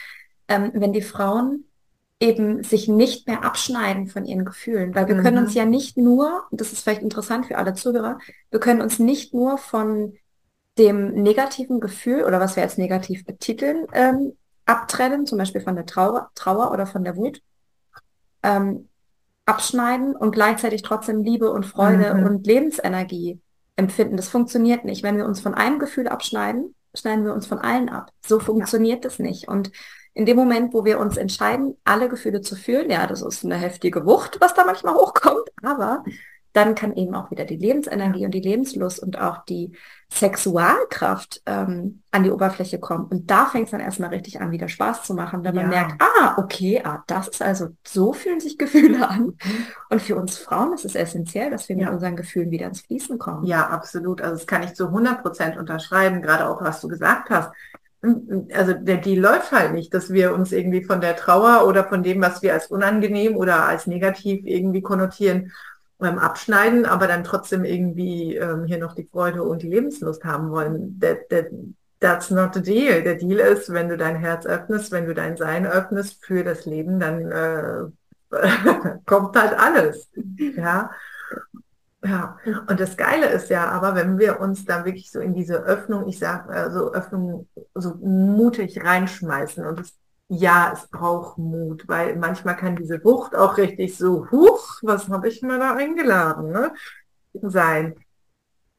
ähm, 0.47 0.71
wenn 0.75 0.93
die 0.93 1.03
Frauen 1.03 1.65
eben 2.21 2.63
sich 2.63 2.87
nicht 2.87 3.27
mehr 3.27 3.45
abschneiden 3.45 4.07
von 4.07 4.25
ihren 4.25 4.45
Gefühlen, 4.45 4.95
weil 4.95 5.09
wir 5.09 5.17
mhm. 5.17 5.23
können 5.23 5.39
uns 5.39 5.55
ja 5.55 5.65
nicht 5.65 5.97
nur, 5.97 6.45
und 6.51 6.61
das 6.61 6.73
ist 6.73 6.83
vielleicht 6.83 7.03
interessant 7.03 7.47
für 7.47 7.59
alle 7.59 7.75
Zuhörer, 7.75 8.19
wir 8.51 8.61
können 8.61 8.81
uns 8.81 8.99
nicht 9.01 9.35
nur 9.35 9.59
von 9.59 10.15
dem 10.79 11.15
negativen 11.15 11.81
Gefühl 11.81 12.25
oder 12.25 12.41
was 12.41 12.57
wir 12.57 12.63
als 12.63 12.79
negativ 12.79 13.25
betiteln, 13.25 13.87
ähm, 13.93 14.37
abtrennen, 14.67 15.27
zum 15.27 15.39
Beispiel 15.39 15.61
von 15.61 15.77
der 15.77 15.87
Trauer, 15.87 16.31
Trauer 16.35 16.73
oder 16.73 16.87
von 16.87 17.05
der 17.05 17.17
Wut, 17.17 17.43
ähm, 18.43 18.89
abschneiden 19.47 20.17
und 20.17 20.33
gleichzeitig 20.33 20.83
trotzdem 20.83 21.23
Liebe 21.23 21.51
und 21.51 21.67
Freude 21.67 22.15
mhm. 22.15 22.27
und 22.27 22.47
Lebensenergie 22.47 23.41
empfinden. 23.77 24.17
Das 24.17 24.29
funktioniert 24.29 24.85
nicht. 24.85 25.03
Wenn 25.03 25.17
wir 25.17 25.27
uns 25.27 25.41
von 25.41 25.55
einem 25.55 25.79
Gefühl 25.79 26.09
abschneiden, 26.09 26.75
schneiden 26.95 27.25
wir 27.25 27.35
uns 27.35 27.47
von 27.47 27.59
allen 27.59 27.89
ab. 27.89 28.11
So 28.25 28.39
funktioniert 28.39 29.05
ja. 29.05 29.11
nicht. 29.19 29.49
Und 29.49 29.71
in 30.15 30.27
dem 30.27 30.37
Moment, 30.37 30.73
wo 30.73 30.85
wir 30.85 31.01
uns 31.01 31.17
entscheiden, 31.17 31.77
alle 31.85 32.09
Gefühle 32.09 32.41
zu 32.41 32.55
fühlen, 32.55 32.89
ja, 32.89 33.07
das 33.07 33.21
ist 33.21 33.45
eine 33.45 33.57
heftige 33.57 34.07
Wucht, 34.07 34.41
was 34.41 34.55
da 34.55 34.65
manchmal 34.65 34.95
hochkommt, 34.95 35.51
aber 35.63 36.05
dann 36.55 36.77
kann 36.77 36.95
eben 36.95 37.15
auch 37.17 37.33
wieder 37.33 37.45
die 37.45 37.57
Lebensenergie 37.57 38.25
und 38.25 38.31
die 38.31 38.41
Lebenslust 38.41 39.01
und 39.01 39.19
auch 39.19 39.45
die 39.45 39.73
Sexualkraft 40.09 41.43
ähm, 41.47 42.03
an 42.13 42.23
die 42.23 42.31
Oberfläche 42.31 42.79
kommen. 42.79 43.07
Und 43.07 43.29
da 43.29 43.47
fängt 43.47 43.65
es 43.65 43.71
dann 43.73 43.81
erstmal 43.81 44.11
richtig 44.11 44.41
an, 44.41 44.53
wieder 44.53 44.69
Spaß 44.69 45.03
zu 45.03 45.15
machen, 45.15 45.43
wenn 45.43 45.57
ja. 45.57 45.63
man 45.63 45.71
merkt, 45.71 46.01
ah, 46.01 46.37
okay, 46.39 46.81
ah, 46.85 47.03
das 47.09 47.27
ist 47.27 47.43
also, 47.43 47.71
so 47.85 48.13
fühlen 48.13 48.39
sich 48.39 48.57
Gefühle 48.57 49.09
an. 49.09 49.25
Mhm. 49.25 49.67
Und 49.91 50.01
für 50.01 50.15
uns 50.15 50.39
Frauen 50.39 50.73
ist 50.75 50.85
es 50.85 50.95
essentiell, 50.95 51.51
dass 51.51 51.69
wir 51.69 51.77
ja. 51.77 51.87
mit 51.87 51.95
unseren 51.95 52.15
Gefühlen 52.15 52.53
wieder 52.53 52.67
ins 52.67 52.83
Fließen 52.83 53.19
kommen. 53.19 53.45
Ja, 53.45 53.67
absolut. 53.67 54.23
Also 54.23 54.37
das 54.37 54.47
kann 54.47 54.63
ich 54.63 54.75
zu 54.75 54.87
100 54.87 55.23
Prozent 55.23 55.57
unterschreiben, 55.57 56.23
gerade 56.23 56.49
auch, 56.49 56.63
was 56.63 56.81
du 56.81 56.87
gesagt 56.87 57.31
hast. 57.31 57.51
Also 58.53 58.75
der 58.75 58.99
Deal 58.99 59.19
läuft 59.19 59.51
halt 59.51 59.73
nicht, 59.73 59.93
dass 59.93 60.13
wir 60.13 60.35
uns 60.35 60.53
irgendwie 60.53 60.85
von 60.85 61.01
der 61.01 61.17
Trauer 61.17 61.67
oder 61.67 61.85
von 61.85 62.05
dem, 62.05 62.21
was 62.21 62.43
wir 62.43 62.53
als 62.53 62.69
unangenehm 62.69 63.35
oder 63.35 63.65
als 63.67 63.89
negativ 63.89 64.43
irgendwie 64.45 64.83
konnotieren, 64.83 65.51
beim 66.05 66.19
Abschneiden, 66.19 66.85
aber 66.85 67.07
dann 67.07 67.25
trotzdem 67.25 67.65
irgendwie 67.65 68.37
ähm, 68.37 68.65
hier 68.65 68.79
noch 68.79 68.95
die 68.95 69.09
Freude 69.11 69.43
und 69.43 69.63
die 69.63 69.69
Lebenslust 69.69 70.25
haben 70.25 70.51
wollen. 70.51 71.01
That, 71.01 71.29
that, 71.31 71.47
that's 72.01 72.31
not 72.31 72.55
the 72.55 72.63
deal. 72.63 73.03
Der 73.03 73.17
Deal 73.17 73.39
ist, 73.39 73.73
wenn 73.73 73.89
du 73.89 73.97
dein 73.97 74.17
Herz 74.17 74.45
öffnest, 74.47 74.93
wenn 74.93 75.07
du 75.07 75.15
dein 75.15 75.37
Sein 75.37 75.67
öffnest 75.67 76.25
für 76.25 76.45
das 76.45 76.67
Leben, 76.67 77.01
dann 77.01 77.31
äh, 77.33 77.85
kommt 79.07 79.37
halt 79.37 79.59
alles. 79.59 80.11
Ja. 80.57 80.91
Ja, 82.07 82.37
und 82.69 82.79
das 82.81 82.99
Geile 82.99 83.29
ist 83.29 83.49
ja 83.49 83.67
aber, 83.71 83.95
wenn 83.95 84.19
wir 84.19 84.39
uns 84.39 84.67
da 84.67 84.85
wirklich 84.85 85.11
so 85.11 85.21
in 85.21 85.33
diese 85.33 85.63
Öffnung, 85.63 86.07
ich 86.07 86.19
sag, 86.19 86.51
also 86.51 86.93
Öffnung 86.93 87.49
so 87.75 87.95
mutig 87.95 88.85
reinschmeißen 88.85 89.65
und 89.65 89.81
es 89.81 89.95
ja, 90.29 90.73
es 90.73 90.87
braucht 90.89 91.39
Mut, 91.39 91.87
weil 91.87 92.17
manchmal 92.17 92.57
kann 92.57 92.77
diese 92.77 93.03
Wucht 93.05 93.35
auch 93.35 93.57
richtig 93.59 93.97
so, 93.97 94.31
huch, 94.31 94.79
was 94.83 95.09
habe 95.09 95.29
ich 95.29 95.43
mir 95.43 95.59
da 95.59 95.75
eingeladen, 95.75 96.51
ne, 96.51 96.73
sein. 97.43 97.95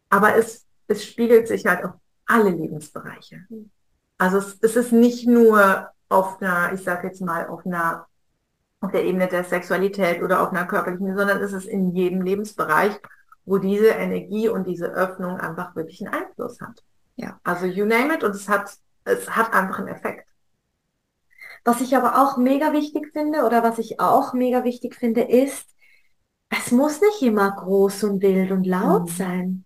Aber 0.09 0.35
es, 0.35 0.65
es 0.87 1.05
spiegelt 1.05 1.47
sich 1.47 1.65
halt 1.65 1.85
auf 1.85 1.91
alle 2.25 2.49
Lebensbereiche. 2.49 3.45
Also 4.17 4.37
es, 4.37 4.57
es 4.61 4.75
ist 4.75 4.91
nicht 4.91 5.27
nur 5.27 5.89
auf 6.09 6.41
einer, 6.41 6.73
ich 6.73 6.83
sage 6.83 7.07
jetzt 7.07 7.21
mal, 7.21 7.47
auf 7.47 7.65
einer, 7.65 8.07
auf 8.79 8.91
der 8.91 9.03
Ebene 9.03 9.27
der 9.27 9.43
Sexualität 9.43 10.21
oder 10.23 10.41
auf 10.41 10.51
einer 10.51 10.65
körperlichen, 10.65 11.15
sondern 11.15 11.41
es 11.41 11.53
ist 11.53 11.65
in 11.65 11.95
jedem 11.95 12.21
Lebensbereich, 12.21 12.99
wo 13.45 13.57
diese 13.57 13.89
Energie 13.89 14.49
und 14.49 14.65
diese 14.65 14.87
Öffnung 14.87 15.39
einfach 15.39 15.75
wirklich 15.75 16.01
einen 16.05 16.13
Einfluss 16.13 16.59
hat. 16.61 16.83
Ja. 17.15 17.39
Also 17.43 17.65
you 17.65 17.85
name 17.85 18.13
it 18.13 18.23
und 18.23 18.35
es 18.35 18.49
hat, 18.49 18.75
es 19.03 19.29
hat 19.29 19.53
einfach 19.53 19.79
einen 19.79 19.89
Effekt. 19.89 20.27
Was 21.65 21.81
ich 21.81 21.97
aber 21.97 22.21
auch 22.21 22.37
mega 22.37 22.73
wichtig 22.73 23.09
finde 23.11 23.43
oder 23.43 23.63
was 23.63 23.79
ich 23.79 23.99
auch 23.99 24.33
mega 24.33 24.63
wichtig 24.63 24.95
finde, 24.95 25.21
ist, 25.21 25.67
es 26.49 26.71
muss 26.71 27.01
nicht 27.01 27.23
immer 27.23 27.51
groß 27.51 28.03
und 28.03 28.21
wild 28.21 28.51
und 28.51 28.65
laut 28.65 29.09
mhm. 29.09 29.13
sein. 29.15 29.65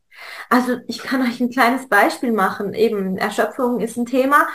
Also 0.50 0.78
ich 0.88 1.00
kann 1.00 1.22
euch 1.22 1.40
ein 1.42 1.50
kleines 1.50 1.90
Beispiel 1.90 2.32
machen. 2.32 2.74
Eben 2.74 3.18
Erschöpfung 3.18 3.82
ist 3.82 3.98
ein 3.98 4.06
Thema. 4.06 4.48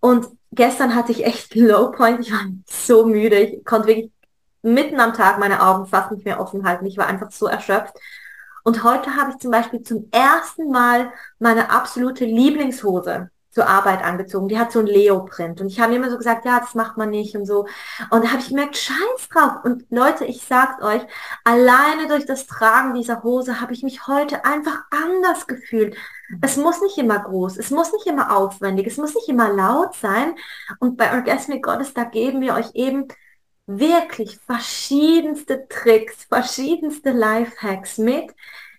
Und 0.00 0.28
gestern 0.52 0.94
hatte 0.94 1.10
ich 1.10 1.26
echt 1.26 1.54
Low 1.56 1.90
Point. 1.90 2.20
Ich 2.20 2.32
war 2.32 2.46
so 2.66 3.06
müde. 3.06 3.40
Ich 3.40 3.64
konnte 3.64 3.88
wirklich 3.88 4.12
mitten 4.62 5.00
am 5.00 5.14
Tag 5.14 5.38
meine 5.38 5.62
Augen 5.62 5.86
fast 5.86 6.12
nicht 6.12 6.24
mehr 6.24 6.40
offen 6.40 6.64
halten. 6.64 6.86
Ich 6.86 6.96
war 6.96 7.08
einfach 7.08 7.32
so 7.32 7.46
erschöpft. 7.46 7.94
Und 8.62 8.84
heute 8.84 9.16
habe 9.16 9.32
ich 9.32 9.38
zum 9.38 9.50
Beispiel 9.50 9.82
zum 9.82 10.08
ersten 10.12 10.70
Mal 10.70 11.12
meine 11.38 11.70
absolute 11.70 12.24
Lieblingshose 12.24 13.30
zur 13.54 13.68
Arbeit 13.68 14.02
angezogen. 14.02 14.48
Die 14.48 14.58
hat 14.58 14.72
so 14.72 14.80
ein 14.80 14.86
Leoprint. 14.86 15.60
Und 15.60 15.68
ich 15.68 15.78
habe 15.78 15.94
immer 15.94 16.10
so 16.10 16.18
gesagt, 16.18 16.44
ja, 16.44 16.58
das 16.58 16.74
macht 16.74 16.96
man 16.96 17.10
nicht 17.10 17.36
und 17.36 17.46
so. 17.46 17.66
Und 18.10 18.24
da 18.24 18.28
habe 18.30 18.40
ich 18.40 18.48
gemerkt, 18.48 18.76
scheiß 18.76 19.28
drauf. 19.30 19.64
Und 19.64 19.84
Leute, 19.90 20.24
ich 20.24 20.42
sag's 20.42 20.82
euch, 20.82 21.02
alleine 21.44 22.08
durch 22.08 22.26
das 22.26 22.48
Tragen 22.48 22.94
dieser 22.94 23.22
Hose 23.22 23.60
habe 23.60 23.72
ich 23.72 23.84
mich 23.84 24.08
heute 24.08 24.44
einfach 24.44 24.82
anders 24.90 25.46
gefühlt. 25.46 25.96
Es 26.42 26.56
muss 26.56 26.82
nicht 26.82 26.98
immer 26.98 27.20
groß, 27.20 27.58
es 27.58 27.70
muss 27.70 27.92
nicht 27.92 28.06
immer 28.06 28.36
aufwendig, 28.36 28.88
es 28.88 28.96
muss 28.96 29.14
nicht 29.14 29.28
immer 29.28 29.52
laut 29.52 29.94
sein. 29.94 30.34
Und 30.80 30.96
bei 30.96 31.12
Orgasmic 31.12 31.62
Goddess, 31.62 31.94
da 31.94 32.02
geben 32.02 32.40
wir 32.40 32.54
euch 32.54 32.74
eben 32.74 33.06
wirklich 33.66 34.38
verschiedenste 34.38 35.68
Tricks, 35.68 36.24
verschiedenste 36.24 37.12
Lifehacks 37.12 37.98
mit, 37.98 38.34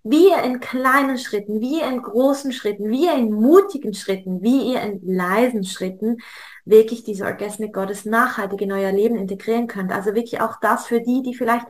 wie 0.08 0.30
ihr 0.30 0.44
in 0.44 0.60
kleinen 0.60 1.18
Schritten, 1.18 1.62
wie 1.62 1.80
ihr 1.80 1.88
in 1.88 2.00
großen 2.00 2.52
Schritten, 2.52 2.92
wie 2.92 3.06
ihr 3.06 3.16
in 3.16 3.34
mutigen 3.34 3.96
Schritten, 3.96 4.44
wie 4.44 4.72
ihr 4.72 4.82
in 4.82 5.02
leisen 5.04 5.64
Schritten 5.64 6.20
wirklich 6.64 7.04
diese 7.04 7.26
Orgasmic 7.26 7.74
Goddess 7.74 8.06
nachhaltig 8.06 8.62
in 8.62 8.72
euer 8.72 8.92
Leben 8.92 9.16
integrieren 9.18 9.66
könnt. 9.66 9.92
Also 9.92 10.14
wirklich 10.14 10.42
auch 10.42 10.60
das 10.60 10.86
für 10.86 11.02
die, 11.02 11.24
die 11.24 11.34
vielleicht, 11.34 11.66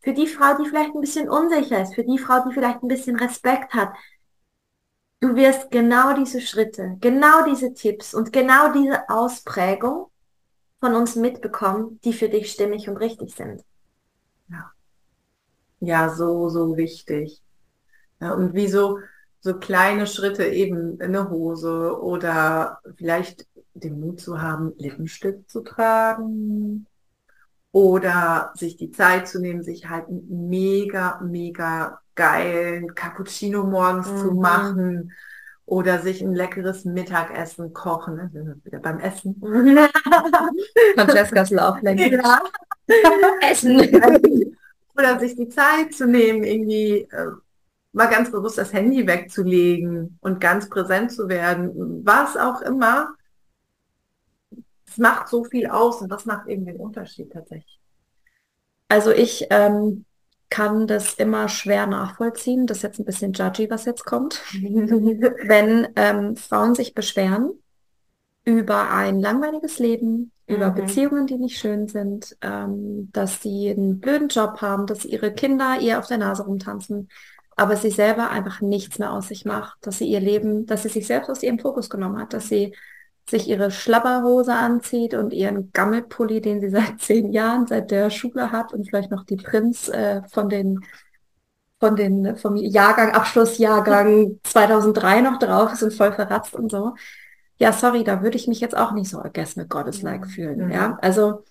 für 0.00 0.14
die 0.14 0.26
Frau, 0.26 0.56
die 0.56 0.66
vielleicht 0.66 0.94
ein 0.94 1.02
bisschen 1.02 1.28
unsicher 1.28 1.82
ist, 1.82 1.94
für 1.94 2.04
die 2.04 2.16
Frau, 2.16 2.48
die 2.48 2.54
vielleicht 2.54 2.82
ein 2.82 2.88
bisschen 2.88 3.16
Respekt 3.16 3.74
hat. 3.74 3.92
Du 5.20 5.36
wirst 5.36 5.70
genau 5.70 6.14
diese 6.14 6.40
Schritte, 6.40 6.96
genau 7.02 7.44
diese 7.44 7.74
Tipps 7.74 8.14
und 8.14 8.32
genau 8.32 8.72
diese 8.72 9.10
Ausprägung 9.10 10.06
von 10.80 10.94
uns 10.94 11.16
mitbekommen, 11.16 12.00
die 12.02 12.14
für 12.14 12.30
dich 12.30 12.50
stimmig 12.50 12.88
und 12.88 12.96
richtig 12.96 13.34
sind. 13.34 13.62
Ja, 14.48 14.72
ja 15.80 16.08
so, 16.08 16.48
so 16.48 16.78
wichtig. 16.78 17.43
Ja, 18.24 18.32
und 18.32 18.54
wie 18.54 18.68
so, 18.68 19.00
so 19.40 19.58
kleine 19.58 20.06
Schritte 20.06 20.46
eben 20.46 20.98
eine 20.98 21.28
Hose 21.28 22.00
oder 22.00 22.78
vielleicht 22.96 23.46
den 23.74 24.00
Mut 24.00 24.18
zu 24.18 24.40
haben, 24.40 24.72
Lippenstift 24.78 25.50
zu 25.50 25.60
tragen 25.60 26.86
oder 27.70 28.52
sich 28.54 28.78
die 28.78 28.92
Zeit 28.92 29.28
zu 29.28 29.42
nehmen, 29.42 29.62
sich 29.62 29.90
halt 29.90 30.08
einen 30.08 30.48
mega, 30.48 31.20
mega 31.22 32.00
geilen 32.14 32.94
Cappuccino 32.94 33.64
morgens 33.64 34.10
mhm. 34.10 34.16
zu 34.16 34.30
machen 34.32 35.12
oder 35.66 35.98
sich 35.98 36.22
ein 36.22 36.34
leckeres 36.34 36.86
Mittagessen 36.86 37.74
kochen. 37.74 38.16
Ne? 38.16 38.30
sind 38.32 38.46
wir 38.46 38.64
wieder 38.64 38.78
beim 38.78 39.00
Essen. 39.00 39.36
Francescas 40.94 41.50
Lauflänge. 41.50 42.10
Ja. 42.22 42.42
Essen. 43.40 43.80
Oder 44.96 45.18
sich 45.18 45.34
die 45.34 45.48
Zeit 45.48 45.94
zu 45.94 46.06
nehmen, 46.06 46.44
irgendwie 46.44 47.08
äh, 47.10 47.30
mal 47.94 48.08
ganz 48.08 48.30
bewusst 48.30 48.58
das 48.58 48.72
Handy 48.72 49.06
wegzulegen 49.06 50.18
und 50.20 50.40
ganz 50.40 50.68
präsent 50.68 51.12
zu 51.12 51.28
werden, 51.28 52.04
was 52.04 52.36
auch 52.36 52.60
immer, 52.60 53.14
es 54.86 54.98
macht 54.98 55.28
so 55.28 55.44
viel 55.44 55.68
aus 55.68 56.00
und 56.00 56.08
das 56.10 56.24
macht 56.24 56.48
eben 56.48 56.66
den 56.66 56.76
Unterschied 56.76 57.32
tatsächlich. 57.32 57.80
Also 58.88 59.10
ich 59.10 59.46
ähm, 59.50 60.04
kann 60.50 60.86
das 60.86 61.14
immer 61.14 61.48
schwer 61.48 61.86
nachvollziehen. 61.86 62.66
Das 62.66 62.78
ist 62.78 62.82
jetzt 62.82 62.98
ein 62.98 63.04
bisschen 63.04 63.32
judgy, 63.32 63.70
was 63.70 63.86
jetzt 63.86 64.04
kommt. 64.04 64.42
Wenn 64.52 65.88
ähm, 65.96 66.36
Frauen 66.36 66.74
sich 66.74 66.94
beschweren 66.94 67.50
über 68.44 68.90
ein 68.90 69.20
langweiliges 69.20 69.78
Leben, 69.78 70.32
über 70.46 70.70
mhm. 70.70 70.74
Beziehungen, 70.74 71.26
die 71.26 71.38
nicht 71.38 71.58
schön 71.58 71.88
sind, 71.88 72.36
ähm, 72.42 73.08
dass 73.12 73.40
sie 73.42 73.70
einen 73.70 74.00
blöden 74.00 74.28
Job 74.28 74.60
haben, 74.60 74.86
dass 74.86 75.04
ihre 75.04 75.32
Kinder 75.32 75.78
ihr 75.80 75.98
auf 75.98 76.06
der 76.06 76.18
Nase 76.18 76.44
rumtanzen, 76.44 77.08
aber 77.56 77.76
sie 77.76 77.90
selber 77.90 78.30
einfach 78.30 78.60
nichts 78.60 78.98
mehr 78.98 79.12
aus 79.12 79.28
sich 79.28 79.44
macht, 79.44 79.78
dass 79.82 79.98
sie 79.98 80.06
ihr 80.06 80.20
Leben, 80.20 80.66
dass 80.66 80.82
sie 80.82 80.88
sich 80.88 81.06
selbst 81.06 81.30
aus 81.30 81.42
ihrem 81.42 81.58
Fokus 81.58 81.90
genommen 81.90 82.18
hat, 82.18 82.32
dass 82.32 82.48
sie 82.48 82.74
sich 83.28 83.48
ihre 83.48 83.70
Schlabberhose 83.70 84.52
anzieht 84.52 85.14
und 85.14 85.32
ihren 85.32 85.72
Gammelpulli, 85.72 86.40
den 86.40 86.60
sie 86.60 86.68
seit 86.70 87.00
zehn 87.00 87.32
Jahren, 87.32 87.66
seit 87.66 87.90
der 87.90 88.10
Schule 88.10 88.52
hat 88.52 88.72
und 88.72 88.88
vielleicht 88.88 89.10
noch 89.10 89.24
die 89.24 89.36
Prinz 89.36 89.88
äh, 89.88 90.22
von 90.28 90.48
den 90.48 90.80
von 91.80 91.96
den 91.96 92.36
vom 92.36 92.56
Jahrgang 92.56 93.12
Abschlussjahrgang 93.12 94.38
2003 94.42 95.20
noch 95.20 95.38
drauf 95.38 95.72
ist 95.72 95.82
und 95.82 95.92
voll 95.92 96.12
verratzt 96.12 96.54
und 96.54 96.70
so. 96.70 96.94
Ja, 97.58 97.72
sorry, 97.72 98.04
da 98.04 98.22
würde 98.22 98.36
ich 98.36 98.48
mich 98.48 98.60
jetzt 98.60 98.76
auch 98.76 98.92
nicht 98.92 99.10
so 99.10 99.18
Orgasmic 99.18 99.68
Goddess-like 99.68 100.26
fühlen. 100.26 100.66
Mhm. 100.66 100.70
Ja, 100.70 100.98
also 101.02 101.44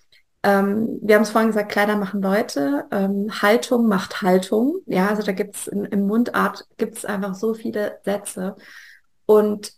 ähm, 0.44 0.98
wir 1.00 1.14
haben 1.16 1.22
es 1.22 1.30
vorhin 1.30 1.48
gesagt, 1.50 1.72
Kleider 1.72 1.96
machen 1.96 2.20
Leute, 2.20 2.84
ähm, 2.90 3.28
Haltung 3.40 3.88
macht 3.88 4.20
Haltung. 4.20 4.80
Ja, 4.86 5.08
also 5.08 5.22
da 5.22 5.32
gibt 5.32 5.56
es 5.56 5.66
im 5.68 6.06
Mundart 6.06 6.66
gibt 6.76 6.98
es 6.98 7.04
einfach 7.06 7.34
so 7.34 7.54
viele 7.54 7.98
Sätze. 8.04 8.54
Und 9.24 9.72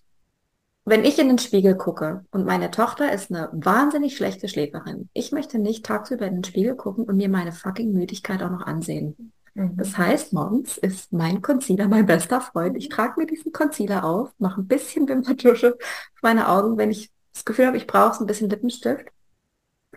wenn 0.84 1.04
ich 1.04 1.18
in 1.20 1.28
den 1.28 1.38
Spiegel 1.38 1.76
gucke 1.76 2.24
und 2.32 2.46
meine 2.46 2.72
Tochter 2.72 3.12
ist 3.12 3.30
eine 3.30 3.48
wahnsinnig 3.52 4.16
schlechte 4.16 4.48
Schläferin, 4.48 5.08
ich 5.12 5.30
möchte 5.30 5.58
nicht 5.58 5.86
tagsüber 5.86 6.26
in 6.26 6.34
den 6.34 6.44
Spiegel 6.44 6.74
gucken 6.74 7.04
und 7.04 7.16
mir 7.16 7.28
meine 7.28 7.52
fucking 7.52 7.92
Müdigkeit 7.92 8.42
auch 8.42 8.50
noch 8.50 8.66
ansehen. 8.66 9.32
Mhm. 9.54 9.76
Das 9.76 9.96
heißt, 9.96 10.32
morgens 10.32 10.78
ist 10.78 11.12
mein 11.12 11.42
Concealer 11.42 11.86
mein 11.86 12.06
bester 12.06 12.40
Freund. 12.40 12.76
Ich 12.76 12.88
trage 12.88 13.20
mir 13.20 13.26
diesen 13.26 13.52
Concealer 13.52 14.04
auf, 14.04 14.30
mache 14.38 14.60
ein 14.60 14.66
bisschen 14.66 15.08
Wimpertusche 15.08 15.74
auf 15.74 16.22
meine 16.22 16.48
Augen, 16.48 16.76
wenn 16.76 16.90
ich 16.90 17.10
das 17.32 17.44
Gefühl 17.44 17.66
habe, 17.66 17.76
ich 17.76 17.86
brauche 17.86 18.22
ein 18.22 18.26
bisschen 18.26 18.50
Lippenstift 18.50 19.06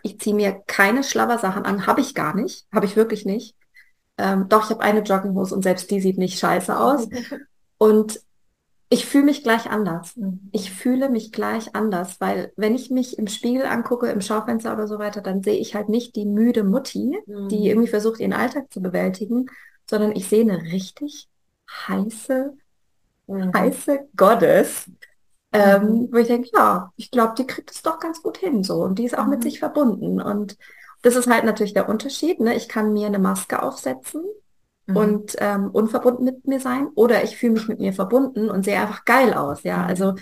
ich 0.02 0.18
ziehe 0.20 0.34
mir 0.34 0.62
keine 0.66 1.04
Schlabbersachen 1.04 1.64
an, 1.64 1.86
habe 1.86 2.00
ich 2.00 2.14
gar 2.14 2.34
nicht, 2.34 2.66
habe 2.72 2.86
ich 2.86 2.96
wirklich 2.96 3.24
nicht. 3.24 3.56
Ähm, 4.18 4.48
doch, 4.48 4.64
ich 4.64 4.70
habe 4.70 4.82
eine 4.82 5.00
Jogginghose 5.00 5.54
und 5.54 5.62
selbst 5.62 5.90
die 5.90 6.00
sieht 6.00 6.18
nicht 6.18 6.38
scheiße 6.38 6.78
aus. 6.78 7.08
Und 7.78 8.20
ich 8.90 9.06
fühle 9.06 9.24
mich 9.24 9.42
gleich 9.42 9.70
anders. 9.70 10.16
Mhm. 10.16 10.50
Ich 10.52 10.72
fühle 10.72 11.08
mich 11.08 11.32
gleich 11.32 11.74
anders, 11.74 12.20
weil 12.20 12.52
wenn 12.56 12.74
ich 12.74 12.90
mich 12.90 13.18
im 13.18 13.28
Spiegel 13.28 13.64
angucke, 13.64 14.08
im 14.08 14.20
Schaufenster 14.20 14.74
oder 14.74 14.86
so 14.86 14.98
weiter, 14.98 15.22
dann 15.22 15.42
sehe 15.42 15.58
ich 15.58 15.74
halt 15.74 15.88
nicht 15.88 16.16
die 16.16 16.26
müde 16.26 16.64
Mutti, 16.64 17.16
mhm. 17.24 17.48
die 17.48 17.68
irgendwie 17.68 17.88
versucht, 17.88 18.20
ihren 18.20 18.32
Alltag 18.32 18.70
zu 18.70 18.82
bewältigen, 18.82 19.46
sondern 19.88 20.12
ich 20.12 20.28
sehe 20.28 20.42
eine 20.42 20.60
richtig 20.60 21.28
heiße, 21.70 22.52
mhm. 23.28 23.52
heiße 23.54 24.08
Goddess, 24.16 24.90
ähm, 25.52 25.82
mhm. 25.82 26.08
wo 26.12 26.18
ich 26.18 26.28
denke, 26.28 26.48
ja, 26.52 26.92
ich 26.96 27.10
glaube, 27.10 27.34
die 27.36 27.46
kriegt 27.46 27.70
es 27.70 27.82
doch 27.82 27.98
ganz 27.98 28.22
gut 28.22 28.38
hin 28.38 28.62
so 28.62 28.82
und 28.82 28.98
die 28.98 29.04
ist 29.04 29.18
auch 29.18 29.24
mhm. 29.24 29.30
mit 29.30 29.42
sich 29.42 29.58
verbunden 29.58 30.20
und 30.20 30.56
das 31.02 31.16
ist 31.16 31.28
halt 31.28 31.44
natürlich 31.44 31.72
der 31.72 31.88
Unterschied. 31.88 32.40
Ne? 32.40 32.54
Ich 32.54 32.68
kann 32.68 32.92
mir 32.92 33.06
eine 33.06 33.18
Maske 33.18 33.62
aufsetzen 33.62 34.22
mhm. 34.86 34.96
und 34.96 35.36
ähm, 35.38 35.70
unverbunden 35.70 36.24
mit 36.24 36.46
mir 36.46 36.60
sein 36.60 36.88
oder 36.94 37.24
ich 37.24 37.36
fühle 37.36 37.54
mich 37.54 37.68
mit 37.68 37.80
mir 37.80 37.92
verbunden 37.92 38.50
und 38.50 38.64
sehe 38.64 38.78
einfach 38.78 39.04
geil 39.04 39.34
aus. 39.34 39.62
Ja, 39.62 39.78
mhm. 39.78 39.84
also 39.84 40.14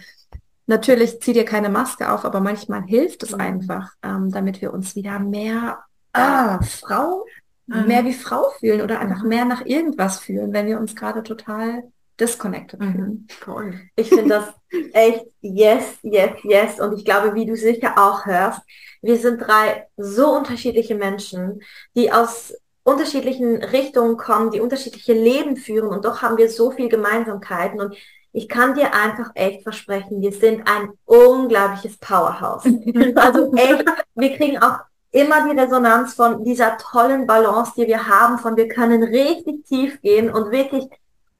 natürlich 0.66 1.20
zieh 1.20 1.32
dir 1.32 1.44
keine 1.44 1.68
Maske 1.68 2.10
auf, 2.10 2.24
aber 2.24 2.40
manchmal 2.40 2.84
hilft 2.84 3.22
es 3.22 3.32
mhm. 3.32 3.40
einfach, 3.40 3.92
ähm, 4.02 4.30
damit 4.30 4.62
wir 4.62 4.72
uns 4.72 4.94
wieder 4.94 5.18
mehr 5.18 5.78
ah, 6.12 6.60
Frau, 6.62 7.26
mehr 7.66 8.02
wie 8.06 8.14
Frau 8.14 8.46
fühlen 8.58 8.80
oder 8.80 8.98
einfach 8.98 9.22
mehr 9.22 9.44
nach 9.44 9.66
irgendwas 9.66 10.18
fühlen, 10.18 10.54
wenn 10.54 10.66
wir 10.66 10.80
uns 10.80 10.96
gerade 10.96 11.22
total 11.22 11.82
disconnected 12.20 12.82
fühlen. 12.82 13.26
Cool. 13.46 13.80
Ich 13.96 14.08
finde 14.08 14.28
das 14.28 14.54
echt 14.92 15.26
yes, 15.40 15.98
yes, 16.02 16.32
yes. 16.42 16.80
Und 16.80 16.98
ich 16.98 17.04
glaube, 17.04 17.34
wie 17.34 17.46
du 17.46 17.56
sicher 17.56 17.94
auch 17.96 18.26
hörst, 18.26 18.60
wir 19.02 19.16
sind 19.16 19.38
drei 19.38 19.86
so 19.96 20.36
unterschiedliche 20.36 20.94
Menschen, 20.94 21.62
die 21.94 22.12
aus 22.12 22.54
unterschiedlichen 22.82 23.62
Richtungen 23.62 24.16
kommen, 24.16 24.50
die 24.50 24.60
unterschiedliche 24.60 25.12
Leben 25.12 25.56
führen 25.56 25.88
und 25.88 26.04
doch 26.04 26.22
haben 26.22 26.38
wir 26.38 26.48
so 26.48 26.70
viel 26.70 26.88
Gemeinsamkeiten 26.88 27.80
und 27.80 27.94
ich 28.32 28.48
kann 28.48 28.74
dir 28.74 28.94
einfach 28.94 29.30
echt 29.34 29.62
versprechen, 29.62 30.20
wir 30.20 30.32
sind 30.32 30.62
ein 30.68 30.90
unglaubliches 31.04 31.98
Powerhouse. 31.98 32.64
also 33.16 33.52
echt, 33.54 33.84
wir 34.14 34.36
kriegen 34.36 34.58
auch 34.58 34.78
immer 35.10 35.48
die 35.48 35.58
Resonanz 35.58 36.14
von 36.14 36.44
dieser 36.44 36.76
tollen 36.78 37.26
Balance, 37.26 37.72
die 37.76 37.86
wir 37.86 38.06
haben, 38.06 38.38
von 38.38 38.56
wir 38.56 38.68
können 38.68 39.02
richtig 39.02 39.64
tief 39.66 40.00
gehen 40.02 40.30
und 40.30 40.50
wirklich 40.50 40.86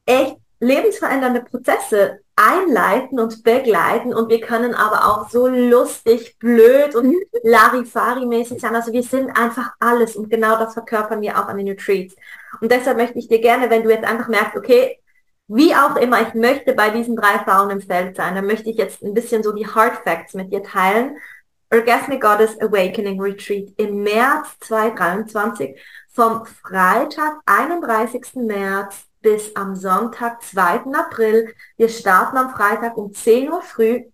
echt 0.07 0.37
lebensverändernde 0.61 1.43
Prozesse 1.43 2.21
einleiten 2.37 3.19
und 3.19 3.43
begleiten 3.43 4.15
und 4.15 4.29
wir 4.29 4.41
können 4.41 4.75
aber 4.75 5.07
auch 5.07 5.29
so 5.29 5.49
lustig, 5.49 6.39
blöd 6.39 6.95
und 6.95 7.17
Larifari-mäßig 7.43 8.61
sein. 8.61 8.77
Also 8.77 8.93
wir 8.93 9.03
sind 9.03 9.31
einfach 9.37 9.73
alles 9.81 10.17
und 10.17 10.31
genau 10.31 10.57
das 10.57 10.75
verkörpern 10.75 11.21
wir 11.21 11.39
auch 11.39 11.49
an 11.49 11.59
den 11.59 11.69
Retreats. 11.69 12.15
Und 12.61 12.71
deshalb 12.71 12.97
möchte 12.97 13.19
ich 13.19 13.29
dir 13.29 13.41
gerne, 13.41 13.71
wenn 13.71 13.83
du 13.83 13.91
jetzt 13.91 14.05
einfach 14.05 14.29
merkst, 14.29 14.57
okay, 14.57 14.99
wie 15.49 15.75
auch 15.75 15.97
immer, 15.97 16.21
ich 16.23 16.35
möchte 16.35 16.75
bei 16.75 16.91
diesen 16.91 17.17
drei 17.17 17.39
Frauen 17.39 17.71
im 17.71 17.81
Feld 17.81 18.17
sein, 18.17 18.35
dann 18.35 18.47
möchte 18.47 18.71
ich 18.71 18.77
jetzt 18.77 19.03
ein 19.03 19.15
bisschen 19.15 19.43
so 19.43 19.53
die 19.53 19.67
Hard 19.67 19.97
Facts 20.05 20.35
mit 20.35 20.53
dir 20.53 20.63
teilen. 20.63 21.17
Orgasmic 21.73 22.21
Goddess 22.21 22.59
Awakening 22.61 23.21
Retreat 23.21 23.69
im 23.79 24.03
März 24.03 24.57
2023 24.61 25.79
vom 26.11 26.45
Freitag, 26.47 27.41
31. 27.47 28.35
März 28.35 29.08
bis 29.21 29.55
am 29.57 29.75
Sonntag, 29.75 30.43
2. 30.43 30.95
April. 30.95 31.55
Wir 31.77 31.89
starten 31.89 32.37
am 32.37 32.51
Freitag 32.51 32.97
um 32.97 33.13
10 33.13 33.51
Uhr 33.51 33.63
früh, 33.63 34.05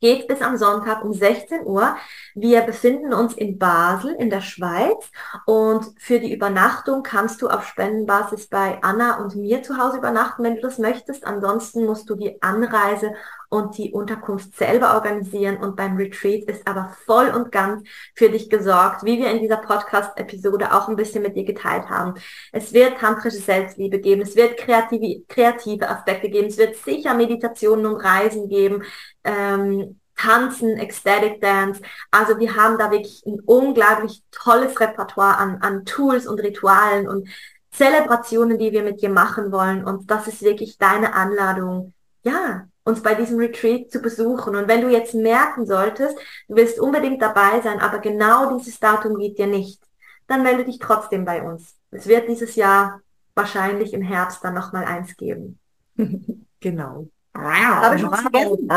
geht 0.00 0.28
bis 0.28 0.42
am 0.42 0.56
Sonntag 0.56 1.04
um 1.04 1.12
16 1.12 1.64
Uhr. 1.66 1.96
Wir 2.34 2.62
befinden 2.62 3.12
uns 3.12 3.34
in 3.34 3.58
Basel 3.58 4.14
in 4.18 4.30
der 4.30 4.40
Schweiz 4.40 5.10
und 5.46 5.86
für 5.98 6.20
die 6.20 6.32
Übernachtung 6.32 7.02
kannst 7.02 7.42
du 7.42 7.48
auf 7.48 7.66
Spendenbasis 7.66 8.48
bei 8.48 8.78
Anna 8.82 9.18
und 9.18 9.36
mir 9.36 9.62
zu 9.62 9.78
Hause 9.78 9.98
übernachten, 9.98 10.44
wenn 10.44 10.56
du 10.56 10.62
das 10.62 10.78
möchtest. 10.78 11.26
Ansonsten 11.26 11.86
musst 11.86 12.08
du 12.10 12.14
die 12.14 12.42
Anreise 12.42 13.12
und 13.48 13.78
die 13.78 13.92
Unterkunft 13.92 14.56
selber 14.56 14.94
organisieren 14.94 15.58
und 15.58 15.76
beim 15.76 15.96
Retreat 15.96 16.44
ist 16.44 16.66
aber 16.66 16.94
voll 17.04 17.28
und 17.28 17.52
ganz 17.52 17.88
für 18.14 18.28
dich 18.28 18.50
gesorgt, 18.50 19.04
wie 19.04 19.18
wir 19.18 19.30
in 19.30 19.40
dieser 19.40 19.58
Podcast-Episode 19.58 20.74
auch 20.74 20.88
ein 20.88 20.96
bisschen 20.96 21.22
mit 21.22 21.36
dir 21.36 21.44
geteilt 21.44 21.88
haben. 21.88 22.14
Es 22.52 22.72
wird 22.72 22.98
tantrische 22.98 23.38
Selbstliebe 23.38 24.00
geben, 24.00 24.22
es 24.22 24.36
wird 24.36 24.56
kreative, 24.56 25.24
kreative 25.28 25.88
Aspekte 25.88 26.28
geben, 26.28 26.48
es 26.48 26.58
wird 26.58 26.76
sicher 26.76 27.14
Meditationen 27.14 27.86
und 27.86 27.96
Reisen 27.96 28.48
geben, 28.48 28.82
ähm, 29.26 30.00
Tanzen, 30.16 30.78
Ecstatic 30.78 31.40
Dance. 31.40 31.80
Also 32.10 32.38
wir 32.38 32.56
haben 32.56 32.78
da 32.78 32.90
wirklich 32.90 33.22
ein 33.26 33.40
unglaublich 33.44 34.22
tolles 34.30 34.80
Repertoire 34.80 35.36
an, 35.36 35.58
an 35.60 35.84
Tools 35.84 36.26
und 36.26 36.40
Ritualen 36.40 37.06
und 37.06 37.28
Zelebrationen, 37.70 38.58
die 38.58 38.72
wir 38.72 38.82
mit 38.82 39.02
dir 39.02 39.10
machen 39.10 39.52
wollen. 39.52 39.84
Und 39.84 40.10
das 40.10 40.26
ist 40.26 40.42
wirklich 40.42 40.78
deine 40.78 41.12
Anladung, 41.14 41.92
ja, 42.22 42.66
uns 42.84 43.02
bei 43.02 43.14
diesem 43.14 43.38
Retreat 43.38 43.90
zu 43.90 44.00
besuchen. 44.00 44.56
Und 44.56 44.68
wenn 44.68 44.80
du 44.80 44.88
jetzt 44.88 45.14
merken 45.14 45.66
solltest, 45.66 46.16
du 46.48 46.56
willst 46.56 46.80
unbedingt 46.80 47.20
dabei 47.20 47.60
sein, 47.60 47.80
aber 47.80 47.98
genau 47.98 48.56
dieses 48.56 48.78
Datum 48.80 49.18
geht 49.18 49.38
dir 49.38 49.46
nicht, 49.46 49.82
dann 50.26 50.42
melde 50.42 50.64
dich 50.64 50.78
trotzdem 50.78 51.24
bei 51.24 51.42
uns. 51.42 51.76
Es 51.90 52.06
wird 52.06 52.28
dieses 52.28 52.56
Jahr 52.56 53.00
wahrscheinlich 53.34 53.92
im 53.92 54.02
Herbst 54.02 54.42
dann 54.42 54.54
nochmal 54.54 54.84
eins 54.84 55.16
geben. 55.16 55.58
genau. 56.60 57.08
Habe 57.82 57.96
ich 57.96 58.00
schon 58.00 58.14
vergessen? 58.14 58.68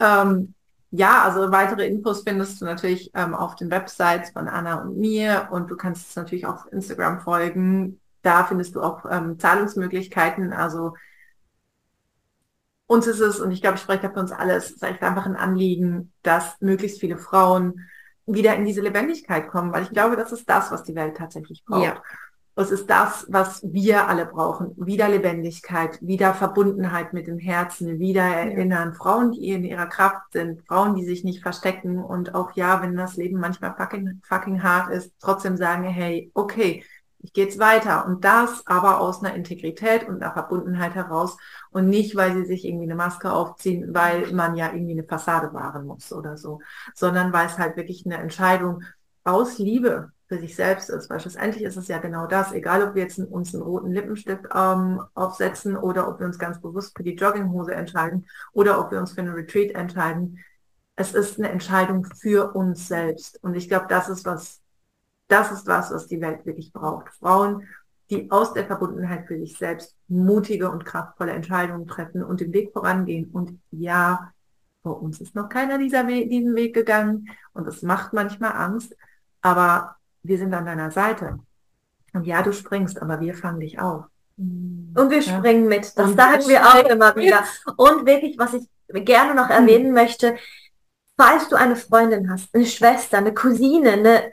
Ähm, 0.00 0.54
ja, 0.90 1.22
also 1.22 1.50
weitere 1.50 1.86
Infos 1.86 2.22
findest 2.22 2.60
du 2.60 2.66
natürlich 2.66 3.10
ähm, 3.14 3.34
auf 3.34 3.56
den 3.56 3.70
Websites 3.70 4.30
von 4.30 4.46
Anna 4.46 4.82
und 4.82 4.98
mir 4.98 5.48
und 5.50 5.70
du 5.70 5.76
kannst 5.76 6.10
es 6.10 6.16
natürlich 6.16 6.46
auch 6.46 6.66
auf 6.66 6.72
Instagram 6.72 7.20
folgen. 7.20 7.98
Da 8.22 8.44
findest 8.44 8.74
du 8.74 8.82
auch 8.82 9.04
ähm, 9.10 9.38
Zahlungsmöglichkeiten. 9.38 10.52
Also 10.52 10.94
uns 12.86 13.06
ist 13.06 13.20
es, 13.20 13.40
und 13.40 13.52
ich 13.52 13.62
glaube, 13.62 13.76
ich 13.76 13.82
spreche 13.82 14.02
da 14.02 14.10
für 14.10 14.20
uns 14.20 14.32
alle, 14.32 14.54
es 14.54 14.70
ist 14.70 14.84
einfach 14.84 15.24
ein 15.24 15.36
Anliegen, 15.36 16.12
dass 16.22 16.60
möglichst 16.60 17.00
viele 17.00 17.16
Frauen 17.16 17.88
wieder 18.26 18.54
in 18.54 18.66
diese 18.66 18.82
Lebendigkeit 18.82 19.48
kommen, 19.48 19.72
weil 19.72 19.84
ich 19.84 19.90
glaube, 19.90 20.16
das 20.16 20.30
ist 20.30 20.48
das, 20.48 20.70
was 20.70 20.84
die 20.84 20.94
Welt 20.94 21.16
tatsächlich 21.16 21.64
braucht. 21.64 21.84
Ja. 21.84 22.02
Es 22.54 22.70
ist 22.70 22.90
das, 22.90 23.26
was 23.30 23.62
wir 23.62 24.08
alle 24.08 24.26
brauchen. 24.26 24.74
Wieder 24.76 25.08
Lebendigkeit, 25.08 25.98
wieder 26.02 26.34
Verbundenheit 26.34 27.14
mit 27.14 27.26
dem 27.26 27.38
Herzen, 27.38 27.98
wieder 27.98 28.22
erinnern. 28.24 28.92
Frauen, 28.92 29.32
die 29.32 29.48
in 29.48 29.64
ihrer 29.64 29.86
Kraft 29.86 30.32
sind, 30.32 30.62
Frauen, 30.66 30.94
die 30.94 31.04
sich 31.04 31.24
nicht 31.24 31.42
verstecken 31.42 31.98
und 31.98 32.34
auch 32.34 32.52
ja, 32.54 32.82
wenn 32.82 32.94
das 32.94 33.16
Leben 33.16 33.40
manchmal 33.40 33.74
fucking, 33.74 34.20
fucking 34.22 34.62
hart 34.62 34.92
ist, 34.92 35.12
trotzdem 35.18 35.56
sagen, 35.56 35.84
hey, 35.84 36.30
okay, 36.34 36.84
ich 37.22 37.32
gehe 37.32 37.44
jetzt 37.44 37.58
weiter. 37.58 38.06
Und 38.06 38.24
das 38.24 38.66
aber 38.66 39.00
aus 39.00 39.22
einer 39.22 39.34
Integrität 39.34 40.06
und 40.06 40.22
einer 40.22 40.32
Verbundenheit 40.32 40.94
heraus 40.94 41.38
und 41.70 41.88
nicht, 41.88 42.16
weil 42.16 42.34
sie 42.34 42.44
sich 42.44 42.66
irgendwie 42.66 42.84
eine 42.84 42.96
Maske 42.96 43.32
aufziehen, 43.32 43.94
weil 43.94 44.30
man 44.32 44.56
ja 44.56 44.72
irgendwie 44.72 44.92
eine 44.92 45.04
Fassade 45.04 45.54
wahren 45.54 45.86
muss 45.86 46.12
oder 46.12 46.36
so, 46.36 46.60
sondern 46.94 47.32
weil 47.32 47.46
es 47.46 47.58
halt 47.58 47.76
wirklich 47.76 48.04
eine 48.04 48.18
Entscheidung 48.18 48.82
aus 49.24 49.58
Liebe 49.58 50.10
für 50.32 50.40
sich 50.40 50.56
selbst 50.56 50.88
ist. 50.88 51.10
Weil 51.10 51.20
schlussendlich 51.20 51.62
ist 51.62 51.76
es 51.76 51.88
ja 51.88 51.98
genau 51.98 52.26
das, 52.26 52.52
egal 52.52 52.82
ob 52.82 52.94
wir 52.94 53.02
jetzt 53.02 53.18
uns 53.18 53.54
einen 53.54 53.62
roten 53.62 53.92
Lippenstift 53.92 54.44
ähm, 54.54 55.02
aufsetzen 55.14 55.76
oder 55.76 56.08
ob 56.08 56.20
wir 56.20 56.26
uns 56.26 56.38
ganz 56.38 56.60
bewusst 56.60 56.96
für 56.96 57.02
die 57.02 57.14
Jogginghose 57.14 57.74
entscheiden 57.74 58.26
oder 58.52 58.80
ob 58.80 58.90
wir 58.90 58.98
uns 58.98 59.12
für 59.12 59.20
einen 59.20 59.34
Retreat 59.34 59.72
entscheiden. 59.74 60.38
Es 60.96 61.12
ist 61.12 61.38
eine 61.38 61.50
Entscheidung 61.50 62.04
für 62.04 62.54
uns 62.54 62.88
selbst. 62.88 63.42
Und 63.42 63.54
ich 63.54 63.68
glaube, 63.68 63.86
das 63.88 64.08
ist 64.08 64.24
was, 64.24 64.62
das 65.28 65.52
ist 65.52 65.66
was, 65.66 65.92
was 65.92 66.06
die 66.06 66.20
Welt 66.22 66.46
wirklich 66.46 66.72
braucht. 66.72 67.10
Frauen, 67.10 67.68
die 68.08 68.30
aus 68.30 68.54
der 68.54 68.66
Verbundenheit 68.66 69.26
für 69.26 69.38
sich 69.38 69.58
selbst 69.58 69.96
mutige 70.08 70.70
und 70.70 70.86
kraftvolle 70.86 71.32
Entscheidungen 71.32 71.86
treffen 71.86 72.24
und 72.24 72.40
den 72.40 72.54
Weg 72.54 72.72
vorangehen. 72.72 73.30
Und 73.32 73.60
ja, 73.70 74.32
vor 74.82 75.02
uns 75.02 75.20
ist 75.20 75.34
noch 75.34 75.50
keiner 75.50 75.76
dieser 75.76 76.06
We 76.08 76.26
diesen 76.26 76.54
Weg 76.54 76.74
gegangen 76.74 77.28
und 77.52 77.68
es 77.68 77.82
macht 77.82 78.12
manchmal 78.14 78.52
Angst, 78.52 78.96
aber 79.42 79.96
wir 80.22 80.38
sind 80.38 80.54
an 80.54 80.66
deiner 80.66 80.90
Seite. 80.90 81.38
Und 82.12 82.26
ja, 82.26 82.42
du 82.42 82.52
springst, 82.52 83.00
aber 83.00 83.20
wir 83.20 83.34
fangen 83.34 83.60
dich 83.60 83.80
auf. 83.80 84.04
Mm. 84.36 84.96
Und 84.96 85.10
wir 85.10 85.20
ja. 85.20 85.38
springen 85.38 85.66
mit. 85.68 85.96
Das 85.96 86.10
und 86.10 86.16
sagen 86.16 86.46
wir 86.46 86.66
auch 86.66 86.84
immer 86.88 87.16
wieder. 87.16 87.44
Und 87.76 88.06
wirklich, 88.06 88.38
was 88.38 88.54
ich 88.54 88.68
gerne 89.04 89.34
noch 89.34 89.48
erwähnen 89.48 89.88
mhm. 89.88 89.94
möchte, 89.94 90.36
falls 91.16 91.48
du 91.48 91.56
eine 91.56 91.76
Freundin 91.76 92.30
hast, 92.30 92.54
eine 92.54 92.66
Schwester, 92.66 93.18
eine 93.18 93.32
Cousine, 93.32 93.92
eine 93.92 94.32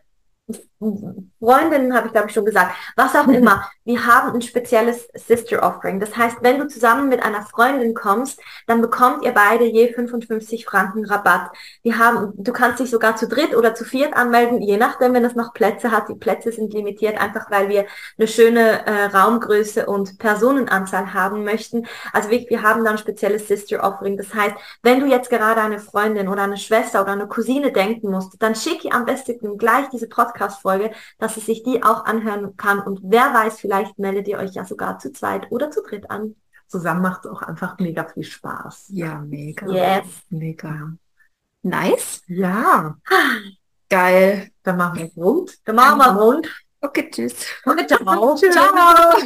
Freundinnen 0.80 1.93
habe 1.93 2.07
ich 2.07 2.13
glaube 2.13 2.27
ich 2.30 2.34
schon 2.34 2.45
gesagt, 2.45 2.73
was 2.95 3.13
auch 3.13 3.27
immer. 3.27 3.69
Wir 3.84 4.05
haben 4.05 4.34
ein 4.34 4.41
spezielles 4.41 5.09
Sister 5.13 5.63
Offering. 5.63 5.99
Das 5.99 6.15
heißt, 6.15 6.38
wenn 6.41 6.59
du 6.59 6.67
zusammen 6.67 7.09
mit 7.09 7.23
einer 7.23 7.41
Freundin 7.41 7.95
kommst, 7.95 8.39
dann 8.67 8.82
bekommt 8.82 9.25
ihr 9.25 9.32
beide 9.32 9.65
je 9.65 9.91
55 9.91 10.65
Franken 10.65 11.05
Rabatt. 11.05 11.49
Wir 11.82 11.97
haben, 11.97 12.34
du 12.38 12.53
kannst 12.53 12.80
dich 12.80 12.91
sogar 12.91 13.15
zu 13.15 13.27
dritt 13.27 13.55
oder 13.55 13.73
zu 13.73 13.84
viert 13.84 14.15
anmelden, 14.15 14.61
je 14.61 14.77
nachdem, 14.77 15.15
wenn 15.15 15.25
es 15.25 15.36
noch 15.36 15.53
Plätze 15.53 15.91
hat. 15.91 16.07
Die 16.07 16.13
Plätze 16.13 16.51
sind 16.51 16.71
limitiert, 16.73 17.19
einfach 17.19 17.49
weil 17.49 17.67
wir 17.67 17.88
eine 18.17 18.27
schöne 18.27 18.86
äh, 18.86 19.05
Raumgröße 19.05 19.88
und 19.88 20.19
Personenanzahl 20.19 21.13
haben 21.13 21.43
möchten. 21.43 21.88
Also 22.13 22.30
wir, 22.30 22.45
wir 22.47 22.61
haben 22.61 22.84
dann 22.84 22.93
ein 22.93 22.99
spezielles 22.99 23.47
Sister 23.47 23.84
Offering. 23.84 24.17
Das 24.17 24.34
heißt, 24.34 24.55
wenn 24.84 24.99
du 24.99 25.07
jetzt 25.07 25.32
gerade 25.32 25.61
eine 25.61 25.80
Freundin 25.80 26.27
oder 26.27 26.43
eine 26.43 26.57
Schwester 26.57 27.01
oder 27.01 27.13
eine 27.13 27.27
Cousine 27.27 27.71
denken 27.71 28.11
musst, 28.11 28.36
dann 28.39 28.53
schicke 28.53 28.91
am 28.91 29.05
besten 29.05 29.57
gleich 29.57 29.89
diese 29.89 30.07
Podcast-Folge 30.07 30.68
dass 31.17 31.36
sie 31.36 31.41
sich 31.41 31.63
die 31.63 31.84
auch 31.84 32.05
anhören 32.05 32.55
kann. 32.57 32.80
Und 32.80 32.99
wer 33.03 33.34
weiß, 33.34 33.59
vielleicht 33.59 33.97
meldet 33.99 34.28
ihr 34.28 34.38
euch 34.38 34.53
ja 34.53 34.65
sogar 34.65 34.99
zu 34.99 35.11
zweit 35.11 35.51
oder 35.51 35.72
zu 35.72 35.82
dritt 35.82 36.09
an. 36.09 36.36
Zusammen 36.67 37.01
macht 37.01 37.26
es 37.26 37.32
auch 37.32 37.41
einfach 37.41 37.80
mega 37.80 38.05
viel 38.07 38.24
Spaß. 38.24 38.89
Ja, 38.89 39.20
mega. 39.20 39.67
Yes. 39.67 40.05
Mega. 40.30 40.93
Nice. 41.63 42.22
Ja. 42.28 42.97
Geil. 43.89 44.51
Dann 44.63 44.78
machen 44.78 44.99
wir 44.99 45.24
rund. 45.24 45.57
Dann 45.65 45.76
machen 45.76 45.97
wir 45.97 46.22
rund. 46.22 46.47
Okay, 46.82 47.09
tschüss. 47.11 47.45
Okay, 47.65 47.86
ciao. 47.88 48.36
ciao. 48.38 49.17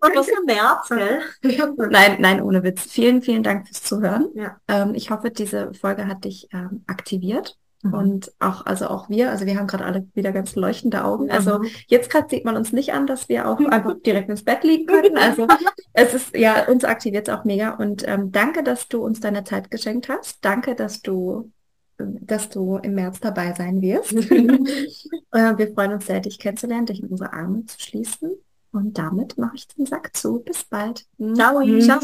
Und 0.00 0.16
das 0.16 0.28
ist 0.28 0.44
März, 0.44 0.88
gell? 0.88 1.22
Nein, 1.90 2.16
nein, 2.20 2.42
ohne 2.42 2.62
Witz. 2.64 2.82
Vielen, 2.90 3.22
vielen 3.22 3.44
Dank 3.44 3.68
fürs 3.68 3.82
Zuhören. 3.82 4.30
Ja. 4.34 4.56
Ähm, 4.66 4.94
ich 4.94 5.10
hoffe, 5.10 5.30
diese 5.30 5.72
Folge 5.74 6.08
hat 6.08 6.24
dich 6.24 6.48
ähm, 6.52 6.82
aktiviert. 6.88 7.56
Mhm. 7.82 7.94
Und 7.94 8.32
auch, 8.38 8.64
also 8.64 8.86
auch 8.86 9.08
wir, 9.08 9.30
also 9.30 9.44
wir 9.44 9.58
haben 9.58 9.66
gerade 9.66 9.84
alle 9.84 10.06
wieder 10.14 10.32
ganz 10.32 10.54
leuchtende 10.54 11.04
Augen. 11.04 11.30
Also 11.30 11.58
mhm. 11.58 11.66
jetzt 11.88 12.10
gerade 12.10 12.28
sieht 12.30 12.44
man 12.44 12.56
uns 12.56 12.72
nicht 12.72 12.92
an, 12.92 13.06
dass 13.06 13.28
wir 13.28 13.48
auch 13.48 13.58
einfach 13.58 13.96
direkt 14.06 14.30
ins 14.30 14.44
Bett 14.44 14.64
liegen 14.64 14.86
können. 14.86 15.16
Also 15.16 15.46
es 15.92 16.14
ist, 16.14 16.36
ja, 16.36 16.66
uns 16.68 16.84
aktiviert 16.84 17.28
es 17.28 17.34
auch 17.34 17.44
mega. 17.44 17.70
Und 17.74 18.06
ähm, 18.06 18.32
danke, 18.32 18.62
dass 18.62 18.88
du 18.88 19.04
uns 19.04 19.20
deine 19.20 19.44
Zeit 19.44 19.70
geschenkt 19.70 20.08
hast. 20.08 20.44
Danke, 20.44 20.74
dass 20.74 21.02
du 21.02 21.50
dass 21.98 22.48
du 22.48 22.78
im 22.78 22.94
März 22.94 23.20
dabei 23.20 23.54
sein 23.54 23.80
wirst. 23.80 24.12
äh, 24.12 25.56
wir 25.56 25.72
freuen 25.72 25.92
uns 25.92 26.06
sehr, 26.06 26.20
dich 26.20 26.38
kennenzulernen, 26.38 26.86
dich 26.86 27.02
in 27.02 27.08
unsere 27.08 27.32
Arme 27.32 27.64
zu 27.66 27.78
schließen. 27.78 28.32
Und 28.72 28.98
damit 28.98 29.36
mache 29.38 29.56
ich 29.56 29.68
den 29.68 29.86
Sack 29.86 30.16
zu. 30.16 30.40
Bis 30.40 30.64
bald. 30.64 31.04
Ciao. 31.34 31.62
Ciao. 31.80 32.00